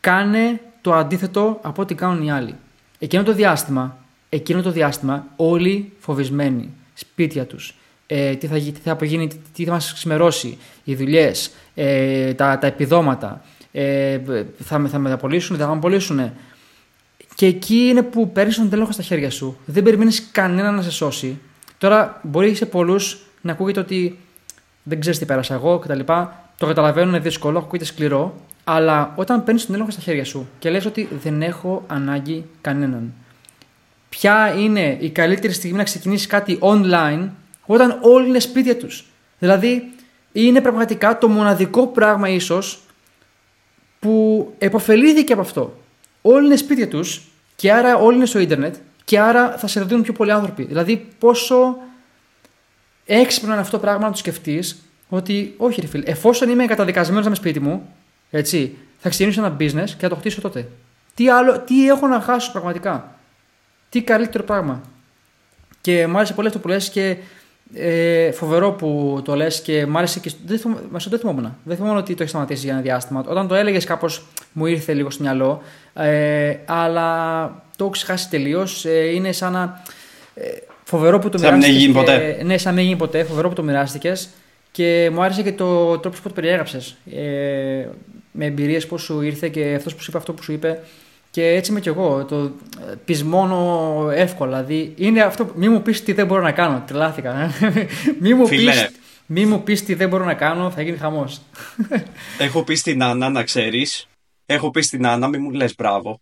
κάνε 0.00 0.60
το 0.80 0.94
αντίθετο 0.94 1.58
από 1.62 1.82
ό,τι 1.82 1.94
κάνουν 1.94 2.22
οι 2.22 2.30
άλλοι. 2.30 2.54
Εκείνο 2.98 3.22
το 3.22 3.32
διάστημα, 3.32 3.96
εκείνο 4.28 4.62
το 4.62 4.70
διάστημα 4.70 5.26
όλοι 5.36 5.92
φοβισμένοι, 5.98 6.70
σπίτια 6.94 7.44
τους, 7.46 7.74
ε, 8.06 8.34
τι, 8.34 8.46
θα, 8.46 8.54
τι 8.54 8.80
θα 8.84 8.92
απογίνει, 8.92 9.28
τι 9.54 9.64
θα 9.64 9.72
μας 9.72 9.92
ξημερώσει, 9.92 10.58
οι 10.84 10.94
δουλειές, 10.94 11.50
ε, 11.74 12.34
τα, 12.34 12.58
τα 12.58 12.66
επιδόματα, 12.66 13.42
ε, 13.72 14.18
θα, 14.58 14.86
θα 14.88 14.98
με 14.98 15.12
απολύσουν, 15.12 15.56
δεν 15.56 15.66
θα 15.66 15.72
με 15.72 15.78
απολύσουν. 15.78 16.32
Και 17.34 17.46
εκεί 17.46 17.76
είναι 17.76 18.02
που 18.02 18.32
παίρνεις 18.32 18.56
τον 18.56 18.70
τέλεχο 18.70 18.92
στα 18.92 19.02
χέρια 19.02 19.30
σου. 19.30 19.58
Δεν 19.64 19.82
περιμένεις 19.82 20.28
κανένα 20.32 20.70
να 20.70 20.82
σε 20.82 20.90
σώσει. 20.90 21.38
Τώρα 21.78 22.20
μπορεί 22.22 22.54
σε 22.54 22.66
πολλούς 22.66 23.26
να 23.40 23.52
ακούγεται 23.52 23.80
ότι 23.80 24.18
δεν 24.82 25.00
ξέρεις 25.00 25.18
τι 25.18 25.24
πέρασα 25.24 25.54
εγώ 25.54 25.78
κτλ. 25.78 26.00
Το 26.60 26.66
καταλαβαίνω, 26.66 27.08
είναι 27.08 27.18
δύσκολο, 27.18 27.58
ακούγεται 27.58 27.84
σκληρό. 27.84 28.34
Αλλά 28.64 29.12
όταν 29.16 29.44
παίρνεις 29.44 29.66
τον 29.66 29.74
έλεγχο 29.74 29.92
στα 29.92 30.00
χέρια 30.00 30.24
σου 30.24 30.48
και 30.58 30.70
λες 30.70 30.86
ότι 30.86 31.08
δεν 31.22 31.42
έχω 31.42 31.84
ανάγκη 31.86 32.44
κανέναν. 32.60 33.12
Ποια 34.08 34.54
είναι 34.58 34.96
η 35.00 35.10
καλύτερη 35.10 35.52
στιγμή 35.52 35.76
να 35.76 35.84
ξεκινήσεις 35.84 36.26
κάτι 36.26 36.58
online 36.60 37.28
όταν 37.66 37.98
όλοι 38.02 38.28
είναι 38.28 38.38
σπίτια 38.38 38.76
τους; 38.76 39.04
Δηλαδή, 39.38 39.92
είναι 40.32 40.60
πραγματικά 40.60 41.18
το 41.18 41.28
μοναδικό 41.28 41.86
πράγμα 41.86 42.28
ίσως 42.28 42.82
που 43.98 44.46
επωφελήθηκε 44.58 45.32
από 45.32 45.42
αυτό. 45.42 45.80
Όλοι 46.22 46.46
είναι 46.46 46.56
σπίτια 46.56 46.88
τους 46.88 47.22
και 47.56 47.72
άρα 47.72 47.96
όλοι 47.96 48.16
είναι 48.16 48.26
στο 48.26 48.38
ίντερνετ 48.38 48.74
και 49.04 49.20
άρα 49.20 49.58
θα 49.58 49.66
σε 49.66 49.84
δίνουν 49.84 50.02
πιο 50.02 50.12
πολλοί 50.12 50.32
άνθρωποι. 50.32 50.64
Δηλαδή, 50.64 51.08
πόσο 51.18 51.76
έξυπνο 53.06 53.52
είναι 53.52 53.60
αυτό 53.60 53.76
το 53.76 53.82
πράγμα 53.82 54.04
να 54.04 54.10
το 54.10 54.18
σκεφτείς 54.18 54.89
ότι, 55.10 55.54
όχι, 55.56 55.80
ρε 55.80 55.86
φίλε, 55.86 56.04
εφόσον 56.06 56.48
είμαι 56.48 56.66
καταδικασμένο 56.66 57.20
να 57.20 57.26
είμαι 57.26 57.34
σπίτι 57.34 57.60
μου, 57.60 57.88
έτσι, 58.30 58.76
θα 58.98 59.08
ξεκινήσω 59.08 59.44
ένα 59.44 59.56
business 59.60 59.90
και 59.90 60.00
θα 60.00 60.08
το 60.08 60.14
χτίσω 60.14 60.40
τότε. 60.40 60.68
Τι, 61.14 61.28
άλλο, 61.28 61.60
τι 61.60 61.88
έχω 61.88 62.06
να 62.06 62.20
χάσω 62.20 62.52
πραγματικά; 62.52 63.14
Τι 63.88 64.02
καλύτερο 64.02 64.44
πράγμα; 64.44 64.80
Και 65.80 66.06
μου 66.06 66.16
άρεσε 66.16 66.32
πολύ 66.32 66.48
αυτό 66.48 66.58
που 66.58 66.68
λες 66.68 66.90
και 66.90 67.16
ε, 67.74 68.32
φοβερό 68.32 68.72
που 68.72 69.20
το 69.24 69.34
λες 69.34 69.60
και 69.60 69.86
μου 69.86 69.98
άρεσε 69.98 70.20
και. 70.20 70.30
Δεν, 70.46 70.58
θυμ, 70.58 70.74
δεν 71.08 71.18
θυμόμουν. 71.18 71.56
Δεν 71.64 71.76
θυμόμουν 71.76 71.96
ότι 71.96 72.14
το 72.14 72.16
έχεις 72.18 72.30
σταματήσει 72.30 72.64
για 72.64 72.72
ένα 72.72 72.82
διάστημα. 72.82 73.24
Όταν 73.28 73.48
το 73.48 73.54
έλεγες, 73.54 73.84
κάπως 73.84 74.26
μου 74.52 74.66
ήρθε 74.66 74.94
λίγο 74.94 75.10
στο 75.10 75.22
μυαλό. 75.22 75.62
Ε, 75.94 76.56
αλλά 76.64 77.44
το 77.76 77.84
έχω 77.84 77.92
ξεχάσει 77.92 78.28
τελείως. 78.28 78.84
Ε, 78.84 79.14
είναι 79.14 79.32
σαν 79.32 79.52
να. 79.52 79.82
Ε, 80.34 80.42
φοβερό 80.84 81.18
που 81.18 81.28
το 81.28 81.38
μοιράστηκε. 81.38 81.64
Σαν 81.64 81.72
να 81.72 81.78
μην 81.78 81.86
γίνει 81.86 81.92
ποτέ. 81.92 82.42
Ναι, 82.44 82.58
σαν 82.58 82.72
να 82.72 82.78
μην 82.78 82.88
γίνει 82.88 82.98
ποτέ. 82.98 83.24
Φοβερό 83.24 83.48
που 83.48 83.54
το 83.54 83.62
μοιράστηκες. 83.62 84.28
Και 84.72 85.10
μου 85.12 85.22
άρεσε 85.22 85.42
και 85.42 85.52
το 85.52 85.98
τρόπος 85.98 86.20
που 86.20 86.28
το 86.28 86.34
περιέγραψες. 86.34 86.96
Ε, 87.10 87.88
με 88.32 88.44
εμπειρίες 88.44 88.86
πώς 88.86 89.02
σου 89.02 89.20
ήρθε 89.20 89.48
και 89.48 89.74
αυτός 89.74 89.94
που 89.94 90.02
σου 90.02 90.06
είπε 90.10 90.18
αυτό 90.18 90.32
που 90.32 90.42
σου 90.42 90.52
είπε. 90.52 90.82
Και 91.30 91.46
έτσι 91.46 91.70
είμαι 91.70 91.80
κι 91.80 91.88
εγώ. 91.88 92.24
Το 92.24 92.52
πεισμώνω 93.04 94.10
εύκολα. 94.10 94.62
Δηλαδή, 94.62 94.94
είναι 94.96 95.22
αυτό. 95.22 95.52
Μη 95.54 95.68
μου 95.68 95.82
πεις 95.82 96.02
τι 96.02 96.12
δεν 96.12 96.26
μπορώ 96.26 96.42
να 96.42 96.52
κάνω. 96.52 96.84
Τρελάθηκα. 96.86 97.40
Ε. 97.40 97.86
μη 98.20 98.34
μου 98.34 98.48
πεις. 98.48 98.90
Μη 99.32 99.46
μου 99.46 99.62
πεις 99.62 99.84
τι 99.84 99.94
δεν 99.94 100.08
μπορώ 100.08 100.24
να 100.24 100.34
κάνω, 100.34 100.70
θα 100.70 100.82
γίνει 100.82 100.96
χαμός. 100.96 101.40
Έχω 102.38 102.64
πεις 102.64 102.80
στην 102.80 103.02
Άννα, 103.02 103.28
να 103.28 103.42
ξέρεις. 103.42 104.08
Έχω 104.46 104.70
πεις 104.70 104.86
στην 104.86 105.06
Άννα, 105.06 105.28
μη 105.28 105.38
μου 105.38 105.50
λες 105.50 105.74
μπράβο. 105.74 106.20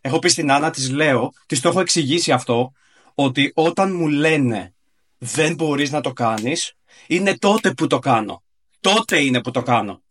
Έχω 0.00 0.18
πεις 0.18 0.32
στην 0.32 0.50
Άννα, 0.50 0.70
της 0.70 0.90
λέω, 0.90 1.32
της 1.46 1.60
το 1.60 1.68
έχω 1.68 1.80
εξηγήσει 1.80 2.32
αυτό, 2.32 2.72
ότι 3.14 3.52
όταν 3.54 3.94
μου 3.94 4.08
λένε 4.08 4.74
δεν 5.18 5.54
μπορείς 5.54 5.90
να 5.90 6.00
το 6.00 6.12
κάνεις, 6.12 6.75
είναι 7.06 7.38
τότε 7.38 7.70
που 7.72 7.86
το 7.86 7.98
κάνω. 7.98 8.42
Τότε 8.80 9.20
είναι 9.20 9.40
που 9.40 9.50
το 9.50 9.62
κάνω. 9.62 10.02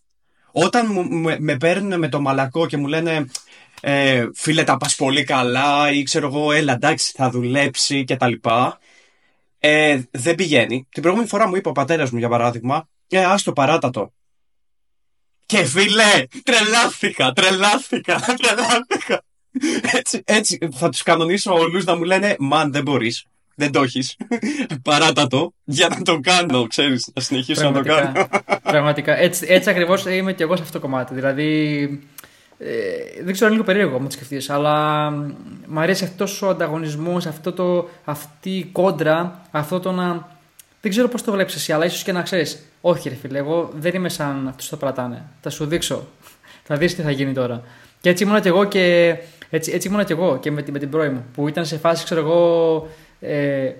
Όταν 0.52 1.08
με, 1.10 1.38
με 1.40 1.58
παίρνουν 1.58 2.00
με 2.00 2.10
το 2.10 2.22
μαλακό 2.22 2.68
και 2.68 2.78
μου 2.78 2.88
λένε 2.88 3.26
ε, 3.82 4.28
φίλε 4.34 4.64
τα 4.64 4.78
πας 4.78 4.96
πολύ 4.96 5.24
καλά 5.24 5.92
ή 5.92 6.04
ξέρω 6.04 6.28
εγώ 6.28 6.52
έλα 6.52 6.74
εντάξει 6.74 7.12
θα 7.16 7.30
δουλέψει 7.30 8.04
και 8.04 8.16
τα 8.16 8.28
λοιπά 8.28 8.80
ε, 9.60 10.02
δεν 10.12 10.36
πηγαίνει. 10.36 10.88
Την 10.92 11.02
προηγούμενη 11.02 11.30
φορά 11.30 11.48
μου 11.48 11.56
είπε 11.56 11.70
ο 11.70 11.72
πατέρας 11.72 12.12
μου 12.12 12.18
για 12.18 12.30
παράδειγμα 12.30 12.90
ε, 13.10 13.24
άστο 13.24 13.54
παράτατο. 13.54 14.14
Και 15.46 15.64
φίλε, 15.64 16.26
τρελάθηκα, 16.44 17.32
τρελάθηκα, 17.34 18.20
τρελάθηκα. 18.42 19.24
Έτσι, 19.82 20.22
έτσι 20.26 20.58
θα 20.72 20.90
τους 20.90 21.04
κανονίσω 21.04 21.54
όλους 21.54 21.86
να 21.86 21.96
μου 21.96 22.04
λένε 22.04 22.36
«Μαν, 22.40 22.72
δεν 22.72 22.84
μπορείς» 22.84 23.26
δεν 23.56 23.72
το 23.72 23.82
έχεις. 23.82 24.16
Παράτα 24.84 25.28
το 25.28 25.54
για 25.64 25.88
να 25.88 26.02
το 26.02 26.20
κάνω, 26.20 26.68
ξέρεις, 26.68 27.12
να 27.14 27.22
συνεχίσω 27.22 27.70
να 27.70 27.72
το 27.72 27.90
κάνω. 27.90 28.28
Πραγματικά. 28.64 29.18
Έτσι, 29.18 29.46
έτσι 29.50 29.70
ακριβώς 29.70 30.06
είμαι 30.06 30.34
και 30.34 30.44
εγώ 30.44 30.56
σε 30.56 30.62
αυτό 30.62 30.80
το 30.80 30.86
κομμάτι. 30.88 31.14
Δηλαδή, 31.14 32.00
Ε, 32.58 33.24
δεν 33.24 33.34
ξέρω, 33.34 33.46
είναι 33.46 33.56
λίγο 33.56 33.64
περίεργο 33.64 34.00
μου 34.00 34.06
το 34.06 34.12
σκεφτείς, 34.12 34.50
αλλά 34.50 35.10
μου 35.68 35.80
αρέσει 35.80 36.04
αυτός 36.04 36.42
ο 36.42 36.50
ανταγωνισμός, 36.50 37.28
αυτή 38.04 38.50
η 38.50 38.64
κόντρα, 38.72 39.42
αυτό 39.52 39.80
το 39.80 39.92
να. 39.92 40.28
Δεν 40.82 40.92
ξέρω 40.92 41.08
πώς 41.08 41.24
το 41.24 41.32
βλέπεις 41.32 41.56
εσύ, 41.56 41.72
αλλά 41.74 41.86
ίσως 41.86 42.04
και 42.04 42.12
να 42.12 42.22
ξέρεις. 42.22 42.66
Όχι, 42.82 43.10
ρε 43.10 43.16
φίλε, 43.16 43.38
εγώ 43.38 43.70
δεν 43.76 43.94
είμαι 43.96 44.10
σαν 44.10 44.48
αυτούς 44.48 44.70
που 44.70 44.78
πρατάνε. 44.78 45.26
Θα 45.42 45.50
σου 45.50 45.66
δείξω. 45.66 46.08
θα 46.64 46.76
δεις 46.78 46.96
τι 46.96 47.02
θα 47.02 47.12
γίνει 47.12 47.34
τώρα. 47.34 47.62
Και 48.02 48.10
έτσι 48.10 48.24
ήμουνα 48.24 48.40
κι 48.40 48.48
εγώ 48.48 48.66
και, 48.66 49.16
έτσι, 49.50 49.72
έτσι 49.72 49.88
ήμουνα 49.88 50.04
κι 50.04 50.12
εγώ 50.12 50.38
και 50.40 50.52
με, 50.52 50.64
με 50.72 50.80
την 50.80 50.90
πρώη 50.90 51.10
μου, 51.10 51.26
που 51.34 51.48
ήταν 51.48 51.66
σε 51.66 51.78
φάση, 51.78 52.04
ξέρω 52.04 52.22
εγώ. 52.22 52.88
Ε, 53.28 53.76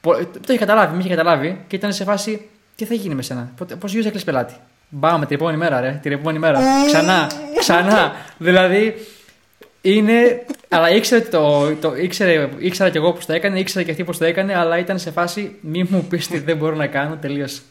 το 0.00 0.46
είχε 0.48 0.58
καταλάβει, 0.58 0.94
με 0.94 1.00
είχε 1.00 1.08
καταλάβει 1.08 1.64
και 1.66 1.76
ήταν 1.76 1.92
σε 1.92 2.04
φάση 2.04 2.48
τι 2.74 2.84
θα 2.84 2.94
γίνει 2.94 3.14
με 3.14 3.22
σένα, 3.22 3.52
πώς 3.78 3.92
γιου 3.92 4.02
έκλεισε 4.06 4.24
πελάτη; 4.24 4.54
Μπάμε 4.88 5.26
την 5.26 5.36
επόμενη 5.36 5.56
μέρα, 5.56 5.80
ρε. 5.80 5.98
Την 6.02 6.12
επόμενη 6.12 6.38
μέρα. 6.38 6.60
Ξανά, 6.86 7.30
ξανά. 7.58 8.12
δηλαδή 8.38 8.94
είναι. 9.80 10.44
Αλλά 10.68 10.90
ήξερε, 10.90 11.20
το, 11.20 11.74
το, 11.74 11.96
ήξερε, 11.96 12.48
ήξερα 12.58 12.90
κι 12.90 12.96
εγώ 12.96 13.12
πώς 13.12 13.26
το 13.26 13.32
έκανε, 13.32 13.58
ήξερε 13.58 13.84
και 13.84 13.90
αυτή 13.90 14.04
πώς 14.04 14.18
το 14.18 14.24
έκανε, 14.24 14.56
αλλά 14.56 14.78
ήταν 14.78 14.98
σε 14.98 15.10
φάση 15.10 15.56
μη 15.60 15.86
μου 15.88 16.04
πεις 16.04 16.28
τι 16.28 16.38
δεν 16.38 16.56
μπορώ 16.56 16.76
να 16.76 16.86
κάνω, 16.86 17.16
τελείωσε. 17.16 17.62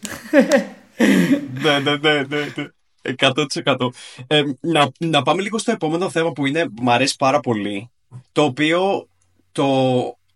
ναι, 1.63 1.79
ναι, 1.79 1.95
ναι, 1.95 2.21
ναι. 2.21 2.67
100%. 3.19 3.75
Ε, 4.27 4.41
να, 4.59 4.89
να 4.97 5.21
πάμε 5.21 5.41
λίγο 5.41 5.57
στο 5.57 5.71
επόμενο 5.71 6.09
θέμα 6.09 6.31
που 6.31 6.45
είναι, 6.45 6.65
μου 6.81 6.91
αρέσει 6.91 7.15
πάρα 7.17 7.39
πολύ. 7.39 7.89
Το 8.31 8.43
οποίο 8.43 9.07
το, 9.51 9.65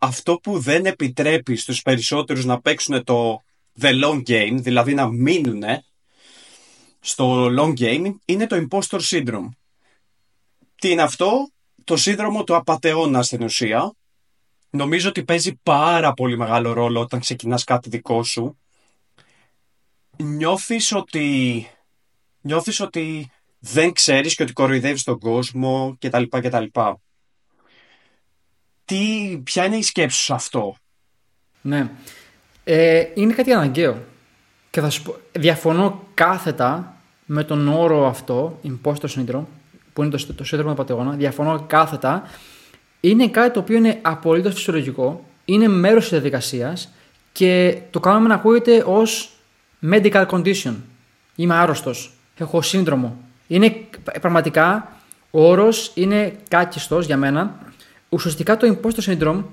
αυτό 0.08 0.36
που 0.36 0.60
δεν 0.60 0.86
επιτρέπει 0.86 1.56
στους 1.56 1.82
περισσότερους 1.82 2.46
να 2.46 2.62
παίξουν 2.62 3.04
το 3.04 3.42
the 3.80 4.04
long 4.04 4.24
game, 4.28 4.58
δηλαδή 4.60 4.94
να 4.94 5.08
μείνουν 5.08 5.64
στο 7.00 7.46
long 7.60 7.80
game, 7.80 8.16
είναι 8.26 8.48
το 8.48 8.68
impostor 8.70 9.00
syndrome. 9.00 9.50
Τι 10.76 10.90
είναι 10.92 11.02
αυτό; 11.02 11.52
Το 11.84 11.98
σύνδρομο 11.98 12.44
του 12.44 12.56
απατεώνα 12.56 13.24
στην 13.24 13.44
ουσία. 13.44 13.94
Νομίζω 14.70 15.10
ότι 15.10 15.24
παίζει 15.24 15.56
πάρα 15.64 16.14
πολύ 16.14 16.38
μεγάλο 16.38 16.74
ρόλο 16.74 17.00
όταν 17.00 17.20
ξεκινάς 17.20 17.64
κάτι 17.64 17.90
δικό 17.90 18.24
σου. 18.24 18.60
Νιώθεις 20.18 20.92
ότι, 20.92 21.68
νιώθεις 22.42 22.80
ότι 22.80 23.32
δεν 23.60 23.92
ξέρεις 23.92 24.36
και 24.36 24.44
ότι 24.44 24.54
κοροϊδεύεις 24.54 25.04
τον 25.04 25.20
κόσμο 25.20 25.98
κτλ. 26.00 26.24
κτλ. 26.24 26.66
Τι, 28.88 29.38
ποια 29.44 29.66
είναι 29.66 29.76
η 29.76 29.82
σκέψη 29.82 30.18
σου 30.18 30.34
αυτό; 30.34 30.76
Ναι. 31.62 31.90
Ε, 32.64 33.06
είναι 33.14 33.34
κάτι 33.34 33.52
αναγκαίο. 33.54 34.04
Και 34.70 34.82
θα 34.82 34.90
σου 34.90 35.02
πω, 35.02 35.16
διαφωνώ 35.32 36.04
κάθετα 36.14 36.96
με 37.26 37.44
τον 37.44 37.68
όρο 37.68 38.08
αυτό, 38.08 38.60
imposter 38.64 39.08
syndrome, 39.10 39.44
που 39.94 40.04
είναι 40.04 40.18
το, 40.18 40.34
το 40.34 40.44
σύνδρομο 40.44 40.72
του 40.72 40.78
πατεγώνα, 40.78 41.12
διαφωνώ 41.12 41.64
κάθετα. 41.68 42.30
Είναι 43.00 43.28
κάτι 43.28 43.54
το 43.54 43.60
οποίο 43.60 43.78
είναι 43.78 44.00
απολύτως 44.02 44.54
φυσιολογικό, 44.54 45.26
είναι 45.46 45.68
μέρος 45.68 46.02
της 46.02 46.12
διαδικασίας 46.12 46.90
και 47.32 47.78
το 47.92 48.00
κάνουμε 48.00 48.28
να 48.28 48.34
ακούγεται 48.34 48.84
ως 48.86 49.32
medical 49.84 50.26
condition. 50.26 50.74
Είμαι 51.36 51.56
άρρωστος. 51.56 52.12
Έχω 52.38 52.62
σύνδρομο. 52.62 53.18
Είναι 53.48 53.76
πραγματικά 54.22 54.92
ο 55.32 55.48
όρος 55.48 55.92
είναι 55.94 56.36
κάκιστος 56.48 57.06
για 57.06 57.18
μένα. 57.18 57.60
Ουσιαστικά 58.10 58.58
το 58.58 58.78
imposter 58.82 59.12
syndrome 59.12 59.44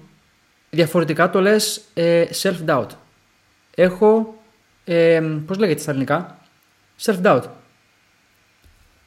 διαφορετικά 0.71 1.31
το 1.31 1.41
λες 1.41 1.81
ε, 1.95 2.25
self-doubt. 2.43 2.87
Έχω, 3.75 4.43
ε, 4.85 5.23
πώς 5.47 5.59
λέγεται 5.59 5.81
στα 5.81 5.91
ελληνικά, 5.91 6.39
self-doubt. 7.05 7.43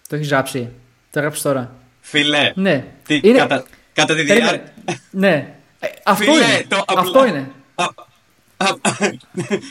Το 0.08 0.16
έχεις 0.16 0.30
γράψει. 0.30 0.70
Το 1.12 1.20
γράψει 1.20 1.44
τώρα. 1.44 1.76
Φιλέ. 2.00 2.52
Ναι. 2.56 2.86
Τι, 3.04 3.20
είναι... 3.24 3.38
κατά, 3.38 3.66
κατά 3.94 4.16
τη 4.16 4.22
διάρκεια. 4.22 4.74
ναι. 5.12 5.54
Ε, 5.80 5.88
αυτό 6.04 6.32
Φιλέ, 6.32 6.46
είναι. 6.46 6.66
Το 6.68 6.84
αυτό 6.88 7.26
είναι. 7.26 7.52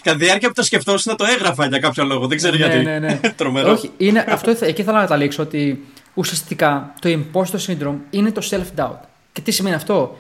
Κατά 0.03 0.19
τη 0.19 0.25
διάρκεια 0.25 0.49
που 0.49 0.55
το 0.55 0.63
σκεφτόσουν 0.63 1.13
να 1.13 1.19
το 1.19 1.33
έγραφα 1.33 1.67
για 1.67 1.79
κάποιο 1.79 2.05
λόγο. 2.05 2.27
Δεν 2.27 2.37
ξέρω 2.37 2.57
ναι, 2.57 2.65
γιατί. 2.65 2.85
Ναι, 2.85 2.99
ναι. 2.99 3.21
Τρομερό. 3.37 3.73
Όχι, 3.73 3.91
είναι, 3.97 4.25
αυτό, 4.29 4.51
εκεί 4.61 4.83
θέλω 4.83 4.97
να 4.97 5.03
καταλήξω 5.03 5.43
ότι 5.43 5.85
ουσιαστικά 6.15 6.95
το 7.01 7.09
imposter 7.09 7.59
syndrome 7.67 7.97
είναι 8.11 8.33
το 8.33 8.49
self-doubt. 8.51 8.99
Και 9.37 9.43
τι 9.43 9.51
σημαίνει 9.51 9.75
αυτό; 9.75 10.19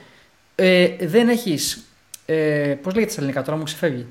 Ε, 0.55 0.97
δεν 1.01 1.29
έχεις. 1.29 1.85
Ε, 2.27 2.75
Πώς 2.83 2.95
λέγεται 2.95 3.13
στα 3.13 3.21
ελληνικά 3.21 3.43
τώρα, 3.43 3.57
μου 3.57 3.65
ξεφεύγει. 3.65 4.07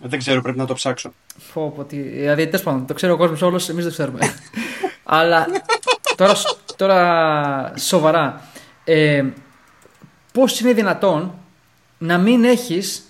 Δεν 0.00 0.18
ξέρω, 0.18 0.42
πρέπει 0.42 0.58
να 0.58 0.66
το 0.66 0.74
ψάξω. 0.74 1.12
Πω, 1.52 1.72
πω, 1.76 1.84
τι... 1.84 1.96
Δηλαδή, 2.00 2.44
τέλος 2.44 2.62
πάντων, 2.62 2.86
το 2.86 2.94
ξέρει 2.94 3.12
ο 3.12 3.16
κόσμος 3.16 3.42
όλος, 3.42 3.68
εμείς 3.68 3.84
δεν 3.84 3.92
ξέρουμε. 3.92 4.18
Αλλά 5.04 5.46
τώρα, 6.16 6.34
τώρα 6.76 7.72
σοβαρά. 7.76 8.42
Ε, 8.84 9.24
Πώς 10.32 10.60
είναι 10.60 10.72
δυνατόν 10.72 11.38
να 11.98 12.18
μην 12.18 12.44
έχεις 12.44 13.02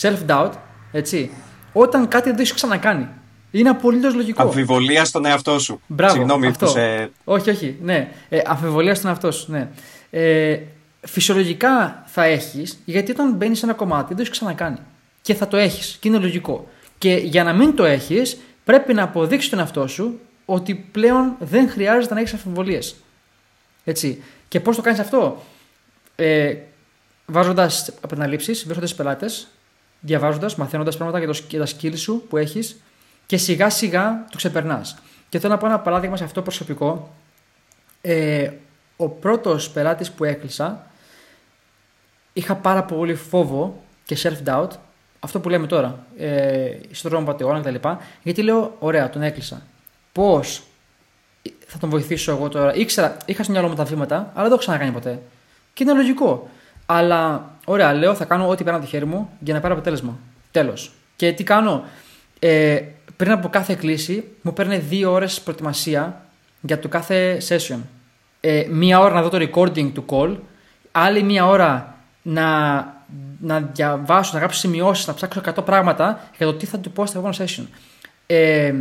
self-doubt, 0.00 0.52
έτσι, 0.92 1.30
όταν 1.72 2.08
κάτι 2.08 2.24
δεν 2.24 2.34
το 2.34 2.40
έχεις 2.40 2.54
ξανακάνει; 2.54 3.08
Είναι 3.50 3.68
απολύτως 3.68 4.14
λογικό. 4.14 4.42
Αμφιβολία 4.42 5.04
στον 5.04 5.24
εαυτό 5.24 5.58
σου. 5.58 5.80
Μπράβο, 5.86 6.14
Συγγνώμη 6.14 6.46
αυτό. 6.46 6.66
σε... 6.66 7.10
Όχι, 7.24 7.50
όχι. 7.50 7.76
Ναι. 7.82 8.08
Ε, 8.28 8.40
αμφιβολία 8.44 8.94
στον 8.94 9.10
εαυτό 9.10 9.30
σου. 9.30 9.50
Ναι. 9.50 9.68
Ε, 10.10 10.58
φυσιολογικά 11.00 12.02
θα 12.06 12.24
έχεις, 12.24 12.78
γιατί 12.84 13.10
όταν 13.10 13.32
μπαίνεις 13.32 13.58
σε 13.58 13.64
ένα 13.64 13.74
κομμάτι 13.74 14.06
δεν 14.06 14.16
το 14.16 14.22
έχεις 14.22 14.32
ξανακάνει. 14.32 14.78
Και 15.22 15.34
θα 15.34 15.48
το 15.48 15.56
έχεις. 15.56 15.96
Και 16.00 16.08
είναι 16.08 16.18
λογικό. 16.18 16.68
Και 16.98 17.14
για 17.14 17.44
να 17.44 17.52
μην 17.52 17.74
το 17.74 17.84
έχεις, 17.84 18.38
πρέπει 18.64 18.94
να 18.94 19.02
αποδείξεις 19.02 19.50
τον 19.50 19.58
εαυτό 19.58 19.86
σου 19.86 20.20
ότι 20.44 20.74
πλέον 20.74 21.36
δεν 21.38 21.68
χρειάζεται 21.70 22.14
να 22.14 22.20
έχεις 22.20 22.32
αμφιβολίες. 22.32 22.96
Έτσι. 23.84 24.22
Και 24.48 24.60
πώς 24.60 24.76
το 24.76 24.82
κάνεις 24.82 25.00
αυτό, 25.00 25.42
ε, 26.16 26.54
βάζοντας 27.26 27.92
απεναλήψεις, 28.00 28.62
βρίσκοντας 28.62 28.94
πελάτες, 28.94 29.48
διαβάζοντας, 30.00 30.54
μαθαίνοντας 30.56 30.96
πράγματα 30.96 31.18
για, 31.18 31.26
το, 31.26 31.40
για 31.48 31.58
τα 31.58 31.66
skills 31.66 31.96
σου 31.98 32.24
που 32.28 32.36
έχεις 32.36 32.80
και 33.28 33.36
σιγά 33.36 33.70
σιγά 33.70 34.24
το 34.30 34.36
ξεπερνάς. 34.36 34.98
Και 35.28 35.38
θέλω 35.38 35.52
να 35.52 35.58
πω 35.58 35.66
ένα 35.66 35.80
παράδειγμα 35.80 36.16
σε 36.16 36.24
αυτό 36.24 36.42
προσωπικό. 36.42 37.14
Ε, 38.00 38.50
ο 38.96 39.08
πρώτος 39.08 39.70
πελάτης 39.70 40.10
που 40.10 40.24
έκλεισα 40.24 40.86
είχα 42.32 42.54
πάρα 42.54 42.82
πολύ 42.82 43.14
φόβο 43.14 43.82
και 44.04 44.18
self-doubt 44.22 44.68
αυτό 45.20 45.40
που 45.40 45.48
λέμε 45.48 45.66
τώρα, 45.66 46.06
ε, 46.18 46.70
στον 46.90 47.10
δρόμο 47.10 47.26
πατεώνα 47.26 47.60
κτλ. 47.60 47.88
Γιατί 48.22 48.42
λέω, 48.42 48.76
ωραία, 48.78 49.10
τον 49.10 49.22
έκλεισα. 49.22 49.62
Πώς 50.12 50.62
θα 51.66 51.78
τον 51.78 51.90
βοηθήσω 51.90 52.32
εγώ 52.32 52.48
τώρα; 52.48 52.74
Ήξερα, 52.74 53.16
είχα 53.24 53.42
στο 53.42 53.52
μυαλό 53.52 53.68
μου 53.68 53.74
τα 53.74 53.84
βήματα, 53.84 54.16
αλλά 54.16 54.30
δεν 54.32 54.42
το 54.42 54.48
έχω 54.48 54.56
ξανακάνει 54.56 54.90
ποτέ. 54.90 55.22
Και 55.74 55.82
είναι 55.82 55.92
λογικό. 55.92 56.48
Αλλά, 56.86 57.50
ωραία, 57.64 57.94
λέω, 57.94 58.14
θα 58.14 58.24
κάνω 58.24 58.48
ό,τι 58.48 58.64
πέρα 58.64 58.80
το 58.80 58.86
χέρι 58.86 59.04
μου 59.04 59.30
για 59.38 59.54
να 59.54 59.60
πάρω 59.60 59.74
αποτέλεσμα. 59.74 60.18
Τέλος. 60.50 60.92
Και 61.16 61.32
τι 61.32 61.44
κάνω, 61.44 61.84
ε, 62.38 62.80
πριν 63.18 63.32
από 63.32 63.48
κάθε 63.48 63.74
κλίση, 63.74 64.24
μου 64.42 64.52
παίρνει 64.52 64.78
δύο 64.78 65.12
ώρες 65.12 65.40
προετοιμασία 65.40 66.24
για 66.60 66.78
το 66.78 66.88
κάθε 66.88 67.42
session. 67.48 67.78
Ε, 68.40 68.66
μία 68.70 69.00
ώρα 69.00 69.14
να 69.14 69.22
δω 69.22 69.28
το 69.28 69.48
recording 69.50 69.92
του 69.92 70.04
call, 70.08 70.36
άλλη 70.92 71.22
μία 71.22 71.46
ώρα 71.46 71.96
να 72.22 72.96
να 73.40 73.60
διαβάσω, 73.60 74.30
να 74.32 74.38
γράψω 74.38 74.58
σημειώσεις, 74.58 75.06
να 75.06 75.14
ψάξω 75.14 75.40
100 75.44 75.64
πράγματα 75.64 76.28
για 76.36 76.46
το 76.46 76.54
τι 76.54 76.66
θα 76.66 76.78
του 76.78 76.90
πω 76.90 77.06
στο 77.06 77.18
επόμενο 77.18 77.44
session. 77.44 77.66
Ε, 78.26 78.74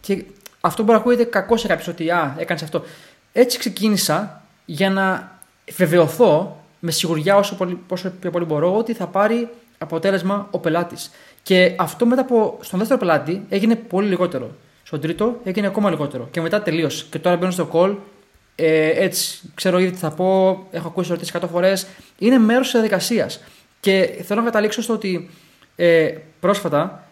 και 0.00 0.24
αυτό 0.60 0.82
μπορεί 0.82 0.94
να 0.94 1.00
ακούγεται 1.00 1.24
κακό 1.24 1.56
σε 1.56 1.66
κάποιο 1.66 1.92
ότι 1.92 2.10
α, 2.10 2.34
έκανες 2.38 2.62
αυτό. 2.62 2.82
Έτσι 3.32 3.58
ξεκίνησα 3.58 4.42
για 4.64 4.90
να 4.90 5.38
βεβαιωθώ 5.76 6.62
με 6.78 6.90
σιγουριά 6.90 7.36
όσο, 7.36 7.56
πολύ, 7.56 7.78
όσο 7.88 8.10
πιο 8.20 8.30
πολύ 8.30 8.44
μπορώ 8.44 8.76
ότι 8.76 8.92
θα 8.94 9.06
πάρει 9.06 9.48
αποτέλεσμα 9.78 10.48
ο 10.50 10.58
πελάτης. 10.58 11.10
Και 11.42 11.74
αυτό 11.78 12.06
μετά 12.06 12.20
από 12.20 12.58
στον 12.60 12.78
δεύτερο 12.78 13.00
πελάτη 13.00 13.42
έγινε 13.48 13.74
πολύ 13.74 14.08
λιγότερο. 14.08 14.50
Στον 14.82 15.00
τρίτο 15.00 15.40
έγινε 15.44 15.66
ακόμα 15.66 15.90
λιγότερο. 15.90 16.28
Και 16.30 16.40
μετά 16.40 16.62
τελείωσε. 16.62 17.04
Και 17.10 17.18
τώρα 17.18 17.36
μπαίνω 17.36 17.50
στο 17.50 17.68
call. 17.72 17.96
Ε, 18.54 18.88
έτσι, 18.88 19.40
ξέρω 19.54 19.78
ήδη 19.78 19.90
τι 19.90 19.98
θα 19.98 20.10
πω. 20.10 20.58
Έχω 20.70 20.88
ακούσει 20.88 21.10
ερωτήσεις 21.10 21.34
100 21.40 21.48
φορές. 21.50 21.86
Είναι 22.18 22.38
μέρος 22.38 22.62
της 22.62 22.72
διαδικασίας. 22.72 23.40
Και 23.80 24.20
θέλω 24.24 24.40
να 24.40 24.46
καταλήξω 24.46 24.82
στο 24.82 24.92
ότι 24.92 25.30
ε, 25.76 26.14
πρόσφατα 26.40 27.06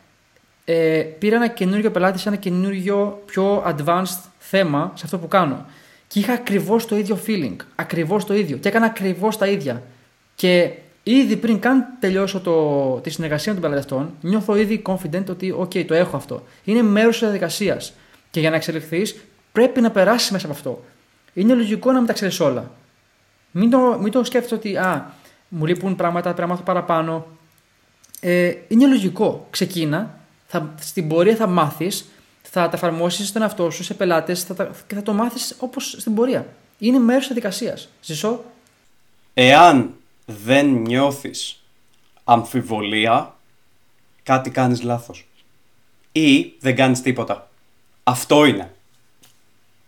ε, 0.64 1.03
πήρα 1.18 1.37
ένα 1.37 1.49
καινούριο 1.49 1.91
πελάτη 1.91 2.18
σε 2.18 2.28
ένα 2.28 2.37
καινούριο 2.37 3.22
πιο 3.26 3.64
advanced 3.66 4.18
θέμα 4.39 4.93
σε 4.95 5.03
αυτό 5.05 5.18
που 5.18 5.28
κάνω. 5.28 5.66
Και 6.07 6.18
είχα 6.18 6.33
ακριβώς 6.33 6.87
το 6.87 6.97
ίδιο 6.97 7.18
feeling. 7.26 7.57
Ακριβώς 7.74 8.24
το 8.24 8.35
ίδιο. 8.35 8.57
Και 8.57 8.68
έκανα 8.68 8.87
ακριβώς 8.87 9.39
τα 9.39 9.47
ίδια. 9.47 9.83
Και 10.35 10.70
ήδη 11.17 11.37
πριν 11.37 11.59
καν 11.59 11.87
τελειώσω 12.01 12.41
το, 12.41 12.95
τη 13.01 13.11
συνεργασία 13.11 13.55
με 13.55 13.61
τον 13.61 13.71
πελάτη 13.71 13.93
αυτόν, 13.93 14.15
νιώθω 14.21 14.57
ήδη 14.57 14.83
confident 14.87 15.25
ότι, 15.29 15.55
OK, 15.59 15.85
το 15.85 15.95
έχω 15.95 16.17
αυτό. 16.17 16.43
Είναι 16.65 16.83
μέρος 16.83 17.13
της 17.13 17.21
διαδικασίας. 17.21 17.93
Και 18.31 18.41
για 18.41 18.51
να 18.51 18.57
εξελιχθείς, 18.57 19.17
πρέπει 19.53 19.81
να 19.81 19.91
περάσεις 19.91 20.31
μέσα 20.31 20.47
από 20.47 20.55
αυτό. 20.55 20.85
Είναι 21.35 21.55
λογικό 21.55 21.93
να 21.93 21.99
μην 21.99 22.07
τα 22.07 22.13
ξέρεις 22.13 22.41
όλα. 22.41 22.71
Μην 23.51 23.71
το, 23.71 23.99
μην 24.01 24.13
το 24.13 24.25
σκέφτεσαι 24.25 24.55
ότι, 24.55 24.77
α, 24.77 25.15
μου 25.49 25.67
λείπουν 25.67 25.97
πράγματα, 25.97 26.23
πρέπει 26.23 26.41
να 26.41 26.47
μάθω 26.47 26.63
παραπάνω. 26.63 27.27
Ε, 28.21 28.53
είναι 28.69 28.87
λογικό. 28.87 29.47
Ξεκίνα, 29.51 30.19
θα, 30.47 30.75
στην 30.81 31.09
πορεία 31.09 31.37
θα 31.37 31.47
μάθεις 31.47 32.05
θα 32.43 32.69
τα 32.69 32.77
εφαρμόσεις 32.77 33.29
στον 33.29 33.43
εαυτό 33.43 33.71
σου, 33.71 33.85
σε 33.85 33.95
πελάτες 33.95 34.47
και 34.87 34.95
θα 34.95 35.03
το 35.03 35.13
μάθεις 35.13 35.55
όπως 35.59 35.97
στην 35.99 36.15
πορεία. 36.15 36.47
Είναι 36.79 36.99
μέρος 36.99 37.27
της 37.27 37.35
διαδικασίας. 37.35 37.89
Ζησό. 38.03 38.45
Εάν 39.35 39.95
δεν 40.45 40.66
νιώθεις 40.66 41.62
αμφιβολία, 42.24 43.35
κάτι 44.22 44.51
κάνεις 44.51 44.83
λάθος. 44.83 45.26
Ή 46.12 46.53
δεν 46.61 46.76
κάνεις 46.76 47.03
τίποτα. 47.03 47.51
Αυτό 48.03 48.45
είναι. 48.45 48.74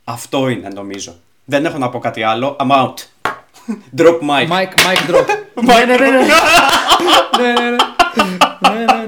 Αυτό 0.04 0.48
είναι 0.48 0.68
νομίζω. 0.68 1.16
Δεν 1.44 1.64
έχω 1.64 1.78
να 1.78 1.88
πω 1.88 1.98
κάτι 1.98 2.22
άλλο. 2.22 2.56
I'm 2.60 2.70
out. 2.70 2.94
Drop 3.98 4.20
mic. 4.20 4.48
Mic, 4.48 4.68
mic 4.74 5.10
drop. 5.10 5.26
ναι, 5.66 5.84
ναι, 5.84 5.96
ναι. 5.96 6.10
ναι, 6.10 6.20
ναι, 7.38 7.70
ναι. 7.70 7.76
ναι, 8.60 8.84
ναι, 8.84 9.06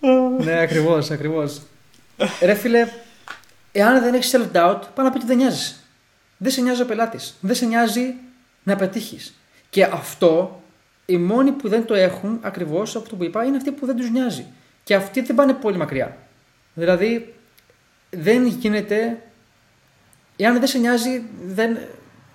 ναι. 0.00 0.44
ναι, 0.44 0.60
ακριβώς, 0.60 1.10
ακριβώς. 1.10 1.62
Ρε 2.40 2.54
φίλε, 2.54 2.88
εάν 3.72 4.02
δεν 4.02 4.14
έχεις 4.14 4.36
self-doubt, 4.36 4.80
πάνω 4.94 5.08
να 5.08 5.10
πει 5.10 5.16
ότι 5.16 5.26
δεν 5.26 5.36
νοιάζει. 5.36 5.74
Δεν 6.36 6.52
σε 6.52 6.60
νοιάζει 6.60 6.82
ο 6.82 6.86
πελάτης. 6.86 7.36
Δεν 7.40 7.54
σε 7.54 7.66
νοιάζει 7.66 8.14
να 8.62 8.76
πετύχεις. 8.76 9.34
Και 9.70 9.84
αυτό, 9.84 10.62
οι 11.06 11.16
μόνοι 11.16 11.50
που 11.50 11.68
δεν 11.68 11.84
το 11.84 11.94
έχουν, 11.94 12.38
ακριβώς 12.42 12.96
αυτό 12.96 13.16
που 13.16 13.24
είπα, 13.24 13.44
είναι 13.44 13.56
αυτοί 13.56 13.70
που 13.70 13.86
δεν 13.86 13.96
τους 13.96 14.10
νοιάζει. 14.10 14.46
Και 14.84 14.94
αυτοί 14.94 15.20
δεν 15.20 15.36
πάνε 15.36 15.52
πολύ 15.52 15.76
μακριά. 15.76 16.16
Δηλαδή, 16.74 17.34
δεν 18.10 18.46
γίνεται. 18.46 19.22
Εάν 20.36 20.58
δεν 20.58 20.66
σε 20.66 20.78
νοιάζει, 20.78 21.22
δεν, 21.46 21.78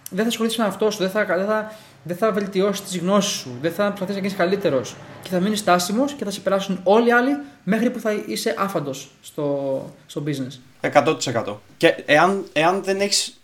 δεν 0.10 0.24
θα 0.24 0.30
ασχοληθείς 0.30 0.58
με 0.58 0.66
αυτό 0.66 0.92
σου, 0.92 0.98
δεν 0.98 1.10
θα, 1.10 1.26
δεν 1.26 1.46
θα, 1.46 1.74
δεν 2.04 2.18
θα 2.18 2.32
βελτιώσεις 2.32 2.86
τις 2.86 2.98
γνώσεις 2.98 3.32
σου, 3.32 3.58
δεν 3.62 3.72
θα 3.72 3.88
προσπαθήσεις 3.88 4.16
να 4.16 4.22
γίνεις 4.22 4.38
καλύτερος 4.38 4.96
και 5.22 5.30
θα 5.30 5.40
μείνεις 5.40 5.60
στάσιμος 5.60 6.14
και 6.14 6.24
θα 6.24 6.32
σε 6.32 6.40
περάσουν 6.40 6.80
όλοι 6.84 7.08
οι 7.08 7.12
άλλοι 7.12 7.38
μέχρι 7.64 7.90
που 7.90 8.00
θα 8.00 8.24
είσαι 8.28 8.56
άφαντος 8.58 9.12
στο, 9.22 9.94
στο 10.06 10.24
business. 10.26 10.60
100%. 10.94 11.56
Και 11.78 12.04
εάν, 12.06 12.46
εάν 12.54 12.84
δεν 12.84 13.00
έχεις. 13.00 13.37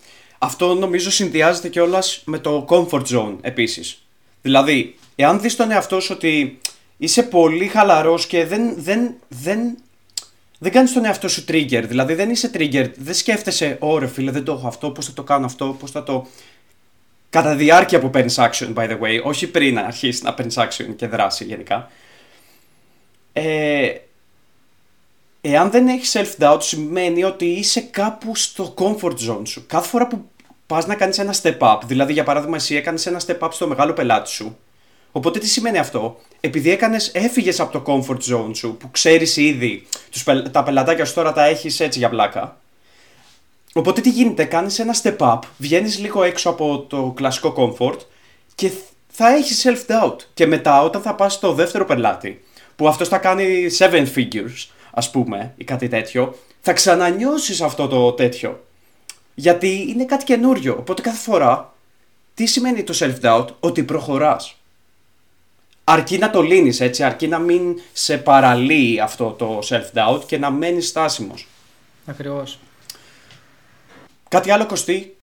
Αυτό 0.43 0.73
νομίζω 0.73 1.11
συνδυάζεται 1.11 1.69
κιόλας 1.69 2.21
με 2.25 2.39
το 2.39 2.65
comfort 2.69 3.05
zone 3.05 3.35
επίσης. 3.41 4.05
Δηλαδή, 4.41 4.95
εάν 5.15 5.41
δεις 5.41 5.55
τον 5.55 5.71
εαυτό 5.71 5.99
σου 5.99 6.13
ότι 6.15 6.59
είσαι 6.97 7.23
πολύ 7.23 7.67
χαλαρός 7.67 8.27
και 8.27 8.45
δεν, 8.45 8.73
δεν, 8.77 9.15
δεν 9.27 9.77
δεν 10.63 10.71
κάνεις 10.71 10.93
τον 10.93 11.05
εαυτό 11.05 11.27
σου 11.27 11.43
trigger. 11.47 11.83
Δηλαδή 11.87 12.13
δεν 12.13 12.29
είσαι 12.29 12.51
trigger, 12.53 12.91
δεν 12.97 13.13
σκέφτεσαι, 13.13 13.77
ωρε 13.79 14.07
φίλε, 14.07 14.31
δεν 14.31 14.43
το 14.43 14.53
έχω 14.53 14.67
αυτό, 14.67 14.89
πώς 14.91 15.05
θα 15.05 15.13
το 15.13 15.23
κάνω 15.23 15.45
αυτό, 15.45 15.75
πώς 15.79 15.91
θα 15.91 16.03
το. 16.03 16.27
Κατά 17.29 17.55
διάρκεια 17.55 17.99
που 17.99 18.09
παίρνεις 18.09 18.35
action, 18.39 18.73
by 18.73 18.89
the 18.89 18.99
way, 18.99 19.21
όχι 19.23 19.47
πριν 19.47 19.73
να 19.73 19.81
αρχίσεις 19.81 20.21
να 20.21 20.33
παίρνεις 20.33 20.57
action 20.57 20.95
και 20.95 21.07
δράση 21.07 21.43
γενικά. 21.43 21.91
Ε, 23.33 23.91
εάν 25.41 25.71
δεν 25.71 25.87
έχεις 25.87 26.15
self-doubt, 26.17 26.57
σημαίνει 26.59 27.23
ότι 27.23 27.45
είσαι 27.45 27.81
κάπου 27.81 28.35
στο 28.35 28.73
comfort 28.77 29.17
zone 29.29 29.47
σου. 29.47 29.65
Κάθε 29.67 29.87
φορά 29.87 30.07
που 30.07 30.29
πας 30.67 30.85
να 30.85 30.95
κάνεις 30.95 31.17
ένα 31.19 31.35
step 31.41 31.57
up, 31.57 31.77
δηλαδή 31.85 32.13
για 32.13 32.23
παράδειγμα, 32.23 32.55
εσύ 32.55 32.75
έκανες 32.75 33.05
ένα 33.05 33.21
step 33.27 33.39
up 33.39 33.49
στο 33.51 33.67
μεγάλο 33.67 33.93
πελάτη 33.93 34.29
σου, 34.29 34.57
Οπότε 35.15 35.39
τι 35.39 35.47
σημαίνει 35.47 35.77
αυτό, 35.77 36.17
επειδή 36.39 36.71
έκανες, 36.71 37.11
έφυγες 37.13 37.59
από 37.59 37.79
το 37.79 37.83
comfort 37.87 38.33
zone 38.33 38.55
σου 38.55 38.77
που 38.77 38.91
ξέρεις 38.91 39.37
ήδη, 39.37 39.87
τους, 40.11 40.23
τα 40.51 40.63
πελατάκια 40.63 41.05
σου 41.05 41.13
τώρα 41.13 41.33
τα 41.33 41.45
έχεις 41.45 41.79
έτσι 41.79 41.99
για 41.99 42.09
πλάκα. 42.09 42.57
Οπότε 43.73 44.01
τι 44.01 44.09
γίνεται, 44.09 44.43
κάνεις 44.43 44.79
ένα 44.79 44.95
step 45.01 45.17
up, 45.17 45.39
βγαίνεις 45.57 45.99
λίγο 45.99 46.23
έξω 46.23 46.49
από 46.49 46.85
το 46.89 47.13
κλασικό 47.15 47.53
comfort 47.57 47.97
και 48.55 48.71
θα 49.07 49.35
έχεις 49.35 49.65
self-doubt. 49.67 50.15
Και 50.33 50.47
μετά 50.47 50.81
όταν 50.81 51.01
θα 51.01 51.15
πας 51.15 51.33
στο 51.33 51.53
δεύτερο 51.53 51.85
πελάτη, 51.85 52.43
που 52.75 52.87
αυτός 52.87 53.07
θα 53.07 53.17
κάνει 53.17 53.67
seven 53.77 54.07
figures, 54.15 54.67
ας 54.93 55.11
πούμε, 55.11 55.53
ή 55.57 55.63
κάτι 55.63 55.87
τέτοιο, 55.87 56.35
θα 56.61 56.73
ξανανιώσεις 56.73 57.61
αυτό 57.61 57.87
το 57.87 58.11
τέτοιο. 58.11 58.63
Γιατί 59.35 59.85
είναι 59.89 60.05
κάτι 60.05 60.23
καινούριο. 60.23 60.75
Οπότε 60.79 61.01
κάθε 61.01 61.17
φορά, 61.17 61.73
τι 62.33 62.45
σημαίνει 62.45 62.83
το 62.83 62.93
self-doubt, 62.99 63.47
ότι 63.59 63.83
προχωράς 63.83 64.55
αρκεί 65.83 66.17
να 66.17 66.29
το 66.29 66.41
λύνεις 66.41 66.79
έτσι, 66.79 67.03
αρκεί 67.03 67.27
να 67.27 67.39
μην 67.39 67.79
σε 67.93 68.17
παραλύει 68.17 68.99
αυτό 68.99 69.31
το 69.31 69.59
self-doubt 69.63 70.21
και 70.25 70.37
να 70.37 70.51
μένεις 70.51 70.87
στάσιμος. 70.87 71.47
Ακριβώς. 72.05 72.59
Κάτι 74.29 74.51
άλλο 74.51 74.65
κοστί. 74.65 75.17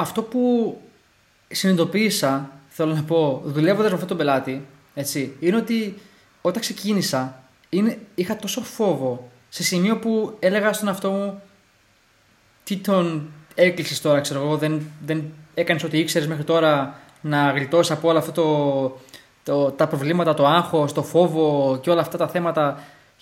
Αυτό 0.00 0.22
που 0.22 0.76
συνειδητοποίησα, 1.48 2.50
θέλω 2.68 2.94
να 2.94 3.02
πω, 3.02 3.42
δουλεύοντας 3.44 3.88
με 3.88 3.94
αυτόν 3.94 4.08
τον 4.08 4.16
πελάτη, 4.16 4.66
έτσι, 4.94 5.36
είναι 5.40 5.56
ότι 5.56 5.98
όταν 6.40 6.60
ξεκίνησα, 6.60 7.42
είναι, 7.68 7.98
είχα 8.14 8.36
τόσο 8.36 8.60
φόβο 8.60 9.30
σε 9.48 9.62
σημείο 9.62 9.98
που 9.98 10.36
έλεγα 10.38 10.72
στον 10.72 10.88
αυτό 10.88 11.10
μου 11.10 11.42
τι 12.64 12.76
τον 12.76 13.30
έκλεισες 13.54 14.00
τώρα, 14.00 14.20
ξέρω 14.20 14.40
εγώ, 14.40 14.56
δεν, 14.56 14.82
δεν 15.06 15.24
έκανες 15.54 15.82
ό,τι 15.82 15.98
ήξερες 15.98 16.28
μέχρι 16.28 16.44
τώρα 16.44 16.94
να 17.20 17.50
γλιτώσεις 17.50 17.90
από 17.90 18.08
όλο 18.08 18.18
αυτό 18.18 18.32
το 18.32 19.00
το, 19.44 19.70
τα 19.70 19.86
προβλήματα, 19.86 20.34
το 20.34 20.46
άγχος, 20.46 20.92
το 20.92 21.02
φόβο 21.02 21.78
και 21.82 21.90
όλα 21.90 22.00
αυτά 22.00 22.18
τα 22.18 22.28
θέματα 22.28 22.78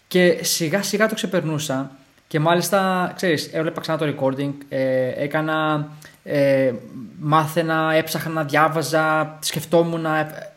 και 0.08 0.38
σιγά 0.40 0.82
σιγά 0.82 1.08
το 1.08 1.14
ξεπερνούσα 1.14 1.90
και 2.26 2.40
μάλιστα, 2.40 3.12
ξέρεις, 3.16 3.50
έβλεπα 3.52 3.80
ξανά 3.80 3.98
το 3.98 4.06
recording, 4.06 4.52
ε, 4.68 5.08
έκανα, 5.22 5.88
ε, 6.22 6.72
μάθαινα, 7.18 7.94
έψαχνα, 7.94 8.44
διάβαζα, 8.44 9.38
σκεφτόμουν, 9.40 10.06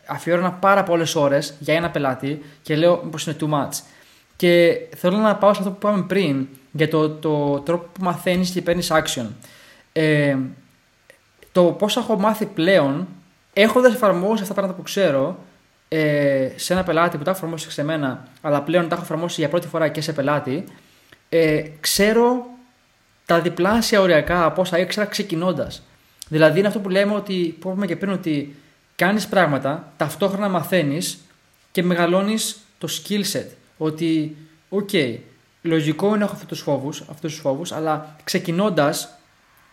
αφιέρωνα 0.06 0.52
πάρα 0.52 0.84
πολλές 0.84 1.16
ώρες 1.16 1.54
για 1.60 1.74
ένα 1.74 1.90
πελάτη 1.90 2.42
και 2.62 2.76
λέω 2.76 2.98
πως 2.98 3.26
είναι 3.26 3.36
too 3.40 3.50
much. 3.50 3.82
Και 4.36 4.80
θέλω 4.96 5.18
να 5.18 5.36
πάω 5.36 5.54
σε 5.54 5.60
αυτό 5.60 5.72
που 5.72 5.88
είπαμε 5.88 6.04
πριν, 6.04 6.48
για 6.72 6.90
το, 6.90 7.10
το 7.10 7.60
τρόπο 7.60 7.88
που 7.92 8.04
μαθαίνεις 8.04 8.50
και 8.50 8.62
παίρνεις 8.62 8.92
action. 8.92 9.26
Ε, 9.94 10.38
το 11.52 11.64
πώς 11.64 11.98
έχω 11.98 12.20
μάθει 12.20 12.46
πλέον, 12.46 13.08
έχοντας 13.54 13.94
εφαρμόσει 13.94 14.42
αυτά 14.42 14.48
τα 14.48 14.54
πράγματα 14.54 14.78
που 14.78 14.82
ξέρω, 14.82 15.40
ε, 15.88 16.52
σε 16.56 16.74
ένα 16.74 16.84
πελάτη 16.84 17.18
που 17.18 17.24
τα 17.24 17.30
έχω 17.30 17.40
εφαρμόσει 17.40 17.72
σε 17.72 17.84
μένα, 17.84 18.28
αλλά 18.42 18.62
πλέον 18.62 18.88
τα 18.88 18.96
έχω 18.96 19.04
εφαρμόσει 19.04 19.40
για 19.40 19.50
πρώτη 19.50 19.68
φορά 19.68 19.88
και 19.88 20.02
σε 20.02 20.14
πελάτη, 20.14 20.64
ε, 21.30 21.64
ξέρω 21.80 22.46
τα 23.26 23.42
διπλάσια 23.42 24.02
οριακά 24.02 24.46
από 24.46 24.62
όσα 24.62 24.78
ήξερα 24.78 25.06
ξεκινώντας. 25.06 25.82
Δηλαδή 26.28 26.60
είναι 26.60 26.68
αυτό 26.68 26.80
που 26.80 26.90
λέμε 26.90 27.14
ότι, 27.14 27.58
που 27.60 27.70
είπαμε 27.70 27.86
και 27.86 27.96
πριν, 27.96 28.12
ότι 28.12 28.56
κάνεις 28.96 29.28
πράγματα, 29.28 29.94
ταυτόχρονα 29.98 30.50
μαθαίνεις 30.50 31.20
και 31.72 31.84
μεγαλώνεις 31.84 32.58
το 32.78 32.88
skill 32.92 33.24
set. 33.32 33.48
Ότι, 33.78 34.38
OK, 34.70 34.90
okay, 34.92 35.18
λογικό 35.62 36.08
είναι 36.08 36.18
να 36.18 36.24
έχω 36.24 36.34
αυτούς 36.34 36.48
τους 36.48 36.62
φόβους, 36.62 37.02
αυτούς 37.02 37.32
τους 37.32 37.42
φόβους, 37.42 37.72
αλλά 37.72 38.16
ξεκινώντας 38.24 39.10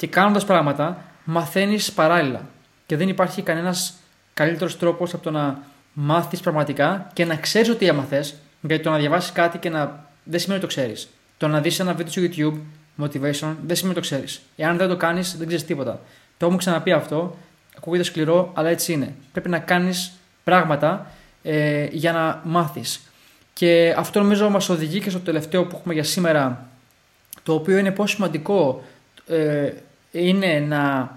και 0.01 0.07
κάνοντας 0.07 0.45
πράγματα, 0.45 1.05
μαθαίνεις 1.25 1.93
παράλληλα. 1.93 2.49
Και 2.87 2.97
δεν 2.97 3.09
υπάρχει 3.09 3.43
κανένας 3.43 3.95
καλύτερος 4.35 4.79
τρόπος 4.79 5.15
από 5.15 5.23
το 5.23 5.31
να 5.31 5.59
μάθεις 5.93 6.41
πραγματικά 6.41 7.11
και 7.13 7.25
να 7.25 7.37
ξέρεις 7.37 7.69
ότι 7.69 7.87
έμαθες, 7.87 8.35
γιατί 8.61 8.83
το 8.83 8.91
να 8.91 8.99
διαβάσεις 8.99 9.33
κάτι 9.33 9.59
και 9.59 9.71
να. 9.71 10.09
δεν 10.25 10.41
σημαίνει 10.41 10.59
ότι 10.59 10.75
το 10.75 10.81
ξέρεις. 10.81 11.09
Το 11.37 11.49
να 11.49 11.61
δεις 11.61 11.79
ένα 11.79 11.95
βίντεο 11.95 12.13
στο 12.13 12.23
YouTube, 12.23 12.59
motivation, 13.03 13.57
δεν 13.67 13.77
σημαίνει 13.77 13.91
ότι 13.91 13.95
το 13.95 14.01
ξέρεις. 14.01 14.41
Εάν 14.57 14.77
δεν 14.77 14.89
το 14.89 14.97
κάνεις, 14.97 15.37
δεν 15.37 15.47
ξέρεις 15.47 15.67
τίποτα. 15.67 15.93
Το 16.37 16.45
έχουμε 16.45 16.57
ξαναπεί 16.57 16.93
αυτό. 16.93 17.37
Ακούγεται 17.77 18.03
σκληρό, 18.03 18.51
αλλά 18.55 18.69
έτσι 18.69 18.93
είναι. 18.93 19.15
Πρέπει 19.33 19.49
να 19.49 19.59
κάνεις 19.59 20.13
πράγματα 20.45 21.11
ε, 21.43 21.87
για 21.91 22.13
να 22.13 22.41
μάθεις. 22.45 23.01
Και 23.53 23.95
αυτό 23.97 24.21
νομίζω 24.21 24.51
μας 24.51 24.69
οδηγεί 24.69 25.01
και 25.01 25.11
στο 25.11 25.19
τελευταίο 25.19 25.67
που 25.67 25.77
έχουμε 25.77 25.95
για 25.95 26.05
σήμερα, 26.05 26.67
το 27.43 27.55
οποίο 27.55 27.79
είναι 27.79 27.91
πόσο 27.91 28.15
σημαντικό 28.15 28.85
ε, 29.27 29.73
είναι 30.11 30.59
να 30.59 31.15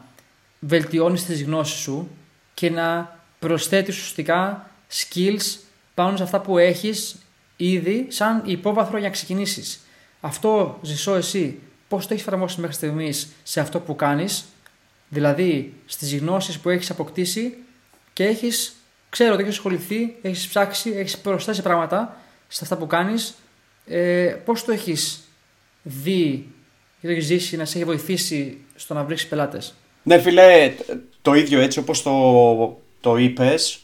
βελτιώνεις 0.60 1.26
τις 1.26 1.44
γνώσεις 1.44 1.80
σου 1.80 2.10
και 2.54 2.70
να 2.70 3.20
προσθέτεις 3.40 3.96
ουσιαστικά 3.96 4.70
skills 4.92 5.60
πάνω 5.94 6.18
σε 6.18 6.24
αυτά 6.24 6.42
που 6.42 6.58
έχεις 6.58 7.16
ήδη 7.58 8.06
σαν 8.10 8.42
υπόβαθρο 8.46 8.98
για 8.98 9.08
να 9.08 9.14
ξεκινήσεις. 9.14 9.80
Αυτό 10.22 10.80
ζησώ 10.82 11.16
εσύ 11.16 11.60
πώς 11.88 12.08
το 12.08 12.14
έχεις 12.14 12.26
εφαρμόσει 12.28 12.60
μέχρι 12.60 12.76
στιγμής 12.76 13.28
σε 13.44 13.60
αυτό 13.60 13.80
που 13.80 13.96
κάνεις, 13.96 14.46
δηλαδή 15.10 15.74
στις 15.86 16.18
γνώσεις 16.18 16.60
που 16.60 16.70
έχεις 16.70 16.90
αποκτήσει 16.90 17.58
και 18.14 18.24
έχεις, 18.24 18.76
ξέρω 19.10 19.34
ότι 19.34 19.42
έχεις 19.42 19.56
ασχοληθεί, 19.56 20.16
έχεις 20.22 20.48
ψάξει, 20.48 20.90
έχεις 20.90 21.18
προσθέσει 21.18 21.62
πράγματα 21.62 22.18
σε 22.48 22.60
αυτά 22.64 22.78
που 22.78 22.88
κάνεις, 22.88 23.34
ε, 23.86 24.36
πώς 24.46 24.64
το 24.64 24.72
έχεις 24.72 25.22
δει 25.84 26.48
και 27.04 27.10
το 27.10 27.16
έχεις 27.16 27.26
ζήσει 27.26 27.58
να 27.58 27.66
σε 27.66 27.78
έχει 27.78 27.86
βοηθήσει 27.86 28.58
στο 28.76 28.94
να 28.94 29.04
βρεις 29.04 29.28
πελάτες; 29.28 29.74
Ναι 30.04 30.20
φίλε, 30.20 30.74
το 31.22 31.34
ίδιο 31.34 31.60
έτσι 31.60 31.80
όπως 31.80 32.02
το 32.02 32.78
το 33.02 33.18
είπες, 33.18 33.80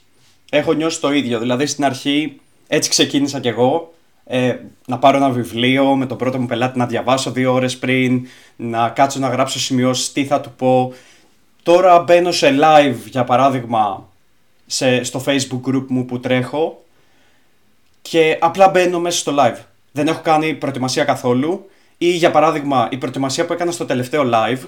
έχω 0.50 0.74
νιώσει 0.74 1.02
το 1.02 1.12
ίδιο. 1.12 1.40
Δηλαδή 1.40 1.66
στην 1.66 1.86
αρχή 1.86 2.40
έτσι 2.68 2.90
ξεκίνησα 2.90 3.40
κι 3.40 3.48
εγώ. 3.48 3.94
Ε, 4.26 4.56
να 4.88 4.98
πάρω 5.00 5.18
ένα 5.18 5.30
βιβλίο 5.30 5.96
με 5.96 6.06
τον 6.06 6.18
πρώτο 6.18 6.40
μου 6.40 6.46
πελάτη 6.46 6.78
να 6.78 6.86
διαβάσω 6.86 7.32
δύο 7.32 7.54
ώρες 7.54 7.78
πριν, 7.78 8.28
να 8.56 8.90
κάτσω 8.90 9.20
να 9.20 9.28
γράψω 9.28 9.60
σημειώσεις, 9.60 10.12
τι 10.12 10.26
θα 10.26 10.42
του 10.42 10.52
πω. 10.58 10.94
Τώρα 11.64 12.00
μπαίνω 12.00 12.32
σε 12.32 12.58
live, 12.62 12.98
για 13.06 13.24
παράδειγμα, 13.24 14.10
σε, 14.66 15.04
στο 15.04 15.24
facebook 15.26 15.62
group 15.70 15.86
μου 15.88 16.06
που 16.06 16.20
τρέχω 16.20 16.84
και 18.02 18.38
απλά 18.42 18.70
μπαίνω 18.70 19.00
μέσα 19.00 19.18
στο 19.18 19.36
live. 19.40 19.60
δεν 19.92 20.08
έχω 20.08 20.22
κάνει 20.22 20.54
προετοιμασία 20.54 21.04
καθόλου. 21.04 21.70
Ή 22.02 22.10
για 22.10 22.32
παράδειγμα, 22.32 22.88
η 22.92 22.98
προετοιμασία 22.98 23.46
που 23.46 23.54
έκανα 23.54 23.72
στο 23.72 23.86
τελευταίο 23.86 24.30
live 24.34 24.60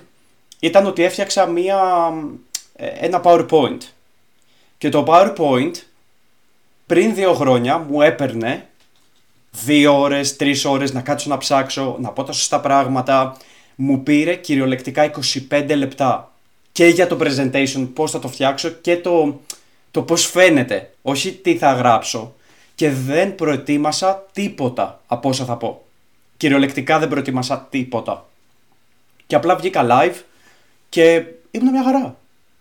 ήταν 0.60 0.86
ότι 0.86 1.04
έφτιαξα 1.04 1.46
μία, 1.46 1.80
ε, 2.76 2.86
ένα 2.86 3.22
PowerPoint. 3.24 3.78
Και 4.78 4.90
το 4.90 5.06
PowerPoint 5.08 5.72
πριν 6.86 7.14
δύο 7.16 7.34
χρόνια 7.34 7.78
μου 7.78 8.02
έπαιρνε 8.02 8.68
δύο 9.52 10.00
ώρες, 10.00 10.36
τρεις 10.36 10.66
ώρες 10.66 10.94
να 10.94 11.02
κάτσω 11.02 11.30
να 11.30 11.38
ψάξω, 11.38 11.98
να 12.00 12.10
πω 12.10 12.24
τα 12.24 12.32
σωστά 12.32 12.60
πράγματα. 12.60 13.38
Μου 13.76 14.04
πήρε 14.04 14.36
κυριολεκτικά 14.36 15.04
25 15.50 15.76
λεπτά 15.76 16.32
και 16.72 16.86
για 16.86 17.08
το 17.08 17.18
presentation, 17.22 17.90
πώς 17.94 18.12
θα 18.12 18.20
το 18.20 18.28
φτιάξω 18.28 18.70
και 18.70 18.98
το, 18.98 19.40
το 19.92 20.02
πώς 20.02 20.26
φαίνεται, 20.26 20.94
όχι 21.02 21.32
τι 21.32 21.58
θα 21.58 21.74
γράψω. 21.74 22.36
Και 22.76 22.90
δεν 22.92 23.36
προετοίμασα 23.36 24.26
τίποτα 24.32 25.02
από 25.08 25.30
όσα 25.30 25.46
θα 25.46 25.58
πω. 25.58 25.86
Κυριολεκτικά 26.42 27.00
δεν 27.00 27.08
προετοίμασα 27.08 27.68
τίποτα. 27.70 28.30
Και 29.28 29.36
απλά 29.36 29.56
βγήκα 29.56 29.88
live 29.90 30.16
και 30.90 31.24
ήμουν 31.52 31.72
μια 31.72 31.84
χαρά. 31.84 32.18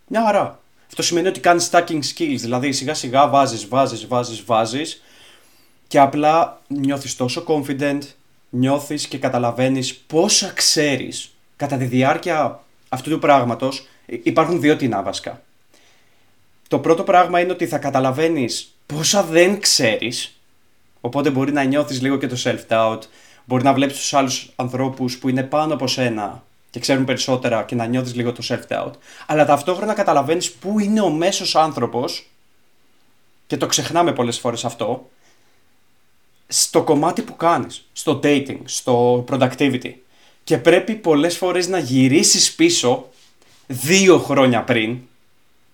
Μια 0.07 0.25
χαρά. 0.25 0.61
Αυτό 0.87 1.03
σημαίνει 1.03 1.29
ότι 1.29 1.41
κάνεις 1.41 1.71
stacking 1.73 2.01
skills, 2.15 2.37
δηλαδή 2.37 2.73
σιγά 2.73 2.95
σιγά 2.95 3.29
βάζεις, 3.29 3.69
βάζεις, 3.69 4.07
βάζεις, 4.07 4.45
βάζεις 4.45 5.03
και 5.87 5.99
απλά 5.99 6.61
νιώθεις 6.67 7.17
τόσο 7.17 7.45
confident, 7.47 7.99
νιώθεις 8.51 9.07
και 9.07 9.19
καταλαβαίνεις 9.19 9.95
πόσα 9.95 10.53
ξέρεις 10.55 11.35
κατά 11.57 11.77
τη 11.77 11.85
διάρκεια 11.85 12.61
αυτού 12.89 13.11
του 13.11 13.19
πράγματος. 13.19 13.89
Υπάρχουν 14.07 14.61
δύο 14.61 14.77
τεινά 14.77 15.03
βασικά. 15.03 15.43
Το 16.69 16.79
πρώτο 16.79 17.03
πράγμα 17.03 17.41
είναι 17.41 17.53
ότι 17.53 17.67
θα 17.67 17.79
καταλαβαίνεις 17.79 18.75
πόσα 18.87 19.23
δεν 19.23 19.61
ξέρεις, 19.61 20.41
οπότε 21.01 21.31
μπορεί 21.31 21.53
να 21.53 21.63
νιώθεις 21.63 22.03
λίγο 22.03 22.17
και 22.17 22.27
το 22.27 22.37
self-doubt, 22.45 23.01
μπορεί 23.51 23.63
να 23.63 23.73
βλέπεις 23.73 23.97
τους 23.97 24.15
άλλους 24.15 24.51
ανθρώπους 24.57 25.19
που 25.19 25.29
είναι 25.29 25.43
πάνω 25.43 25.75
από 25.75 25.87
σένα 25.87 26.43
και 26.71 26.81
ξέρουν 26.81 27.05
περισσότερα 27.05 27.63
και 27.63 27.75
να 27.75 27.87
νιώθεις 27.87 28.15
λίγο 28.15 28.33
το 28.33 28.43
self-doubt, 28.49 28.91
αλλά 29.27 29.45
ταυτόχρονα 29.45 29.95
καταλαβαίνεις 29.95 30.53
πού 30.53 30.79
είναι 30.79 31.01
ο 31.01 31.11
μέσος 31.11 31.57
άνθρωπος 31.57 32.27
και 33.47 33.57
το 33.57 33.67
ξεχνάμε 33.67 34.13
πολλές 34.13 34.39
φορές 34.39 34.65
αυτό, 34.65 35.09
στο 36.47 36.83
κομμάτι 36.83 37.23
που 37.23 37.37
κάνεις, 37.37 37.89
στο 37.93 38.21
dating, 38.23 38.59
στο 38.65 39.25
productivity. 39.31 39.93
Και 40.45 40.59
πρέπει 40.59 40.95
πολλές 40.95 41.37
φορές 41.37 41.69
να 41.69 41.79
γυρίσεις 41.79 42.55
πίσω 42.55 43.09
δύο 43.67 44.19
χρόνια 44.19 44.63
πριν. 44.63 44.99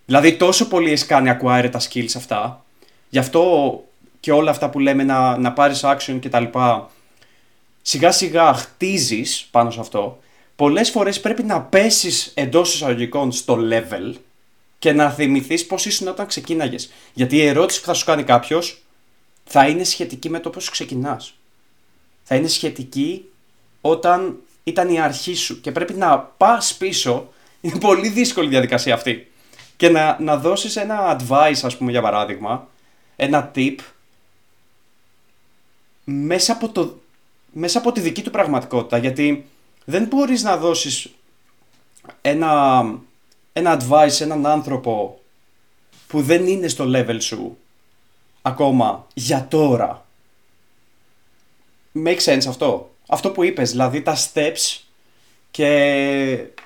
Δηλαδή 0.05 0.37
τόσο 0.37 0.67
πολύ 0.67 0.87
έχεις 0.87 1.05
κάνει 1.05 1.37
acquire 1.39 1.69
τα 1.71 1.81
skills 1.81 2.11
αυτά. 2.15 2.65
Γι' 3.09 3.19
αυτό 3.19 3.83
και 4.19 4.31
όλα 4.31 4.51
αυτά 4.51 4.69
που 4.69 4.79
λέμε 4.79 5.03
να, 5.03 5.37
να 5.37 5.51
πάρεις 5.53 5.81
action 5.83 6.17
και 6.19 6.29
τα 6.29 6.39
λοιπά. 6.39 6.89
Σιγά 7.89 8.11
σιγά 8.11 8.53
χτίζεις 8.53 9.47
πάνω 9.51 9.71
σε 9.71 9.79
αυτό. 9.79 10.19
Πολλές 10.55 10.89
φορές 10.89 11.19
πρέπει 11.19 11.43
να 11.43 11.61
πέσεις 11.61 12.31
εντός 12.35 12.73
εισαγωγικών 12.73 13.31
στο 13.31 13.57
level 13.71 14.13
και 14.79 14.91
να 14.91 15.11
θυμηθείς 15.11 15.65
πώς 15.65 15.85
ήσουν 15.85 16.07
όταν 16.07 16.27
ξεκίναγες. 16.27 16.91
Γιατί 17.13 17.35
η 17.35 17.45
ερώτηση 17.45 17.79
που 17.79 17.85
θα 17.85 17.93
σου 17.93 18.05
κάνει 18.05 18.23
κάποιος 18.23 18.83
θα 19.43 19.67
είναι 19.67 19.83
σχετική 19.83 20.29
με 20.29 20.39
το 20.39 20.49
πώς 20.49 20.69
ξεκινάς. 20.69 21.33
Θα 22.23 22.35
είναι 22.35 22.47
σχετική 22.47 23.25
όταν 23.81 24.37
ήταν 24.63 24.89
η 24.89 24.99
αρχή 24.99 25.33
σου 25.33 25.61
και 25.61 25.71
πρέπει 25.71 25.93
να 25.93 26.19
πας 26.19 26.75
πίσω. 26.75 27.33
Είναι 27.61 27.79
πολύ 27.79 28.09
δύσκολη 28.09 28.47
η 28.47 28.49
διαδικασία 28.49 28.93
αυτή. 28.93 29.31
Και 29.77 29.89
να, 29.89 30.17
να 30.19 30.37
δώσεις 30.37 30.75
ένα 30.75 31.17
advice, 31.19 31.59
ας 31.63 31.77
πούμε, 31.77 31.91
για 31.91 32.01
παράδειγμα, 32.01 32.67
ένα 33.15 33.51
tip, 33.55 33.75
μέσα 36.03 36.53
από, 36.53 36.69
το, 36.69 36.99
μέσα 37.59 37.77
από 37.77 37.91
τη 37.91 37.99
δική 37.99 38.21
του 38.21 38.31
πραγματικότητα. 38.31 38.97
Γιατί 38.97 39.45
δεν 39.85 40.03
μπορείς 40.03 40.43
να 40.43 40.57
δώσεις 40.57 41.09
ένα, 42.21 42.83
ένα 43.53 43.81
advice 43.81 44.09
σε 44.11 44.23
έναν 44.23 44.45
άνθρωπο 44.45 45.19
που 46.07 46.21
δεν 46.21 46.47
είναι 46.47 46.67
στο 46.67 46.85
level 46.87 47.17
σου 47.19 47.57
ακόμα 48.41 49.07
για 49.13 49.47
τώρα. 49.49 50.05
Make 52.05 52.19
sense 52.19 52.45
αυτό; 52.47 52.91
Αυτό 53.07 53.31
που 53.31 53.43
είπες, 53.43 53.71
δηλαδή 53.71 54.01
τα 54.01 54.17
steps 54.17 54.79
και 55.51 55.67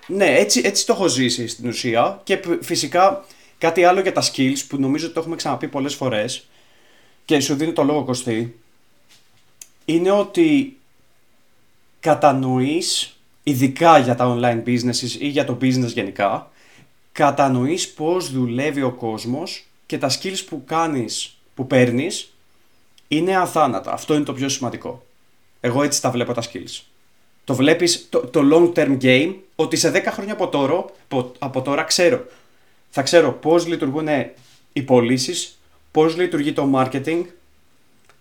ναι, 0.07 0.25
έτσι, 0.25 0.61
έτσι 0.63 0.85
το 0.85 0.93
έχω 0.93 1.07
ζήσει 1.07 1.47
στην 1.47 1.67
ουσία 1.69 2.21
και 2.23 2.39
φυσικά 2.61 3.25
κάτι 3.57 3.83
άλλο 3.83 3.99
για 3.99 4.13
τα 4.13 4.23
skills 4.23 4.59
που 4.67 4.77
νομίζω 4.77 5.05
ότι 5.05 5.13
το 5.13 5.19
έχουμε 5.19 5.35
ξαναπεί 5.35 5.67
πολλές 5.67 5.95
φορές 5.95 6.47
και 7.25 7.39
σου 7.39 7.55
δίνει 7.55 7.73
το 7.73 7.83
λόγο 7.83 8.03
Κωστή 8.03 8.59
είναι 9.85 10.11
ότι 10.11 10.75
κατανοείς 12.01 13.15
ειδικά 13.43 13.97
για 13.97 14.15
τα 14.15 14.37
online 14.37 14.63
businesses 14.67 15.15
ή 15.19 15.27
για 15.27 15.45
το 15.45 15.57
business 15.61 15.93
γενικά 15.93 16.51
κατανοείς 17.11 17.89
πώς 17.89 18.31
δουλεύει 18.31 18.81
ο 18.81 18.91
κόσμος 18.91 19.65
και 19.85 19.97
τα 19.97 20.09
skills 20.09 20.45
που 20.49 20.63
κάνεις 20.65 21.37
που 21.55 21.67
παίρνεις 21.67 22.33
είναι 23.07 23.37
αθάνατα. 23.37 23.91
Αυτό 23.91 24.13
είναι 24.13 24.23
το 24.23 24.33
πιο 24.33 24.49
σημαντικό. 24.49 25.05
Εγώ 25.59 25.83
έτσι 25.83 26.01
τα 26.01 26.11
βλέπω 26.11 26.33
τα 26.33 26.41
skills. 26.41 26.81
Το 27.43 27.55
βλέπεις 27.55 28.07
το, 28.09 28.19
το 28.19 28.41
long 28.53 28.79
term 28.79 28.97
game 29.01 29.35
ότι 29.55 29.75
σε 29.75 29.91
10 29.91 30.01
χρόνια 30.11 30.33
από 30.33 30.47
τώρα, 30.47 30.85
από 31.39 31.61
τώρα 31.61 31.83
ξέρω. 31.83 32.25
Θα 32.89 33.01
ξέρω 33.01 33.31
πώς 33.31 33.67
λειτουργούν 33.67 34.07
οι 34.73 34.81
πωλήσεις, 34.81 35.59
πώς 35.91 36.17
λειτουργεί 36.17 36.53
το 36.53 36.71
marketing. 36.75 37.23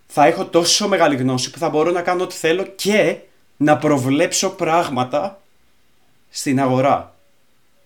Θα 0.07 0.25
έχω 0.25 0.45
τόσο 0.45 0.87
μεγάλη 0.87 1.15
γνώση 1.15 1.51
που 1.51 1.57
θα 1.57 1.69
μπορώ 1.69 1.91
να 1.91 2.01
κάνω 2.01 2.23
ό,τι 2.23 2.35
θέλω 2.35 2.63
και 2.63 3.17
να 3.61 3.77
προβλέψω 3.77 4.49
πράγματα 4.49 5.41
στην 6.29 6.59
αγορά 6.59 7.15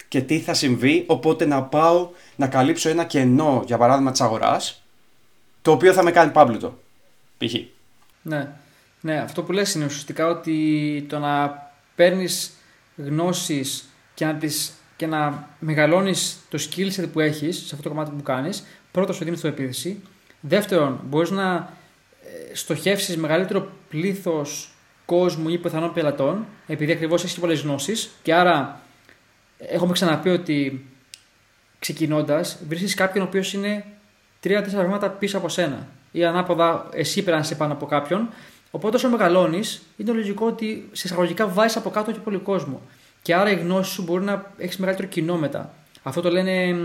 και 0.07 0.21
τι 0.21 0.39
θα 0.39 0.53
συμβεί, 0.53 1.03
οπότε 1.07 1.45
να 1.45 1.63
πάω 1.63 2.09
να 2.35 2.47
καλύψω 2.47 2.89
ένα 2.89 3.03
κενό, 3.03 3.63
για 3.65 3.77
παράδειγμα, 3.77 4.11
της 4.11 4.21
αγοράς 4.21 4.83
το 5.61 5.71
οποίο 5.71 5.93
θα 5.93 6.03
με 6.03 6.11
κάνει 6.11 6.31
πάμπλουτο. 6.31 6.79
Π.χ. 7.37 7.53
Ναι. 8.21 8.51
ναι, 9.01 9.17
αυτό 9.17 9.43
που 9.43 9.51
λες 9.51 9.73
είναι 9.73 9.85
ουσιαστικά 9.85 10.27
ότι 10.27 11.05
το 11.09 11.19
να 11.19 11.63
παίρνεις 11.95 12.53
γνώσεις 12.95 13.89
και 14.13 14.25
να, 14.25 14.35
τις, 14.35 14.73
και 14.95 15.07
να 15.07 15.49
μεγαλώνεις 15.59 16.37
το 16.49 16.59
skill 16.69 16.91
set 16.91 17.09
που 17.13 17.19
έχεις 17.19 17.57
σε 17.57 17.75
αυτό 17.75 17.81
το 17.81 17.89
κομμάτι 17.89 18.11
που 18.11 18.23
κάνεις, 18.23 18.65
πρώτον 18.91 19.15
σου 19.15 19.23
δίνει 19.23 19.37
το 19.37 19.47
επίθεση. 19.47 20.01
Δεύτερον, 20.39 20.99
μπορείς 21.03 21.29
να 21.29 21.73
ε, 22.51 22.55
στοχεύσεις 22.55 23.17
μεγαλύτερο 23.17 23.71
πλήθος 23.89 24.69
κόσμου 25.05 25.49
ή 25.49 25.57
πιθανών 25.57 25.93
πελατών, 25.93 26.45
επειδή 26.67 26.91
ακριβώς 26.91 27.23
έχεις 27.23 27.39
πολλές 27.39 27.61
γνώσεις 27.61 28.09
και 28.23 28.33
άρα 28.33 28.81
έχουμε 29.57 29.93
ξαναπεί 29.93 30.29
ότι 30.29 30.85
ξεκινώντας 31.79 32.59
βρίσκεις 32.67 32.93
κάποιον 32.93 33.25
ο 33.25 33.27
οποίος 33.27 33.53
είναι 33.53 33.85
τρία-τέσσερα 34.39 34.83
βήματα 34.83 35.09
πίσω 35.09 35.37
από 35.37 35.49
σένα. 35.49 35.87
Ή 36.11 36.25
ανάποδα, 36.25 36.89
εσύ 36.91 37.25
σε 37.39 37.55
πάνω 37.55 37.73
από 37.73 37.85
κάποιον. 37.85 38.29
Οπότε 38.71 38.95
όσο 38.95 39.09
μεγαλώνεις, 39.09 39.81
είναι 39.97 40.11
λογικό 40.11 40.45
ότι 40.45 40.89
σε 40.91 41.07
εισαγωγικά 41.07 41.47
βάζεις 41.47 41.77
από 41.77 41.89
κάτω 41.89 42.11
και 42.11 42.19
πολύ 42.19 42.37
κόσμο. 42.37 42.81
Και 43.21 43.35
άρα 43.35 43.51
η 43.51 43.55
γνώση 43.55 43.91
σου 43.91 44.03
μπορεί 44.03 44.23
να 44.23 44.51
έχεις 44.57 44.77
μεγαλύτερο 44.77 45.07
κοινό 45.07 45.37
μετά. 45.37 45.73
Αυτό 46.03 46.21
το 46.21 46.29
λένε 46.29 46.75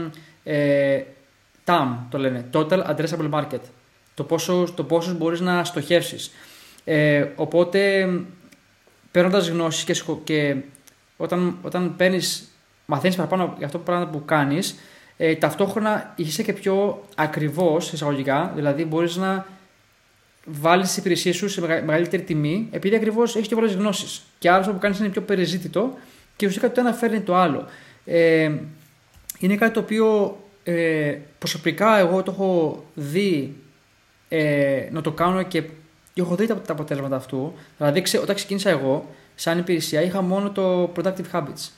ε, 0.44 1.02
TAM, 1.64 1.86
το 2.10 2.18
λένε 2.18 2.44
Total 2.52 2.86
Addressable 2.86 3.30
Market. 3.30 3.60
Το 4.14 4.24
πόσο, 4.24 4.72
το 4.74 4.84
πόσος 4.84 5.14
μπορείς 5.14 5.40
να 5.40 5.64
στοχεύσεις. 5.64 6.30
Ε, 6.84 7.26
οπότε 7.36 8.08
παίρνοντας 9.10 9.48
γνώσεις 9.48 9.84
και, 9.84 10.02
και 10.24 10.56
όταν, 11.16 11.58
όταν 11.62 11.96
παίρνεις, 11.96 12.48
μαθαίνεις 12.86 13.16
παραπάνω 13.16 13.54
για 13.56 13.66
αυτό 13.66 13.78
το 13.78 13.84
πράγμα 13.84 14.06
που 14.06 14.24
κάνεις, 14.24 14.78
ε, 15.16 15.34
ταυτόχρονα 15.34 16.12
είσαι 16.16 16.42
και 16.42 16.52
πιο 16.52 17.04
ακριβώς 17.14 17.92
εισαγωγικά, 17.92 18.52
δηλαδή 18.54 18.84
μπορείς 18.84 19.16
να 19.16 19.46
βάλεις 20.44 20.86
τις 20.86 20.96
υπηρεσίες 20.96 21.36
σου 21.36 21.48
σε 21.48 21.60
μεγαλύτερη 21.60 22.22
τιμή, 22.22 22.68
επειδή 22.70 22.94
ακριβώς 22.96 23.36
έχεις 23.36 23.48
και 23.48 23.54
πολλές 23.54 23.74
γνώσεις. 23.74 24.22
Και 24.38 24.50
άλλο 24.50 24.72
που 24.72 24.78
κάνεις 24.78 24.98
είναι 24.98 25.08
πιο 25.08 25.22
περιζήτητο 25.22 25.94
και 26.36 26.46
ουσιαστικά 26.46 26.72
το 26.74 26.80
ένα 26.80 26.92
φέρνει 26.92 27.20
το 27.20 27.34
άλλο. 27.34 27.66
Ε, 28.04 28.52
είναι 29.38 29.56
κάτι 29.56 29.72
το 29.72 29.80
οποίο 29.80 30.38
ε, 30.62 31.16
προσωπικά 31.38 31.98
εγώ 31.98 32.22
το 32.22 32.32
έχω 32.32 32.84
δει 32.94 33.56
ε, 34.28 34.88
να 34.90 35.00
το 35.00 35.12
κάνω 35.12 35.42
και, 35.42 35.62
έχω 36.20 36.34
δει 36.34 36.46
τα, 36.46 36.62
αποτέλεσματα 36.68 37.16
αυτού. 37.16 37.52
Δηλαδή, 37.78 38.02
όταν 38.22 38.34
ξεκίνησα 38.34 38.70
εγώ, 38.70 39.06
σαν 39.34 39.58
υπηρεσία, 39.58 40.02
είχα 40.02 40.22
μόνο 40.22 40.50
το 40.50 40.92
productive 40.96 41.30
habits. 41.32 41.68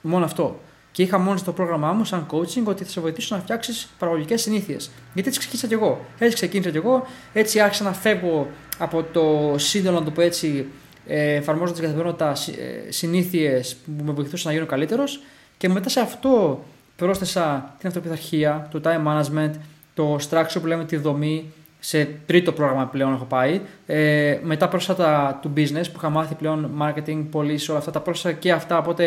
Μόνο 0.00 0.24
αυτό. 0.24 0.60
Και 0.92 1.02
είχα 1.02 1.18
μόνο 1.18 1.36
στο 1.36 1.52
πρόγραμμά 1.52 1.92
μου, 1.92 2.04
σαν 2.04 2.26
coaching, 2.30 2.64
ότι 2.64 2.84
θα 2.84 2.90
σε 2.90 3.00
βοηθήσω 3.00 3.36
να 3.36 3.40
φτιάξεις 3.40 3.88
παραγωγικές 3.98 4.42
συνήθειες. 4.42 4.90
Γιατί 5.14 5.28
έτσι 5.28 5.40
ξεκίνησα 5.40 5.66
κι 5.66 5.74
εγώ. 5.74 6.04
Έτσι 6.18 6.34
ξεκίνησα 6.34 6.70
κι 6.70 6.76
εγώ. 6.76 7.06
Έτσι 7.32 7.60
άρχισα 7.60 7.84
να 7.84 7.92
φεύγω 7.92 8.46
από 8.78 9.02
το 9.02 9.54
σύνολο, 9.58 9.98
να 9.98 10.04
το 10.04 10.10
πω 10.10 10.20
έτσι, 10.20 10.66
ε, 11.06 11.34
εφαρμόζοντας 11.34 11.80
την 11.80 11.82
καθημερινότητα 11.82 12.30
ε, 12.30 12.90
συνήθειες 12.90 13.76
που 13.76 14.04
με 14.04 14.12
βοηθούσαν 14.12 14.46
να 14.46 14.52
γίνω 14.52 14.66
καλύτερος. 14.66 15.20
Και 15.56 15.68
μετά 15.68 15.88
σε 15.88 16.00
αυτό 16.00 16.64
πρόσθεσα 16.96 17.74
την 17.78 17.88
αυτοπιθαρχία, 17.88 18.68
το 18.70 18.80
time 18.84 19.06
management, 19.06 19.50
το 19.94 20.18
structure 20.30 20.60
που 20.60 20.66
λέμε 20.66 20.84
τη 20.84 20.96
δομή, 20.96 21.52
σε 21.80 22.08
τρίτο 22.26 22.52
πρόγραμμα 22.52 22.86
πλέον 22.86 23.12
έχω 23.12 23.24
πάει. 23.24 23.60
Ε, 23.86 24.38
μετά 24.42 24.68
πρόσθετα 24.68 25.38
του 25.42 25.52
business 25.56 25.84
που 25.84 25.96
είχα 25.96 26.10
μάθει 26.10 26.34
πλέον 26.34 26.70
marketing, 26.80 27.24
police, 27.32 27.66
όλα 27.68 27.78
αυτά 27.78 27.90
τα 27.90 28.00
πρόσθετα 28.00 28.34
και 28.38 28.52
αυτά. 28.52 28.78
Οπότε 28.78 29.04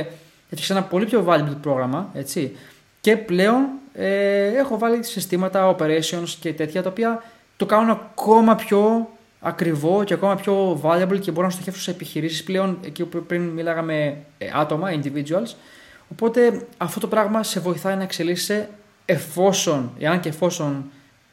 έφτιαξα 0.49 0.73
ένα 0.73 0.83
πολύ 0.83 1.05
πιο 1.05 1.25
valuable 1.27 1.57
πρόγραμμα. 1.61 2.09
Έτσι. 2.13 2.55
Και 3.01 3.17
πλέον 3.17 3.65
ε, 3.93 4.45
έχω 4.45 4.77
βάλει 4.77 5.03
συστήματα, 5.03 5.75
operations 5.75 6.29
και 6.39 6.53
τέτοια 6.53 6.83
τα 6.83 6.89
οποία 6.89 7.23
το 7.57 7.65
κάνουν 7.65 7.89
ακόμα 7.89 8.55
πιο 8.55 9.09
ακριβό 9.39 10.03
και 10.03 10.13
ακόμα 10.13 10.35
πιο 10.35 10.81
valuable 10.83 11.19
και 11.19 11.31
μπορώ 11.31 11.47
να 11.47 11.53
στοχεύσω 11.53 11.81
σε 11.81 11.91
επιχειρήσεις 11.91 12.43
πλέον 12.43 12.77
εκεί 12.85 13.05
που 13.05 13.23
πριν 13.23 13.41
μιλάγαμε 13.41 14.17
ε, 14.37 14.47
άτομα, 14.53 14.89
individuals. 14.91 15.55
Οπότε 16.11 16.67
αυτό 16.77 16.99
το 16.99 17.07
πράγμα 17.07 17.43
σε 17.43 17.59
βοηθάει 17.59 17.95
να 17.95 18.03
εξελίσσεσαι 18.03 18.69
εφόσον, 19.05 19.91
εάν 19.99 20.19
και 20.19 20.29
εφόσον 20.29 20.91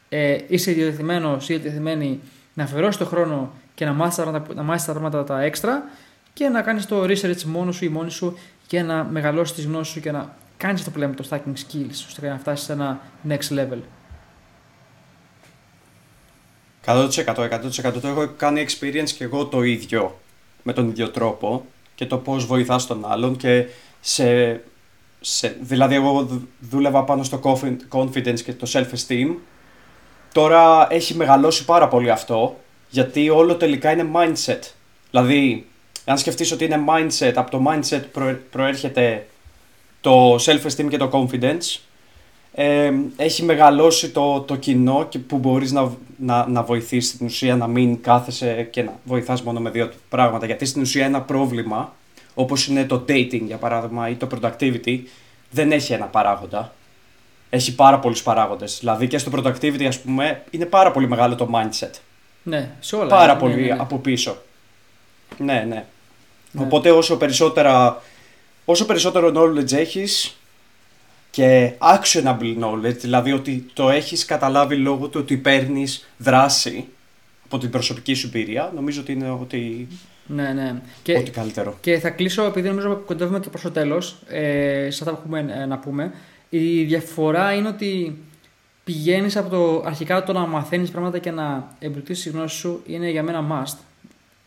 ε, 0.08 0.38
είσαι 0.48 0.72
διατεθειμένο 0.72 1.36
ή 1.40 1.44
διατεθειμένη 1.44 2.20
να 2.54 2.64
αφαιρώσει 2.64 2.98
το 2.98 3.04
χρόνο 3.04 3.52
και 3.74 3.84
να 3.84 3.92
μάθεις 3.92 4.14
τα, 4.14 4.24
να 4.54 4.76
τα 4.76 4.92
πράγματα 4.92 5.24
τα 5.24 5.42
έξτρα 5.42 5.82
και 6.32 6.48
να 6.48 6.62
κάνεις 6.62 6.86
το 6.86 7.02
research 7.02 7.42
μόνος 7.42 7.76
σου 7.76 7.84
ή 7.84 7.88
μόνη 7.88 8.10
σου 8.10 8.38
και 8.66 8.82
να 8.82 9.04
μεγαλώσεις 9.04 9.54
τις 9.54 9.64
γνώσεις 9.64 9.92
σου 9.92 10.00
και 10.00 10.10
να 10.10 10.36
κάνεις 10.56 10.80
αυτό 10.80 10.90
που 10.90 10.98
λέμε 10.98 11.14
το 11.14 11.28
stacking 11.30 11.36
skills, 11.36 12.04
ώστε 12.06 12.28
να 12.28 12.38
φτάσεις 12.38 12.66
σε 12.66 12.72
ένα 12.72 13.00
next 13.28 13.48
level. 13.50 13.78
100%, 16.84 17.08
100% 17.24 18.00
το 18.00 18.08
έχω 18.08 18.28
κάνει 18.36 18.66
experience 18.68 19.10
και 19.16 19.24
εγώ 19.24 19.46
το 19.46 19.62
ίδιο 19.62 20.18
με 20.62 20.72
τον 20.72 20.88
ίδιο 20.88 21.10
τρόπο 21.10 21.66
και 21.94 22.06
το 22.06 22.18
πώς 22.18 22.46
βοηθάς 22.46 22.86
τον 22.86 23.04
άλλον 23.06 23.36
και 23.36 23.66
σε, 24.00 24.60
σε, 25.20 25.56
δηλαδή 25.60 25.94
εγώ 25.94 26.28
δούλευα 26.60 27.04
πάνω 27.04 27.22
στο 27.22 27.58
confidence 27.90 28.40
και 28.40 28.52
το 28.52 28.70
self-esteem 28.72 29.34
τώρα 30.32 30.86
έχει 30.90 31.14
μεγαλώσει 31.14 31.64
πάρα 31.64 31.88
πολύ 31.88 32.10
αυτό 32.10 32.56
γιατί 32.90 33.30
όλο 33.30 33.56
τελικά 33.56 33.92
είναι 33.92 34.06
mindset 34.14 34.60
δηλαδή 35.10 35.66
αν 36.04 36.18
σκεφτείς 36.18 36.52
ότι 36.52 36.64
είναι 36.64 36.84
mindset 36.88 37.32
από 37.34 37.50
το 37.50 37.64
mindset 37.66 38.02
προέρχεται 38.50 39.26
το 40.00 40.34
self-esteem 40.34 40.88
και 40.88 40.96
το 40.96 41.10
confidence 41.12 41.80
ε, 42.60 42.92
έχει 43.16 43.42
μεγαλώσει 43.42 44.10
το, 44.10 44.40
το 44.40 44.56
κοινό 44.56 45.06
και 45.08 45.18
που 45.18 45.38
μπορείς 45.38 45.72
να, 45.72 45.92
να, 46.16 46.48
να 46.48 46.62
βοηθήσεις 46.62 47.10
στην 47.10 47.26
ουσία 47.26 47.56
να 47.56 47.66
μην 47.66 48.00
κάθεσαι 48.00 48.68
και 48.70 48.82
να 48.82 48.98
βοηθάς 49.04 49.42
μόνο 49.42 49.60
με 49.60 49.70
δύο 49.70 49.90
πράγματα. 50.08 50.46
Γιατί 50.46 50.64
στην 50.64 50.82
ουσία 50.82 51.04
ένα 51.04 51.20
πρόβλημα, 51.22 51.94
όπως 52.34 52.66
είναι 52.66 52.84
το 52.84 53.04
dating 53.08 53.42
για 53.46 53.56
παράδειγμα 53.56 54.08
ή 54.08 54.14
το 54.14 54.28
productivity, 54.34 55.00
δεν 55.50 55.72
έχει 55.72 55.92
ένα 55.92 56.06
παράγοντα. 56.06 56.72
Έχει 57.50 57.74
πάρα 57.74 57.98
πολλούς 57.98 58.22
παράγοντες. 58.22 58.76
Δηλαδή 58.78 59.06
και 59.06 59.18
στο 59.18 59.30
productivity 59.34 59.84
ας 59.84 60.00
πούμε 60.00 60.42
είναι 60.50 60.64
πάρα 60.64 60.90
πολύ 60.90 61.08
μεγάλο 61.08 61.34
το 61.34 61.50
mindset. 61.52 61.90
Ναι, 62.42 62.70
σε 62.80 62.96
όλα. 62.96 63.08
Πάρα 63.08 63.34
ναι, 63.34 63.40
πολύ 63.40 63.54
ναι, 63.54 63.60
ναι. 63.74 63.76
από 63.78 63.98
πίσω. 63.98 64.36
Ναι, 65.38 65.64
ναι. 65.68 65.84
Οπότε 66.56 66.90
όσο, 66.90 67.16
περισσότερα, 67.16 68.02
όσο 68.64 68.86
περισσότερο 68.86 69.32
knowledge 69.34 69.72
έχεις, 69.72 70.38
και 71.30 71.72
actionable 71.78 72.56
knowledge, 72.60 72.96
δηλαδή 72.96 73.32
ότι 73.32 73.66
το 73.72 73.90
έχεις 73.90 74.24
καταλάβει 74.24 74.76
λόγω 74.76 75.08
του 75.08 75.20
ότι 75.22 75.36
παίρνεις 75.36 76.08
δράση 76.16 76.88
από 77.44 77.58
την 77.58 77.70
προσωπική 77.70 78.14
σου 78.14 78.26
εμπειρία, 78.26 78.72
νομίζω 78.74 79.00
ότι 79.00 79.12
είναι 79.12 79.30
ότι, 79.30 79.88
Ναι, 80.26 80.52
ναι. 80.52 80.80
ότι 81.08 81.22
Και, 81.22 81.30
καλύτερο. 81.30 81.78
και 81.80 81.98
θα 81.98 82.10
κλείσω, 82.10 82.42
επειδή 82.42 82.68
νομίζω 82.68 83.02
κοντεύουμε 83.06 83.40
και 83.40 83.48
προς 83.48 83.62
το 83.62 83.70
τέλος, 83.70 84.16
ε, 84.28 84.88
σε 84.90 85.04
αυτά 85.04 85.10
που 85.14 85.20
έχουμε 85.24 85.54
ε, 85.62 85.64
να 85.66 85.78
πούμε. 85.78 86.12
Η 86.48 86.84
διαφορά 86.84 87.52
είναι 87.52 87.68
ότι 87.68 88.18
πηγαίνεις 88.84 89.36
από 89.36 89.48
το 89.48 89.82
αρχικά 89.86 90.22
το 90.24 90.32
να 90.32 90.46
μαθαίνεις 90.46 90.90
πράγματα 90.90 91.18
και 91.18 91.30
να 91.30 91.74
εμπλουτίσεις 91.78 92.24
τη 92.24 92.30
γνώση 92.30 92.56
σου 92.56 92.82
είναι 92.86 93.10
για 93.10 93.22
μένα 93.22 93.44
must. 93.50 93.76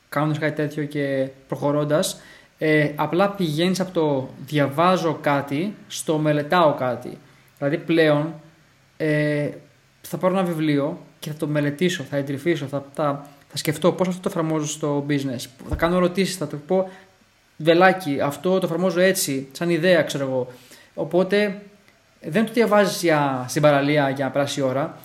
Κάνοντας 0.10 0.38
κάτι 0.38 0.56
τέτοιο 0.56 0.84
και 0.84 1.28
προχωρώντας. 1.48 2.22
Ε, 2.58 2.92
απλά 2.96 3.30
πηγαίνεις 3.30 3.80
από 3.80 3.92
το 3.92 4.30
διαβάζω 4.46 5.18
κάτι 5.22 5.74
στο 5.88 6.18
μελετάω 6.18 6.74
κάτι. 6.74 7.18
Δηλαδή 7.58 7.78
πλέον 7.78 8.34
ε, 8.98 9.50
θα 10.02 10.18
πάρω 10.18 10.34
ένα 10.38 10.44
βιβλίο 10.44 11.00
και 11.20 11.30
θα 11.30 11.36
το 11.36 11.48
μελετήσω, 11.48 12.04
θα 12.04 12.18
εντρυφήσω, 12.18 12.66
θα, 12.66 12.86
θα, 12.94 13.28
θα 13.48 13.58
σκεφτώ 13.58 13.92
πώς 13.92 14.08
αυτό 14.08 14.22
το 14.22 14.30
εφαρμόζω 14.30 14.66
στο 14.66 15.06
business. 15.10 15.46
Θα 15.70 15.76
κάνω 15.76 15.96
ερωτήσεις, 15.96 16.36
θα 16.36 16.48
το 16.48 16.58
πω 16.58 16.90
βελάκι, 17.58 18.20
αυτό 18.22 18.60
το 18.60 18.66
εφαρμόζω 18.66 19.00
έτσι, 19.00 19.48
σαν 19.52 19.70
ιδέα 19.70 20.04
ξέρω 20.04 20.24
εγώ. 20.24 20.48
Οπότε 20.94 21.62
δεν 22.22 22.46
το 22.46 22.52
διαβάζεις 22.54 23.02
για, 23.02 23.46
στην 23.48 23.62
παραλία 23.62 24.10
για 24.10 24.26
να 24.26 24.32
περάσει 24.32 24.60
η 24.60 24.64
ώρα. 24.64 24.98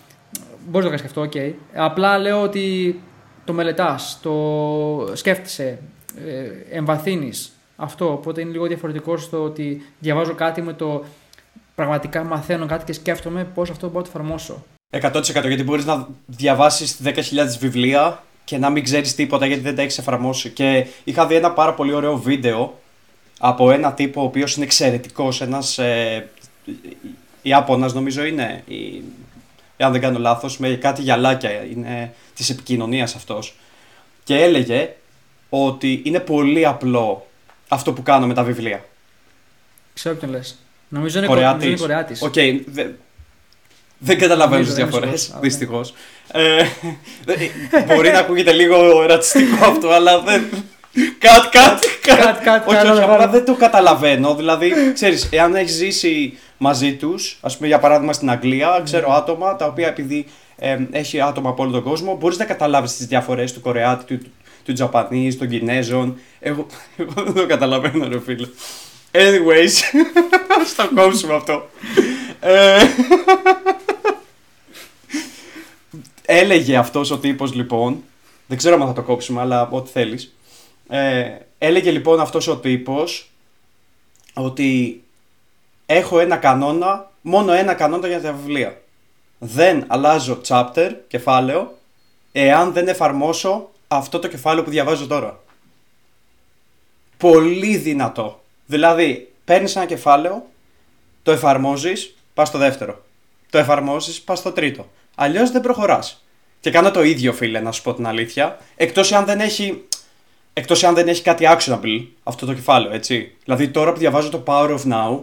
Μπορείς 0.69 0.89
να 0.89 0.97
το 0.97 0.97
κάνεις 0.97 1.01
και 1.01 1.07
αυτό, 1.07 1.21
οκ. 1.21 1.55
Απλά 1.75 2.19
λέω 2.19 2.43
ότι 2.43 2.99
το 3.45 3.53
μελετάς, 3.53 4.19
το 4.23 5.17
σκέφτεσαι, 5.17 5.79
ε, 6.27 6.77
εμβαθύνεις. 6.77 7.51
Αυτό. 7.77 8.12
Οπότε 8.12 8.41
είναι 8.41 8.51
λίγο 8.51 8.67
διαφορετικό 8.67 9.17
στο 9.17 9.43
ότι 9.43 9.87
διαβάζω 9.99 10.35
κάτι 10.35 10.62
με 10.62 10.73
το 10.73 11.05
πραγματικά 11.75 12.25
μαθαίνω 12.25 12.67
κάτι 12.67 12.85
και 12.85 12.93
σκέφτομαι 12.93 13.45
πώς 13.45 13.71
αυτό 13.71 13.87
μπορώ 13.87 13.99
να 13.99 14.05
το 14.05 14.11
εφαρμόσω. 14.14 14.64
100% 14.91 15.47
γιατί 15.47 15.62
μπορείς 15.62 15.85
να 15.85 16.09
διαβάσεις 16.27 17.01
10.000 17.05 17.12
βιβλία 17.59 18.23
και 18.45 18.59
να 18.59 18.71
μην 18.71 18.85
ξέρεις 18.85 19.14
τίποτα 19.14 19.47
γιατί 19.47 19.62
δεν 19.62 19.77
τα 19.77 19.83
έχεις 19.83 19.99
εφαρμόσει. 19.99 20.51
Και 20.51 20.87
είχα 21.05 21.27
δει 21.27 21.35
ένα 21.35 21.53
πάρα 21.53 21.75
πολύ 21.75 21.93
ωραίο 21.93 22.17
βίντεο 22.17 22.79
από 23.39 23.71
ένα 23.71 23.93
τύπο 23.93 24.21
ο 24.21 24.25
οποίος 24.25 24.57
είναι 24.57 24.64
εξαιρετικός, 24.64 25.41
ένας 25.41 25.79
ε, 25.79 26.29
Ιάπωνας 27.43 27.93
νομίζω 27.93 28.25
είναι, 28.25 28.62
ή, 28.67 29.03
αν 29.79 29.93
δεν 29.93 30.01
κάνω 30.01 30.19
λάθος, 30.19 30.59
με 30.59 30.69
κάτι 30.69 31.03
γυαλάκια, 31.03 31.51
είναι 31.64 32.14
της 32.35 32.51
επικοινωνίας 32.51 33.14
αυτός. 33.14 33.55
Και 34.25 34.43
έλεγε 34.43 34.93
ότι 35.49 36.01
είναι 36.05 36.21
πολύ 36.21 36.67
απλό 36.67 37.27
αυτό 37.69 37.93
που 37.93 38.03
κάνω 38.03 38.27
με 38.27 38.35
τα 38.35 38.43
βιβλία. 38.43 38.85
Ξέρω 39.95 40.14
ποιον 40.14 40.31
λες. 40.31 40.59
Νομίζω 40.89 41.19
είναι 41.19 41.27
Κορεάτης. 41.27 41.64
νομίζω 41.64 41.85
είναι 41.85 41.95
Κορεάτης. 41.95 42.23
Οκ, 42.23 42.35
δε- 42.67 42.87
δεν 43.99 44.19
καταλαβαίνω 44.19 44.62
τις 44.64 44.77
Νομίζω, 44.77 44.91
δεν 45.01 45.01
διαφορές. 45.01 45.27
είμαι 45.27 45.51
σίγουρος. 45.51 45.93
Δυστυχώς. 45.93 45.95
Ε, 46.33 46.67
δε- 47.25 47.95
μπορεί 47.95 48.11
να 48.11 48.19
ακούγεται 48.19 48.53
λίγο 48.53 49.03
ρατσιστικό 49.07 49.64
αυτό, 49.67 49.91
αλλά 49.91 50.21
δεν. 50.21 50.45
Cut, 51.19 51.43
cut, 51.51 51.83
cut. 52.03 52.19
Cut, 52.25 52.43
cut, 52.43 52.69
Όχι, 52.69 52.77
όχι, 52.77 52.87
cut, 52.87 52.99
απλά 52.99 53.17
cut. 53.17 53.31
δεν 53.31 53.45
το 53.45 53.55
καταλαβαίνω. 53.55 54.35
Δηλαδή, 54.35 54.73
ξέρεις, 54.95 55.29
εάν 55.33 55.55
έχεις 55.55 55.73
ζήσει 55.75 56.39
μαζί 56.59 56.95
τους, 56.97 57.39
ας 57.41 57.57
πούμε 57.57 57.69
για 57.69 57.79
παράδειγμα 57.79 58.13
στην 58.13 58.31
Αγγλία, 58.31 58.81
ξέρω 58.85 59.09
Ναι. 59.09 59.15
άτομα 59.17 59.57
τα 59.57 59.67
οποία 59.67 59.89
επειδή 59.89 60.27
ε, 60.57 60.79
έχει 60.91 61.21
άτομα 61.21 61.49
από 61.49 61.63
όλο 61.63 61.73
τον 61.73 61.83
κόσμο, 61.83 62.17
μπορείς 62.17 62.39
να 62.39 62.45
καταλάβεις 62.45 62.97
τις 62.97 63.07
διαφορές 63.07 63.53
του 63.53 63.61
Κορεάτη, 63.61 64.17
του, 64.17 64.27
του 64.65 64.73
Τζαπανής, 64.73 65.39
των 65.39 65.49
Κινέζων. 65.49 66.19
Εγώ, 66.41 66.67
εγώ 66.97 67.13
δεν 67.23 67.35
το 67.35 67.47
καταλαβαίνω, 67.47 68.09
ρε 68.09 68.21
φίλε. 68.21 68.49
Anyways, 69.13 69.73
στο 70.73 70.89
κόψουμε 70.95 71.35
αυτό. 71.35 71.69
Ε, 72.41 72.79
έλεγε 76.27 76.77
αυτός 76.77 77.11
ο 77.11 77.19
τύπος 77.19 77.55
λοιπόν, 77.55 78.03
δεν 78.47 78.59
ξέρω 78.59 78.75
αν 78.75 78.87
θα 78.87 78.93
το 78.93 79.03
κόψουμε, 79.03 79.41
αλλά 79.41 79.69
ό,τι 79.71 79.91
θέλεις. 79.91 80.37
Ε, 80.89 81.25
έλεγε 81.59 81.91
λοιπόν 81.91 82.21
αυτός 82.21 82.49
ο 82.49 82.57
τύπος 82.57 83.31
ότι 84.35 85.01
έχω 85.87 86.20
ένα 86.20 86.37
κανόνα, 86.37 87.11
μόνο 87.20 87.53
ένα 87.53 87.74
κανόνα 87.74 88.09
για 88.09 88.20
τα 88.20 88.32
βιβλία. 88.32 88.80
Δεν 89.39 89.84
αλλάζω 89.87 90.41
chapter, 90.47 90.91
κεφάλαιο, 91.09 91.78
εάν 92.32 92.72
δεν 92.72 92.89
εφαρμόσω 92.89 93.70
αυτό 93.89 94.18
το 94.18 94.28
κεφάλαιο 94.28 94.64
που 94.64 94.70
διαβάζω 94.70 95.07
τώρα. 95.07 95.41
Πολύ 97.16 97.76
δυνατό. 97.76 98.41
Δηλαδή, 98.66 99.32
παίρνεις 99.45 99.76
ένα 99.76 99.87
κεφάλαιο, 99.87 100.47
το 101.22 101.30
εφαρμόζεις, 101.30 102.16
πας 102.34 102.49
στο 102.49 102.59
δεύτερο. 102.59 103.05
Το 103.51 103.59
εφαρμόζεις, 103.59 104.20
πας 104.20 104.39
στο 104.39 104.53
τρίτο. 104.53 104.87
Αλλιώς 105.14 105.51
δεν 105.51 105.61
προχωράς. 105.61 106.24
Και 106.61 106.70
κάνω 106.70 106.91
το 106.91 107.03
ίδιο, 107.03 107.32
φίλε, 107.32 107.61
να 107.61 107.72
σου 107.72 107.82
πω 107.82 107.95
την 107.95 108.07
αλήθεια. 108.07 108.59
Εκτός 108.76 109.12
αν 109.12 109.24
δεν 109.24 109.41
έχει, 109.41 109.84
εκτός 110.53 110.84
αν 110.84 110.95
δεν 110.95 111.09
έχει 111.09 111.22
κάτι 111.22 111.45
actionable 111.49 112.07
αυτό 112.22 112.47
το 112.47 112.55
κεφάλαιο, 112.55 112.93
έτσι. 112.93 113.34
Δηλαδή, 113.45 113.68
τώρα 113.68 113.93
που 113.93 113.99
διαβάζω 113.99 114.30
το 114.30 114.43
Power 114.47 114.78
of 114.78 114.93
Now, 114.93 115.20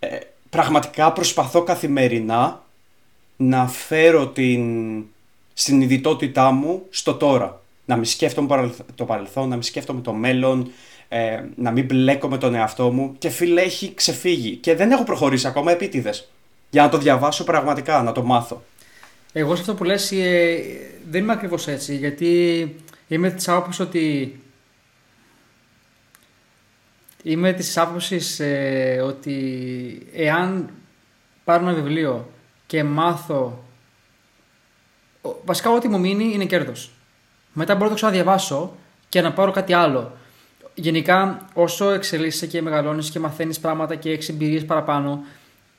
ε, 0.00 0.18
πραγματικά 0.50 1.12
προσπαθώ 1.12 1.62
καθημερινά 1.62 2.62
να 3.36 3.68
φέρω 3.68 4.26
την 4.26 4.62
συνειδητότητά 5.54 6.50
μου 6.50 6.82
στο 6.90 7.14
τώρα. 7.14 7.60
Να 7.84 7.96
μην 7.96 8.04
σκέφτομαι 8.04 8.48
παρελθ- 8.48 8.80
το 8.94 9.04
παρελθόν, 9.04 9.48
να 9.48 9.54
μην 9.54 9.62
σκέφτομαι 9.62 10.00
το 10.00 10.12
μέλλον, 10.12 10.70
ε, 11.08 11.42
να 11.56 11.70
μην 11.70 11.84
μπλέκω 11.84 12.28
με 12.28 12.38
τον 12.38 12.54
εαυτό 12.54 12.90
μου. 12.90 13.14
Και 13.18 13.28
φίλε, 13.28 13.60
έχει 13.60 13.94
ξεφύγει. 13.94 14.56
Και 14.56 14.74
δεν 14.74 14.90
έχω 14.90 15.04
προχωρήσει 15.04 15.46
ακόμα 15.46 15.72
επίτηδες. 15.72 16.28
Για 16.70 16.82
να 16.82 16.88
το 16.88 16.98
διαβάσω 16.98 17.44
πραγματικά, 17.44 18.02
να 18.02 18.12
το 18.12 18.22
μάθω. 18.22 18.62
Εγώ 19.32 19.54
σε 19.54 19.60
αυτό 19.60 19.74
που 19.74 19.84
λες 19.84 20.12
ε, 20.12 20.58
δεν 21.10 21.22
είμαι 21.22 21.32
ακριβώς 21.32 21.66
έτσι, 21.66 21.96
γιατί 21.96 22.74
είμαι 23.08 23.30
της 23.30 23.48
άποψης 23.48 23.80
ότι 23.80 24.34
είμαι 27.22 27.52
της 27.52 27.76
άποψης 27.76 28.40
ε, 28.40 29.00
ότι 29.04 30.06
εάν 30.14 30.70
πάρω 31.44 31.62
ένα 31.62 31.74
βιβλίο 31.74 32.30
και 32.66 32.84
μάθω 32.84 33.64
βασικά 35.44 35.70
ό,τι 35.70 35.88
μου 35.88 36.00
μείνει 36.00 36.30
είναι 36.32 36.44
κέρδος. 36.44 36.90
Μετά 37.52 37.72
μπορώ 37.72 37.84
να 37.84 37.90
το 37.90 37.96
ξαναδιαβάσω 37.96 38.74
και 39.08 39.20
να 39.20 39.32
πάρω 39.32 39.50
κάτι 39.50 39.72
άλλο. 39.72 40.12
Γενικά, 40.74 41.48
όσο 41.54 41.90
εξελίσσεσαι 41.90 42.46
και 42.46 42.62
μεγαλώνεις 42.62 43.10
και 43.10 43.18
μαθαίνεις 43.18 43.60
πράγματα 43.60 43.94
και 43.94 44.10
έχεις 44.10 44.28
εμπειρίες 44.28 44.64
παραπάνω, 44.64 45.24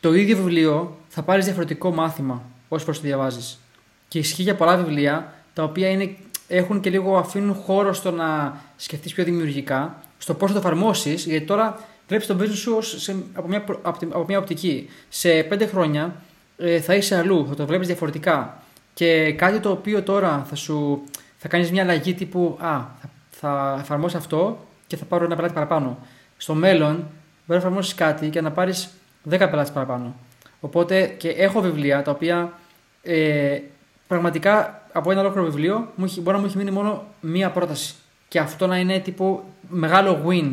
το 0.02 0.14
ίδιο 0.14 0.38
βιβλίο 0.38 0.98
θα 1.08 1.24
πάρεις 1.24 1.46
διαφορετικό 1.46 1.92
μάθημα 1.92 2.44
όσο 2.68 2.86
προς 2.86 2.98
το 2.98 3.04
διαβάζεις. 3.04 3.60
Και 4.08 4.20
ισχύει 4.20 4.42
για 4.42 4.56
πολλά 4.56 4.78
βιβλία 4.78 5.34
τα 5.54 5.64
οποία 5.64 5.90
είναι, 5.90 6.16
έχουν 6.48 6.82
και 6.82 6.90
λίγο 6.90 7.18
αφήνουν 7.18 7.54
χώρο 7.56 7.94
στο 7.94 8.12
να 8.12 8.62
σκεφτείς 8.76 9.14
πιο 9.14 9.24
δημιουργικά, 9.24 10.04
στο 10.22 10.34
πώς 10.34 10.52
θα 10.52 10.62
το 10.62 10.68
εφαρμόσεις, 10.68 11.26
γιατί 11.26 11.46
τώρα 11.46 11.80
βλέπει 12.08 12.26
τον 12.26 12.40
business 12.42 12.56
σου 12.56 12.82
σε, 12.82 13.16
από, 13.34 13.48
μια, 13.48 13.64
από 14.10 14.26
μια 14.28 14.38
οπτική. 14.38 14.90
Σε 15.10 15.44
πέντε 15.44 15.66
χρόνια 15.66 16.16
ε, 16.58 16.80
θα 16.80 16.96
είσαι 16.96 17.18
αλλού, 17.18 17.46
θα 17.50 17.56
το 17.56 17.66
βλέπεις 17.66 17.88
διαφορετικά. 17.88 18.64
Και 18.94 19.34
κάτι 19.34 19.60
το 19.60 19.70
οποίο 19.72 20.04
τώρα 20.04 20.46
θα 20.50 20.56
σου 20.56 21.04
θα 21.38 21.48
κάνεις 21.48 21.72
μια 21.72 21.84
αλλαγή 21.84 22.14
τύπου 22.14 22.58
Α, 22.60 22.82
θα, 23.30 23.74
θα 23.76 23.78
εφαρμόσω 23.80 24.18
αυτό 24.18 24.66
και 24.88 24.98
θα 24.98 25.06
πάρω 25.06 25.26
ένα 25.26 25.36
πελάτη 25.36 25.54
παραπάνω. 25.54 25.98
Στο 26.38 26.54
μέλλον 26.54 26.96
μπορεί 26.96 27.06
να 27.46 27.56
εφαρμόσεις 27.56 27.96
κάτι 27.96 28.30
και 28.30 28.42
να 28.42 28.52
πάρεις 28.52 28.90
10 29.30 29.38
πελάτες 29.38 29.72
παραπάνω. 29.72 30.16
Οπότε 30.60 31.06
και 31.06 31.30
έχω 31.30 31.62
βιβλία 31.62 32.02
τα 32.02 32.12
οποία 32.12 32.54
ε, 33.02 33.60
πραγματικά 34.08 34.82
από 34.92 35.12
ένα 35.12 35.20
ολόκληρο 35.20 35.46
βιβλίο 35.46 35.92
μου 35.96 36.14
μπορεί 36.22 36.36
να 36.36 36.38
μου 36.38 36.46
έχει 36.46 36.58
μείνει 36.58 36.72
μόνο 36.72 37.06
μία 37.20 37.50
πρόταση. 37.50 37.96
Και 38.32 38.40
αυτό 38.40 38.68
να 38.68 38.78
είναι 38.78 39.00
τύπου 39.00 39.44
μεγάλο 39.70 40.26
win 40.28 40.52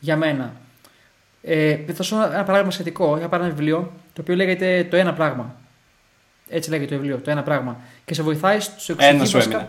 για 0.00 0.16
μένα. 0.16 0.52
Ε, 1.42 1.76
θα 1.94 2.02
σου 2.02 2.14
ένα 2.14 2.44
παράδειγμα 2.44 2.70
σχετικό. 2.70 3.16
Είχα 3.18 3.28
πάρει 3.28 3.44
ένα 3.44 3.52
βιβλίο 3.54 3.92
το 4.12 4.20
οποίο 4.20 4.34
λέγεται 4.34 4.86
Το 4.90 4.96
ένα 4.96 5.12
πράγμα. 5.12 5.54
Έτσι 6.48 6.70
λέγεται 6.70 6.94
το 6.94 7.00
βιβλίο, 7.00 7.18
Το 7.18 7.30
ένα 7.30 7.42
πράγμα. 7.42 7.80
Και 8.04 8.14
σε 8.14 8.22
βοηθάει 8.22 8.60
στο 8.60 8.72
εξωτερικό. 8.74 9.14
Ένας 9.14 9.28
σου 9.28 9.38
έμεινε. 9.38 9.68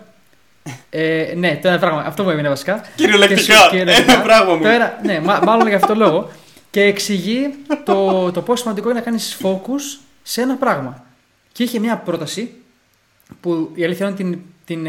Ε, 0.90 1.34
ναι, 1.36 1.60
το 1.62 1.68
ένα 1.68 1.80
πράγμα. 1.80 2.02
Αυτό 2.02 2.24
μου 2.24 2.30
έμεινε 2.30 2.50
βασικά. 2.50 2.84
Κυριολεκτικά. 2.96 3.56
Ένα 3.74 4.22
πράγμα 4.22 4.56
μου. 4.56 4.62
Το 4.62 4.68
ένα, 4.68 5.00
ναι, 5.04 5.20
μάλλον 5.20 5.68
για 5.68 5.76
αυτό 5.76 5.88
το 5.88 5.96
λόγο. 5.96 6.30
Και 6.72 6.82
εξηγεί 6.82 7.56
το, 7.84 8.32
το 8.32 8.42
πόσο 8.42 8.62
σημαντικό 8.62 8.90
είναι 8.90 9.00
να 9.00 9.06
κάνεις 9.06 9.38
focus 9.42 10.00
σε 10.24 10.42
ένα 10.42 10.56
πράγμα. 10.56 11.06
Και 11.52 11.64
είχε 11.64 11.80
μια 11.80 11.98
πρόταση 11.98 12.54
που 13.42 13.72
η 13.74 13.84
αλήθεια 13.84 14.08
είναι 14.08 14.16
την, 14.16 14.40
την, 14.66 14.88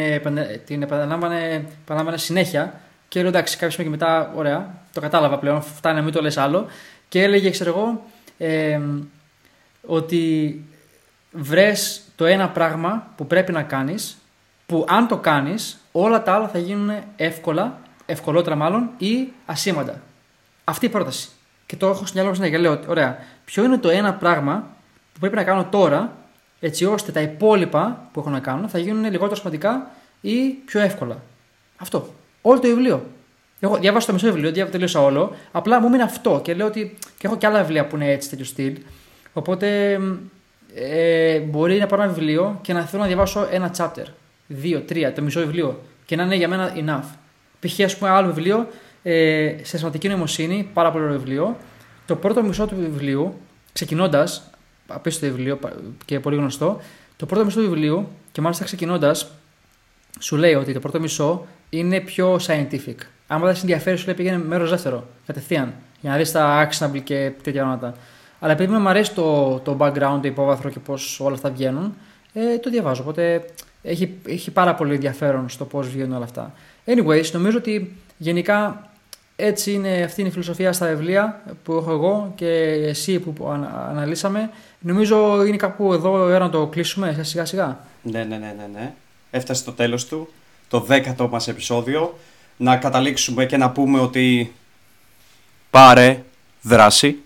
την 0.67 0.83
επαναλάμβανε, 0.83 1.67
επαναλάμβανε 1.83 2.19
συνέχεια. 2.19 2.81
Και 3.09 3.21
λέω 3.21 3.29
εντάξει, 3.29 3.57
κάποια 3.57 3.71
στιγμή 3.71 3.91
και 3.91 4.05
μετά, 4.05 4.33
ωραία, 4.35 4.75
το 4.93 5.01
κατάλαβα 5.01 5.39
πλέον, 5.39 5.63
φτάνει 5.63 5.97
να 5.97 6.03
μην 6.03 6.13
το 6.13 6.23
λες 6.23 6.37
άλλο. 6.37 6.67
Και 7.09 7.23
έλεγε, 7.23 7.51
ξέρω 7.51 7.71
εγώ, 7.71 8.03
ε, 8.39 8.81
ότι 9.87 10.65
βρες 11.31 12.03
το 12.17 12.25
ένα 12.25 12.49
πράγμα 12.49 13.07
που 13.17 13.27
πρέπει 13.27 13.53
να 13.53 13.63
κάνεις 13.63 14.19
που 14.67 14.85
αν 14.89 15.09
το 15.09 15.17
κάνεις 15.17 15.79
όλα 15.93 16.23
τα 16.23 16.33
άλλα 16.35 16.49
θα 16.49 16.59
γίνουν 16.59 16.91
εύκολα, 17.17 17.79
ευκολότερα 18.07 18.57
μάλλον 18.57 18.91
ή 18.99 19.29
ασήμαντα. 19.47 20.01
Αυτή 20.65 20.87
η 20.87 20.89
πρόταση. 20.89 21.29
Και 21.67 21.77
το 21.77 21.87
έχω 21.87 22.07
στο 22.07 22.15
μυαλό 22.15 22.29
μου 22.29 22.35
συνέχεια. 22.35 22.59
Λέω, 22.59 22.81
ωραία, 22.87 23.19
ποιο 23.45 23.65
είναι 23.65 23.79
το 23.79 23.89
ένα 23.89 24.15
πράγμα 24.15 24.67
που 25.13 25.21
πρέπει 25.21 25.37
να 25.37 25.45
κάνω 25.45 25.65
τώρα 25.65 26.17
έτσι 26.61 26.85
ώστε 26.85 27.13
τα 27.13 27.21
υπόλοιπα 27.21 28.09
που 28.13 28.21
έχω 28.21 28.31
να 28.31 28.41
κάνω 28.41 28.69
θα 28.69 28.79
γίνουν 28.79 29.11
λιγότερο 29.11 29.35
σημαντικά 29.35 29.91
ή 30.21 30.49
πιο 30.49 30.81
εύκολα. 30.81 31.23
Αυτό. 31.77 32.15
Όλο 32.43 32.61
το 32.61 32.69
βιβλίο. 32.69 33.07
Έχω 33.61 33.77
διαβάσει 33.77 34.07
το 34.07 34.13
μισό 34.13 34.27
βιβλίο, 34.27 34.53
δεν 34.53 34.71
τελείωσα 34.71 35.03
όλο. 35.03 35.37
Απλά 35.53 35.81
μου 35.81 35.89
μείνει 35.89 36.03
αυτό 36.03 36.41
και 36.45 36.55
λέω 36.55 36.67
ότι. 36.67 36.97
και 37.19 37.27
έχω 37.27 37.37
και 37.37 37.47
άλλα 37.47 37.61
βιβλία 37.61 37.87
που 37.87 37.97
είναι 37.97 38.11
έτσι 38.11 38.31
τέτοιο 38.31 38.45
στυλ. 38.45 38.77
Οπότε 39.33 39.99
ε, 40.75 41.39
μπορεί 41.39 41.79
να 41.79 41.87
πάρω 41.87 42.03
ένα 42.03 42.13
βιβλίο 42.13 42.59
και 42.63 42.73
να 42.73 42.85
θέλω 42.85 43.03
να 43.03 43.09
διαβάσω 43.09 43.49
ένα 43.51 43.75
chapter, 43.77 44.05
δύο, 44.47 44.81
τρία, 44.81 45.13
το 45.13 45.23
μισό 45.23 45.41
βιβλίο 45.41 45.81
και 46.05 46.17
να 46.17 46.23
είναι 46.23 46.35
για 46.35 46.49
μένα 46.49 46.73
enough. 46.77 47.17
Π.χ. 47.61 47.81
ας 47.81 47.97
πούμε 47.97 48.11
άλλο 48.11 48.27
βιβλίο, 48.27 48.69
ε, 49.03 49.55
σε 49.63 49.79
σωματική 49.79 50.09
νοημοσύνη, 50.09 50.71
πάρα 50.73 50.91
πολύ 50.93 51.05
ωραίο 51.05 51.19
βιβλίο. 51.19 51.57
Το 52.07 52.17
πρώτο 52.17 52.43
μισό 52.43 52.67
του 52.67 52.77
βιβλίου, 52.77 53.41
ξεκινώντας, 53.73 54.51
απίστευτο 54.87 55.37
βιβλίο 55.37 55.59
και 56.05 56.21
πολύ 56.21 56.37
γνωστό, 56.37 56.81
το 57.17 57.27
πρώτο 57.27 57.45
μισό 57.45 57.61
του 57.61 57.71
βιβλίου 57.71 58.09
και 58.33 58.41
μάλιστα 58.41 58.65
ξεκινώντας, 58.65 59.31
σου 60.19 60.37
λέει 60.37 60.55
ότι 60.55 60.73
το 60.73 60.81
πρώτο 60.81 61.01
μισό 61.01 61.47
είναι 61.71 62.01
πιο 62.01 62.35
scientific. 62.47 62.97
Αν 63.27 63.41
δεν 63.41 63.55
σε 63.55 63.61
ενδιαφέρει, 63.61 63.97
σου 63.97 64.07
λέει 64.07 64.15
πήγαινε 64.15 64.39
μέρος 64.39 64.71
δεύτερο, 64.71 65.07
κατευθείαν, 65.27 65.75
για 66.01 66.11
να 66.11 66.17
δεις 66.17 66.33
τα 66.33 66.69
actionable 66.69 67.01
και 67.05 67.33
τέτοια 67.43 67.63
πράγματα. 67.63 67.95
Αλλά 68.41 68.53
επειδή 68.53 68.73
μου 68.73 68.89
αρέσει 68.89 69.15
το, 69.15 69.59
το 69.65 69.77
background, 69.81 70.19
το 70.23 70.29
υπόβαθρο 70.29 70.71
και 70.71 70.79
πώς 70.79 71.21
όλα 71.21 71.35
αυτά 71.35 71.51
βγαίνουν, 71.51 71.95
ε, 72.33 72.59
το 72.59 72.71
διαβάζω. 72.71 73.03
Οπότε 73.03 73.45
έχει, 73.83 74.15
έχει 74.27 74.51
πάρα 74.51 74.75
πολύ 74.75 74.95
ενδιαφέρον 74.95 75.49
στο 75.49 75.65
πώς 75.65 75.89
βγαίνουν 75.89 76.15
όλα 76.15 76.25
αυτά. 76.25 76.53
Anyways, 76.87 77.31
νομίζω 77.33 77.59
ότι 77.59 77.97
γενικά 78.17 78.86
έτσι 79.37 79.73
είναι, 79.73 80.03
αυτή 80.03 80.21
είναι 80.21 80.29
η 80.29 80.33
φιλοσοφία 80.33 80.73
στα 80.73 80.87
βιβλία 80.87 81.43
που 81.65 81.73
έχω 81.73 81.91
εγώ 81.91 82.33
και 82.35 82.49
εσύ 82.87 83.19
που 83.19 83.49
αναλύσαμε. 83.89 84.51
Νομίζω 84.79 85.45
είναι 85.45 85.57
κάπου 85.57 85.93
εδώ 85.93 86.29
η 86.29 86.33
ώρα 86.33 86.39
να 86.39 86.51
το 86.51 86.67
κλείσουμε 86.67 87.19
σιγά 87.23 87.45
σιγά. 87.45 87.79
Ναι, 88.03 88.25
ναι, 88.25 88.37
ναι, 88.37 88.55
ναι, 88.59 88.69
ναι. 88.73 88.93
Έφτασε 89.31 89.65
το 89.65 89.73
τέλος 89.73 90.07
του, 90.07 90.33
το 90.69 90.81
δέκατο 90.81 91.29
μας 91.29 91.49
επεισόδιο. 91.49 92.19
Να 92.57 92.77
καταλήξουμε 92.77 93.47
και 93.47 93.57
να 93.57 93.71
πούμε 93.71 94.01
ότι 94.01 94.55
πάρε 95.71 96.23
δράση. 96.63 97.17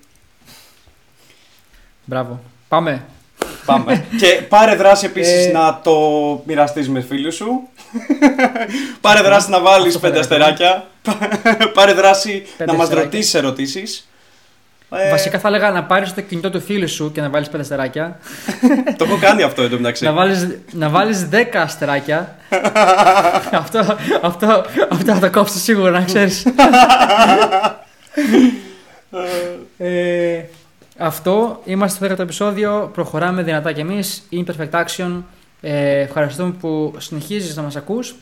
Μπράβο. 2.04 2.40
Πάμε. 2.68 3.04
Πάμε. 3.66 4.04
και 4.20 4.42
πάρε 4.48 4.74
δράση 4.74 5.06
επίσης 5.06 5.46
ε, 5.46 5.50
να 5.50 5.80
το 5.84 5.98
μοιραστείς 6.46 6.88
με 6.88 7.00
φίλους 7.00 7.34
σου. 7.34 7.68
πάρε 9.00 9.20
δράση 9.20 9.50
να 9.50 9.60
βάλεις 9.60 9.98
πέντε 9.98 10.18
αστεράκια. 10.18 10.86
πάρε 11.74 11.92
δράση 11.92 12.46
να 12.66 12.72
μας 12.72 12.88
ρωτήσεις 12.88 13.34
ερωτήσεις. 13.34 14.08
Ε... 14.90 15.10
Βασικά 15.10 15.38
θα 15.38 15.48
έλεγα 15.48 15.70
να 15.70 15.84
πάρεις 15.84 16.14
το 16.14 16.20
κινητό 16.20 16.50
του 16.50 16.60
φίλου 16.60 16.88
σου 16.88 17.12
και 17.12 17.20
να 17.20 17.28
βάλεις 17.28 17.48
πέντε 17.48 17.62
αστεράκια. 17.62 18.18
το 18.98 19.04
έχω 19.04 19.18
κάνει 19.20 19.42
αυτό 19.42 19.62
εδώ 19.62 19.76
μεταξύ. 19.76 20.04
να 20.04 20.12
βάλεις 20.12 20.48
να 20.72 20.88
βάλεις 20.88 21.28
10 21.32 21.44
αστεράκια. 21.52 22.36
αυτό, 23.52 23.78
αυτό, 24.22 24.64
αυτό 24.90 25.14
θα 25.14 25.18
το 25.18 25.30
κόψω 25.30 25.58
σίγουρα 25.58 25.90
να 25.90 26.04
ξέρεις. 26.04 26.46
ε, 29.78 30.42
αυτό 30.98 31.60
είμαστε 31.64 32.06
στο 32.06 32.14
10ο 32.14 32.18
επεισόδιο. 32.18 32.90
Προχωράμε 32.94 33.42
δυνατά 33.42 33.72
κι 33.72 33.80
εμείς. 33.80 34.22
Imperfect 34.32 34.70
Action. 34.70 35.22
Ε, 35.60 35.98
ευχαριστούμε 35.98 36.50
που 36.50 36.94
συνεχίζεις 36.98 37.56
να 37.56 37.62
μας 37.62 37.76
ακούς 37.76 38.14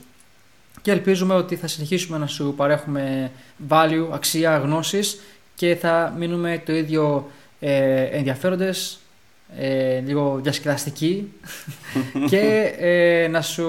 και 0.83 0.91
ελπίζουμε 0.91 1.35
ότι 1.35 1.57
θα 1.57 1.67
συνεχίσουμε 1.67 2.19
να 2.19 2.27
σου 2.27 2.55
παρέχουμε 2.57 3.31
value, 3.69 4.09
αξία, 4.13 4.59
γνώσεις 4.59 5.21
και 5.55 5.77
θα 5.77 6.15
μείνουμε 6.19 6.63
το 6.67 6.73
ίδιο 6.73 7.31
ε, 7.61 8.03
ενδιαφέροντες, 8.03 8.99
ε, 9.59 10.01
λίγο 10.01 10.41
διασκεδαστικοί 10.43 11.33
και 12.31 12.75
ε, 12.79 13.29
να 13.29 13.43
σου 13.43 13.65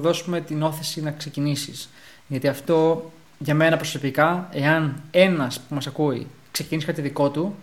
δώσουμε 0.00 0.40
την 0.40 0.62
όθεση 0.62 1.02
να 1.02 1.10
ξεκινήσεις. 1.10 1.88
Γιατί 2.26 2.48
αυτό 2.48 3.10
για 3.38 3.54
μένα 3.54 3.76
προσωπικά, 3.76 4.48
εάν 4.52 5.02
ένας 5.10 5.60
που 5.60 5.74
μας 5.74 5.86
ακούει 5.86 6.26
ξεκινήσει 6.52 6.86
κάτι 6.86 7.00
δικό 7.00 7.30
του 7.30 7.54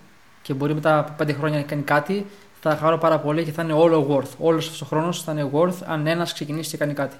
και 0.41 0.53
μπορεί 0.53 0.73
μετά 0.73 0.99
από 0.99 1.13
πέντε 1.17 1.33
χρόνια 1.33 1.57
να 1.57 1.63
κάνει 1.63 1.81
κάτι, 1.81 2.25
θα 2.61 2.77
χαρώ 2.77 2.97
πάρα 2.97 3.19
πολύ 3.19 3.43
και 3.43 3.51
θα 3.51 3.63
είναι 3.63 3.73
όλο 3.73 4.07
worth. 4.09 4.37
Όλος 4.39 4.65
αυτός 4.65 4.81
ο 4.81 4.85
χρόνος 4.85 5.23
θα 5.23 5.31
είναι 5.31 5.49
worth 5.53 5.83
αν 5.85 6.07
ένας 6.07 6.33
ξεκινήσει 6.33 6.69
και 6.69 6.77
κάνει 6.77 6.93
κάτι. 6.93 7.15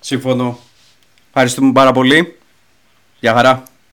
Συμφωνώ. 0.00 0.58
Ευχαριστούμε 1.28 1.72
πάρα 1.72 1.92
πολύ. 1.92 2.38
Γεια 3.20 3.34
χαρά. 3.34 3.62